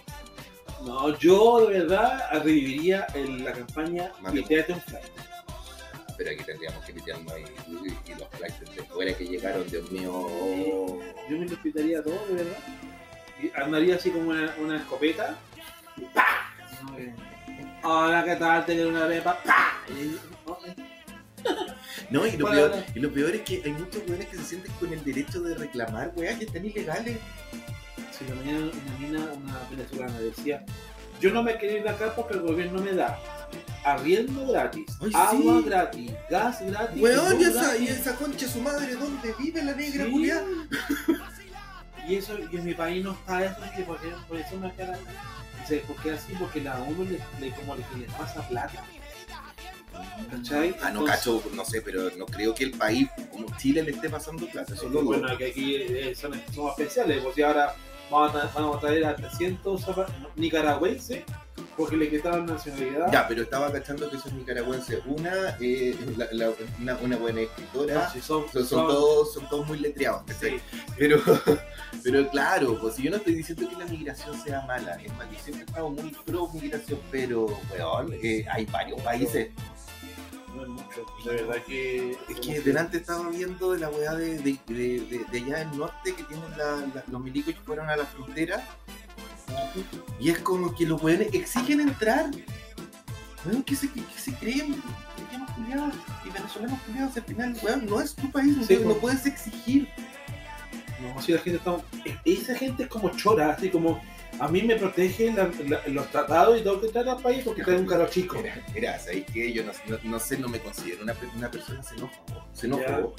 [0.85, 4.39] No, yo de verdad reviviría el- la campaña Mate.
[4.39, 5.05] y Teate un Flight.
[6.17, 9.91] Pero aquí tendríamos que meternos ahí y, y los flights de fuera que llegaron, Dios
[9.91, 10.11] mío.
[11.29, 12.57] Yo me lo invitaría a todo, de verdad.
[13.41, 15.37] Y andaría así como una, una escopeta.
[15.97, 16.53] y ¡pah!
[16.83, 17.13] No, eh,
[17.83, 18.65] Hola, ¿qué tal?
[18.65, 19.37] Tener una arepa.
[19.45, 19.73] ¡pah!
[19.89, 20.17] Y-.
[22.09, 24.71] No, y lo, peor, y lo peor es que hay muchos weones que se sienten
[24.73, 27.17] con el derecho de reclamar, weá, que están ilegales.
[28.17, 30.63] Si la mañana una mina, una venezolana decía,
[31.19, 33.19] yo no me quiero ir de acá porque el gobierno me da
[33.83, 35.63] arriendo gratis, Ay, agua sí.
[35.65, 37.01] gratis, gas gratis.
[37.01, 37.81] Weón, y esa, gratis".
[37.81, 40.11] y esa concha su madre, ¿dónde vive la negra Sí.
[40.11, 40.43] culiá?
[42.07, 43.97] Y eso, y en mi país no está eso, que por,
[44.27, 44.97] por eso me queda.
[45.61, 46.33] Dice, ¿por qué así?
[46.39, 48.83] Porque la uno le, le- como le, le pasa plata.
[50.29, 50.75] ¿Cachai?
[50.81, 53.91] Ah, no Entonces, cacho, no sé, pero no creo que el país como Chile le
[53.91, 55.03] esté pasando plata, eso lo dudo.
[55.19, 57.75] Bueno, que aquí eh, son, son especiales, y ahora
[58.11, 61.23] vamos a, vamos a traer a 300 zapa- nicaragüenses
[61.77, 63.11] porque le quitaron nacionalidad.
[63.11, 66.51] Ya, pero estaba cachando que esos nicaragüenses, una, eh, la- la-
[66.81, 70.23] una, una buena escritora, No, si son, son, son son- todos, son todos muy letreados,
[70.39, 70.57] sí.
[70.97, 71.21] Pero,
[72.03, 75.29] pero claro, pues si yo no estoy diciendo que la migración sea mala, es más,
[75.31, 79.49] yo siempre he estado muy pro migración, pero, weón, eh, hay varios países.
[80.55, 81.05] Mucho.
[81.23, 82.17] De verdad que.
[82.29, 85.77] Es que delante estaba viendo de la weá de, de, de, de- de allá del
[85.77, 88.67] norte que tienen la- la- los milicos que fueron a la frontera
[90.19, 92.29] y es como que los weones exigen entrar.
[93.45, 94.81] Weón, ¿qué se, qué, qué se creen?
[95.17, 95.93] Mexicanos culiados
[96.25, 99.87] y venezolanos culiados al final, weón, no es tu país, Sí, no puedes exigir.
[100.99, 101.77] No, si la gente está.
[102.25, 104.01] Esa gente es como chora, así como.
[104.39, 107.63] A mí me protege la- la- los tratados y todo que trata al país porque
[107.63, 108.37] trae un carro chico.
[108.37, 109.51] Mira, mira, ¿sabéis qué?
[109.51, 113.15] Yo no, no, no sé, no me considero una, una persona xenófobo, xenófobo.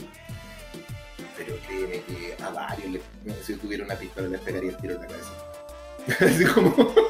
[1.36, 3.02] Pero créeme que a varios, les-
[3.46, 5.30] si tuviera una pistola, les pegaría el tiro en la cabeza.
[6.20, 6.74] Así como...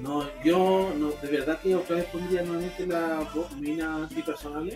[0.00, 3.28] No, yo no, de verdad que otra vez pondría nuevamente la
[3.58, 4.74] mina antipersonal.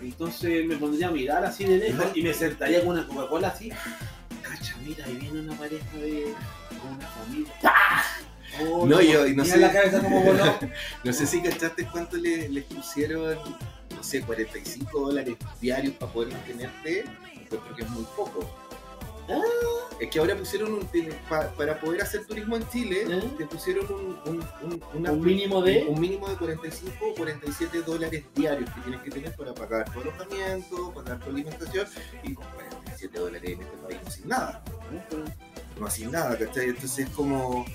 [0.00, 3.70] Entonces me pondría a mirar así de lejos y me sentaría con una Coca-Cola así.
[4.42, 6.34] Cacha, mira, ahí viene una pareja de.
[6.80, 7.52] con una familia.
[7.62, 8.04] ¡Pah!
[8.62, 10.44] Oh, No, yo- no sé- la cabeza como voló.
[11.04, 13.38] No sé si cachaste cuánto le- les pusieron,
[13.96, 17.04] no sé, 45 dólares diarios para poder mantenerte,
[17.48, 18.40] pues porque es muy poco.
[19.30, 19.40] Ah.
[20.00, 20.88] Es que ahora pusieron un,
[21.28, 23.22] pa- para poder hacer turismo en Chile, ¿Eh?
[23.36, 25.84] te pusieron un, un, un- una- Un mínimo de.
[25.86, 30.00] un mínimo de 45 o 47 dólares diarios que tienes que tener para pagar tu
[30.00, 31.86] alojamiento, pagar tu alimentación
[32.22, 34.64] y con 47 dólares en este país no haces nada.
[35.78, 36.70] No haces nada, ¿cachai?
[36.70, 37.66] Entonces es como,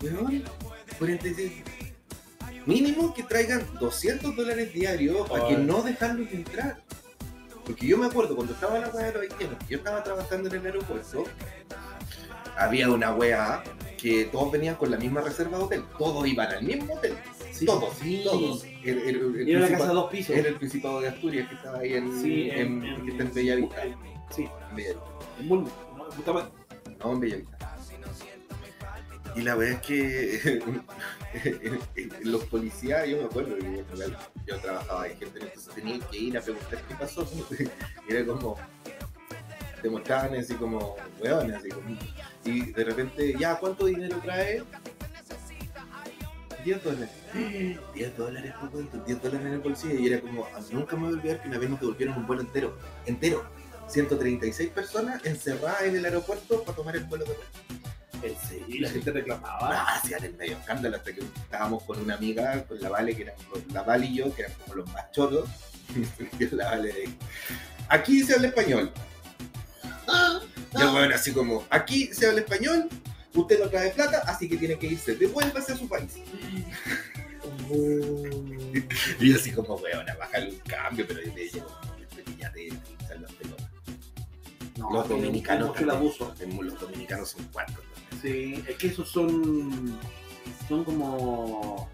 [0.00, 0.44] weón,
[0.98, 1.52] 46.
[2.66, 6.82] Mínimo que traigan 200 dólares diarios para que no dejarlos entrar.
[7.64, 10.02] Porque yo me acuerdo cuando estaba en la weá de los haitianos, que yo estaba
[10.04, 11.24] trabajando en el aeropuerto,
[12.56, 13.62] había una weá
[13.98, 17.14] que todos venían con la misma reserva de hotel, todos iban al mismo hotel.
[17.52, 18.20] Sí, todos, sí.
[18.24, 18.64] todos.
[18.82, 20.36] El, el- el Y era principal- casa de dos pisos.
[20.36, 23.76] era el Principado de Asturias que estaba ahí en, Sí, en, que está en Bellavista.
[24.30, 25.04] Sí, En Bellavista.
[25.40, 25.72] en Bulnes.
[26.26, 26.98] En.
[26.98, 27.53] No, en Bellavista.
[29.34, 30.62] Y la verdad es que
[32.22, 33.84] los policías, yo me acuerdo, que
[34.46, 37.28] yo, trabajaba en gente, entonces tenía que ir a preguntar qué pasó.
[38.08, 38.56] Era como,
[39.82, 41.96] te mostraban así como, weones, así como,
[42.44, 44.62] y de repente, ya, ¿cuánto dinero trae?
[46.64, 47.10] 10 dólares.
[47.94, 49.94] 10 dólares, por cuento, 10 dólares en el bolsillo.
[49.94, 52.16] Y era como, a mí nunca me voy a olvidar que una vez nos devolvieron
[52.16, 52.76] un vuelo entero.
[53.06, 53.44] Entero.
[53.86, 57.58] 136 personas encerradas en el aeropuerto para tomar el vuelo de vuelta.
[58.68, 59.58] Y la gente reclamaba.
[59.72, 63.22] Ah, hacían el medio escándalo hasta que estábamos con una amiga, con la Vale, que
[63.22, 65.48] eran con la Vale y yo, que eran como los más choros.
[66.40, 67.08] Y la Vale de
[67.88, 68.90] aquí se habla español.
[70.76, 72.88] Y el weón así como, aquí se habla español,
[73.34, 76.14] usted no trae plata, así que tiene que irse, devuélvase a su país.
[79.20, 81.66] Y yo así como, weón, a bajar un cambio, pero yo le digo,
[82.14, 83.70] te te- los pelotas.
[84.76, 86.34] No, Los dominicanos el abuso.
[86.60, 87.82] Los dominicanos son cuatro.
[88.24, 89.98] Sí, es que esos son.
[90.68, 91.90] Son como.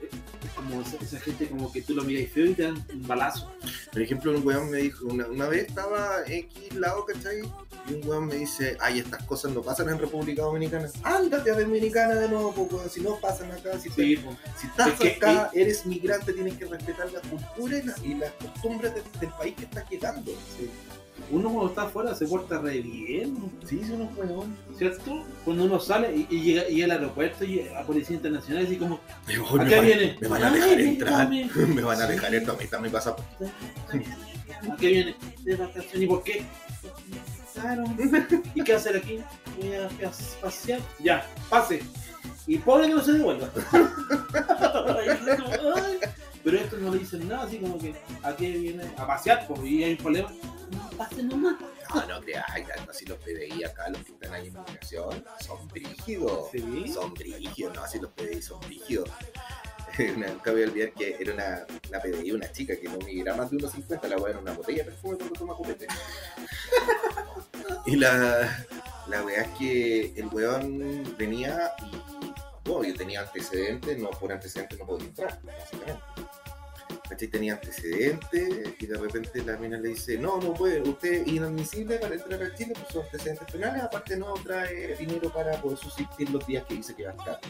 [0.55, 3.51] como esa, esa gente como que tú lo miras feo y te dan un balazo.
[3.93, 7.41] Por ejemplo, un weón me dijo, una, una vez estaba X lado, ¿cachai?
[7.89, 10.89] Y un weón me dice, ay, estas cosas no pasan en República Dominicana.
[11.03, 14.17] Ándate a Dominicana de nuevo, weón, si no pasan acá, si, Sí,
[14.57, 18.15] si estás Es que- acá, eres migrante, tienes que respetar la cultura y, la- y
[18.15, 20.31] las costumbres de- del país que estás llegando.
[20.57, 20.71] sí.
[21.31, 23.37] Uno cuando está afuera se porta re bien,
[23.69, 24.57] Sí, sí, unos weón.
[24.77, 25.25] ¿cierto?
[25.45, 28.99] Cuando uno sale y, y llega, y al aeropuerto y a Policía Internacional, así como,
[29.27, 30.19] Me, ¿a van- qué viene?
[30.21, 31.29] me van a dejar entrar.
[31.69, 33.15] Me van a dejar entrar, a mí también pasa.
[34.71, 35.15] ¿A qué viene?
[35.45, 36.03] De vacaciones.
[36.03, 36.45] ¿Y por qué?
[38.55, 39.19] ¿Y qué hacer aquí?
[39.61, 40.81] Voy a pas- pasear.
[40.99, 41.83] Ya, pase.
[42.47, 43.49] Y pobre que no se devuelva.
[46.43, 48.85] Pero esto no le dicen nada, así como que ¿a qué viene?
[48.97, 50.29] A pasear, pues, y hay un problema.
[50.71, 51.57] No, pase nomás.
[51.95, 55.69] No, no creas, tanto así los PDI acá, los que están ahí en migración, son
[55.69, 56.51] brígidos.
[56.53, 56.93] Sí.
[56.93, 57.83] Son brígidos, ¿no?
[57.83, 59.11] Así los PDI son brígidos.
[60.17, 63.51] Nunca voy a olvidar que era una, una PDI, una chica que no migraba más
[63.51, 65.87] de 1,50, la weá era una botella de perfume cuando toma copete.
[67.87, 68.67] y la,
[69.09, 72.31] la weá es que el weón venía y,
[72.69, 76.03] bueno, yo tenía antecedentes, no por antecedentes no podía entrar, básicamente.
[77.09, 77.29] ¿Cachai?
[77.29, 81.97] Tenía antecedentes y de repente la mina le dice, no, no puede, usted es inadmisible
[81.99, 86.31] para entrar a Chile por sus antecedentes penales, aparte no trae dinero para poder subsistir
[86.31, 87.41] los días que dice que va a estar.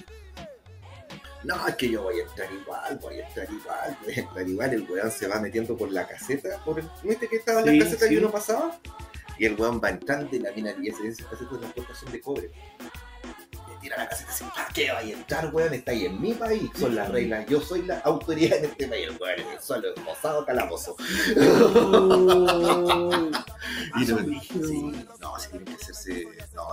[1.43, 4.49] No, es que yo voy a entrar igual, voy a entrar igual, voy a entrar
[4.49, 4.75] igual.
[4.75, 7.79] El weón se va metiendo por la caseta, por el, ¿viste que estaba en Sí,
[7.79, 8.15] la caseta sí.
[8.15, 8.79] y uno pasaba?
[9.39, 12.21] Y el weón va entrando y la mina le dice, esas casetas de transportación de
[12.21, 12.51] cobre.
[13.81, 15.73] Le tira la caseta ¿para qué vaya a entrar, weón?
[15.73, 19.09] Está ahí en mi país, son las reglas, yo soy la autoridad en este país,
[19.19, 20.97] weón, en el suelo, esposado calabozo.
[20.99, 21.41] Y
[23.97, 26.29] Y no, sí, no, tiene que hacerse.
[26.55, 26.69] No.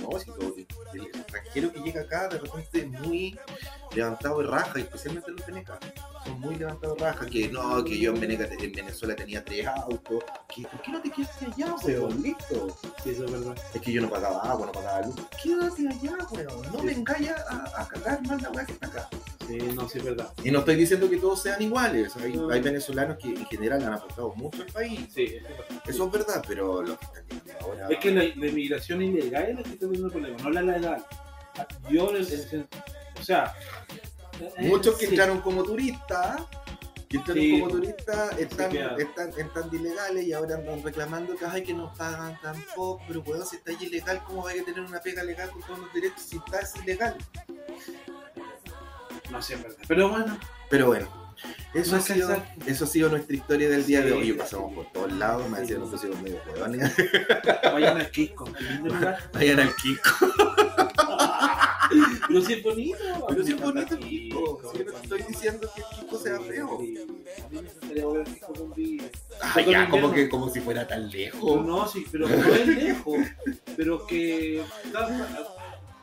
[0.00, 0.54] No, si todo,
[0.94, 3.38] el extranjero que llega acá de repente es muy
[3.94, 5.78] levantado de raja, especialmente los venecas.
[6.24, 7.26] Son muy levantados de raja.
[7.26, 10.24] Que no, que yo en, Veneca- en Venezuela tenía tres autos.
[10.54, 12.22] Que, ¿Por qué no te quedaste allá, weón?
[12.22, 12.78] Listo.
[13.02, 13.56] Sí, eso es verdad.
[13.74, 15.14] Es que yo no pagaba agua, no pagaba luz.
[15.42, 16.72] Quédate allá, weón.
[16.72, 19.08] No vengáis a, a cagar más la weá que está acá.
[19.46, 20.32] Sí, no, sí es verdad.
[20.42, 22.16] Y no estoy diciendo que todos sean iguales.
[22.16, 25.06] Hay, hay venezolanos que en general han aportado mucho al país.
[25.14, 25.82] Sí, eso es verdad.
[25.86, 27.86] Eso es verdad, pero los que están ahora.
[27.88, 31.06] Es que la, la inmigración ilegal es la que está teniendo problemas, no la legal.
[31.90, 32.68] Yo, en- en-
[33.18, 33.54] o sea,
[34.40, 35.12] eh, Muchos que sí.
[35.12, 36.42] entraron como turistas,
[37.08, 38.76] que entraron Sí, como turistas, están,
[39.38, 43.46] están, ilegales y ahora andan reclamando que, ay, que nos pagan tan poco, pero weón,
[43.46, 46.36] si estás ilegal, ¿cómo vaya a tener una pega legal con todos los derechos si
[46.36, 47.16] estás ilegal?
[49.30, 49.78] No sé, es verdad.
[49.88, 50.38] Pero bueno,
[50.68, 51.25] Pero bueno,
[51.74, 54.32] eso ha, Más sido, eso ha sido nuestra historia del día de hoy.
[54.32, 56.92] Pasamos por todos lados, me decían, nos pusimos medio huevones.
[57.72, 58.10] vayan al
[58.84, 59.18] lugar.
[59.32, 60.10] Vayan al Kiko.
[62.28, 62.98] Pero si es bonito.
[63.28, 64.60] Pero si es bonito el Kiko.
[64.76, 66.78] Yo no estoy diciendo que el Kiko sea feo.
[66.80, 69.04] Sí, A mí me encantaría volver al Kisco con vida.
[69.40, 71.64] Ay, Todo ya, como que como si fuera tan lejos.
[71.66, 73.18] No, sí, pero no es lejos.
[73.76, 75.46] Pero que tra-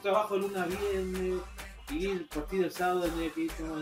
[0.02, 1.42] trabajo de luna viernes,
[1.90, 3.24] y el partido el sábado a tomar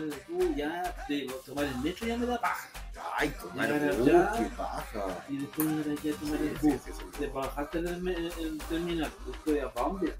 [0.02, 2.68] el bus, ya de tomar el metro ya me da paja.
[3.16, 5.24] Ay, tomar el bus, qué paja.
[5.28, 7.18] Y después ir allá a tomar el bus.
[7.20, 8.14] De bajarte en el, me-
[8.68, 10.14] terminal, después de a dónde.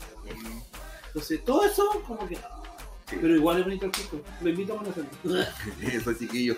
[1.09, 2.37] Entonces, todo eso, como que.
[2.37, 3.19] Sí.
[3.21, 4.21] Pero igual es bonito el Kisco.
[4.41, 5.11] Lo invito a conocerlo.
[5.83, 6.57] Eso, chiquillos.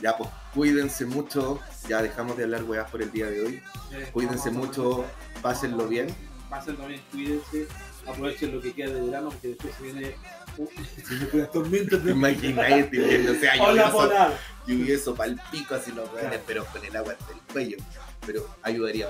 [0.00, 1.60] Ya, pues, cuídense mucho.
[1.86, 3.62] Ya dejamos de hablar weas por el día de hoy.
[3.92, 5.04] Eh, Cuídense mucho,
[5.42, 6.06] pásenlo bien.
[6.48, 7.66] Pásenlo bien, cuídense.
[8.06, 10.16] Aprovechen lo que queda de verano, porque después se viene.
[10.56, 10.66] Uh,
[11.04, 13.30] se viene con las tormentas ¿Te de este?
[13.30, 14.34] O sea, Hola lluvioso,
[14.66, 16.40] lluvioso pa'l pico, así los Claro.
[16.46, 17.76] pero con el agua hasta el cuello.
[18.26, 19.08] Pero ayudaría.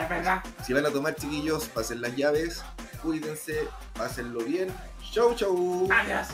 [0.00, 0.42] Es verdad.
[0.64, 2.62] Si van a tomar, chiquillos, pasen las llaves.
[3.02, 4.68] Cuídense, pásenlo bien.
[5.12, 5.88] Chau, chau.
[5.90, 6.28] Adiós.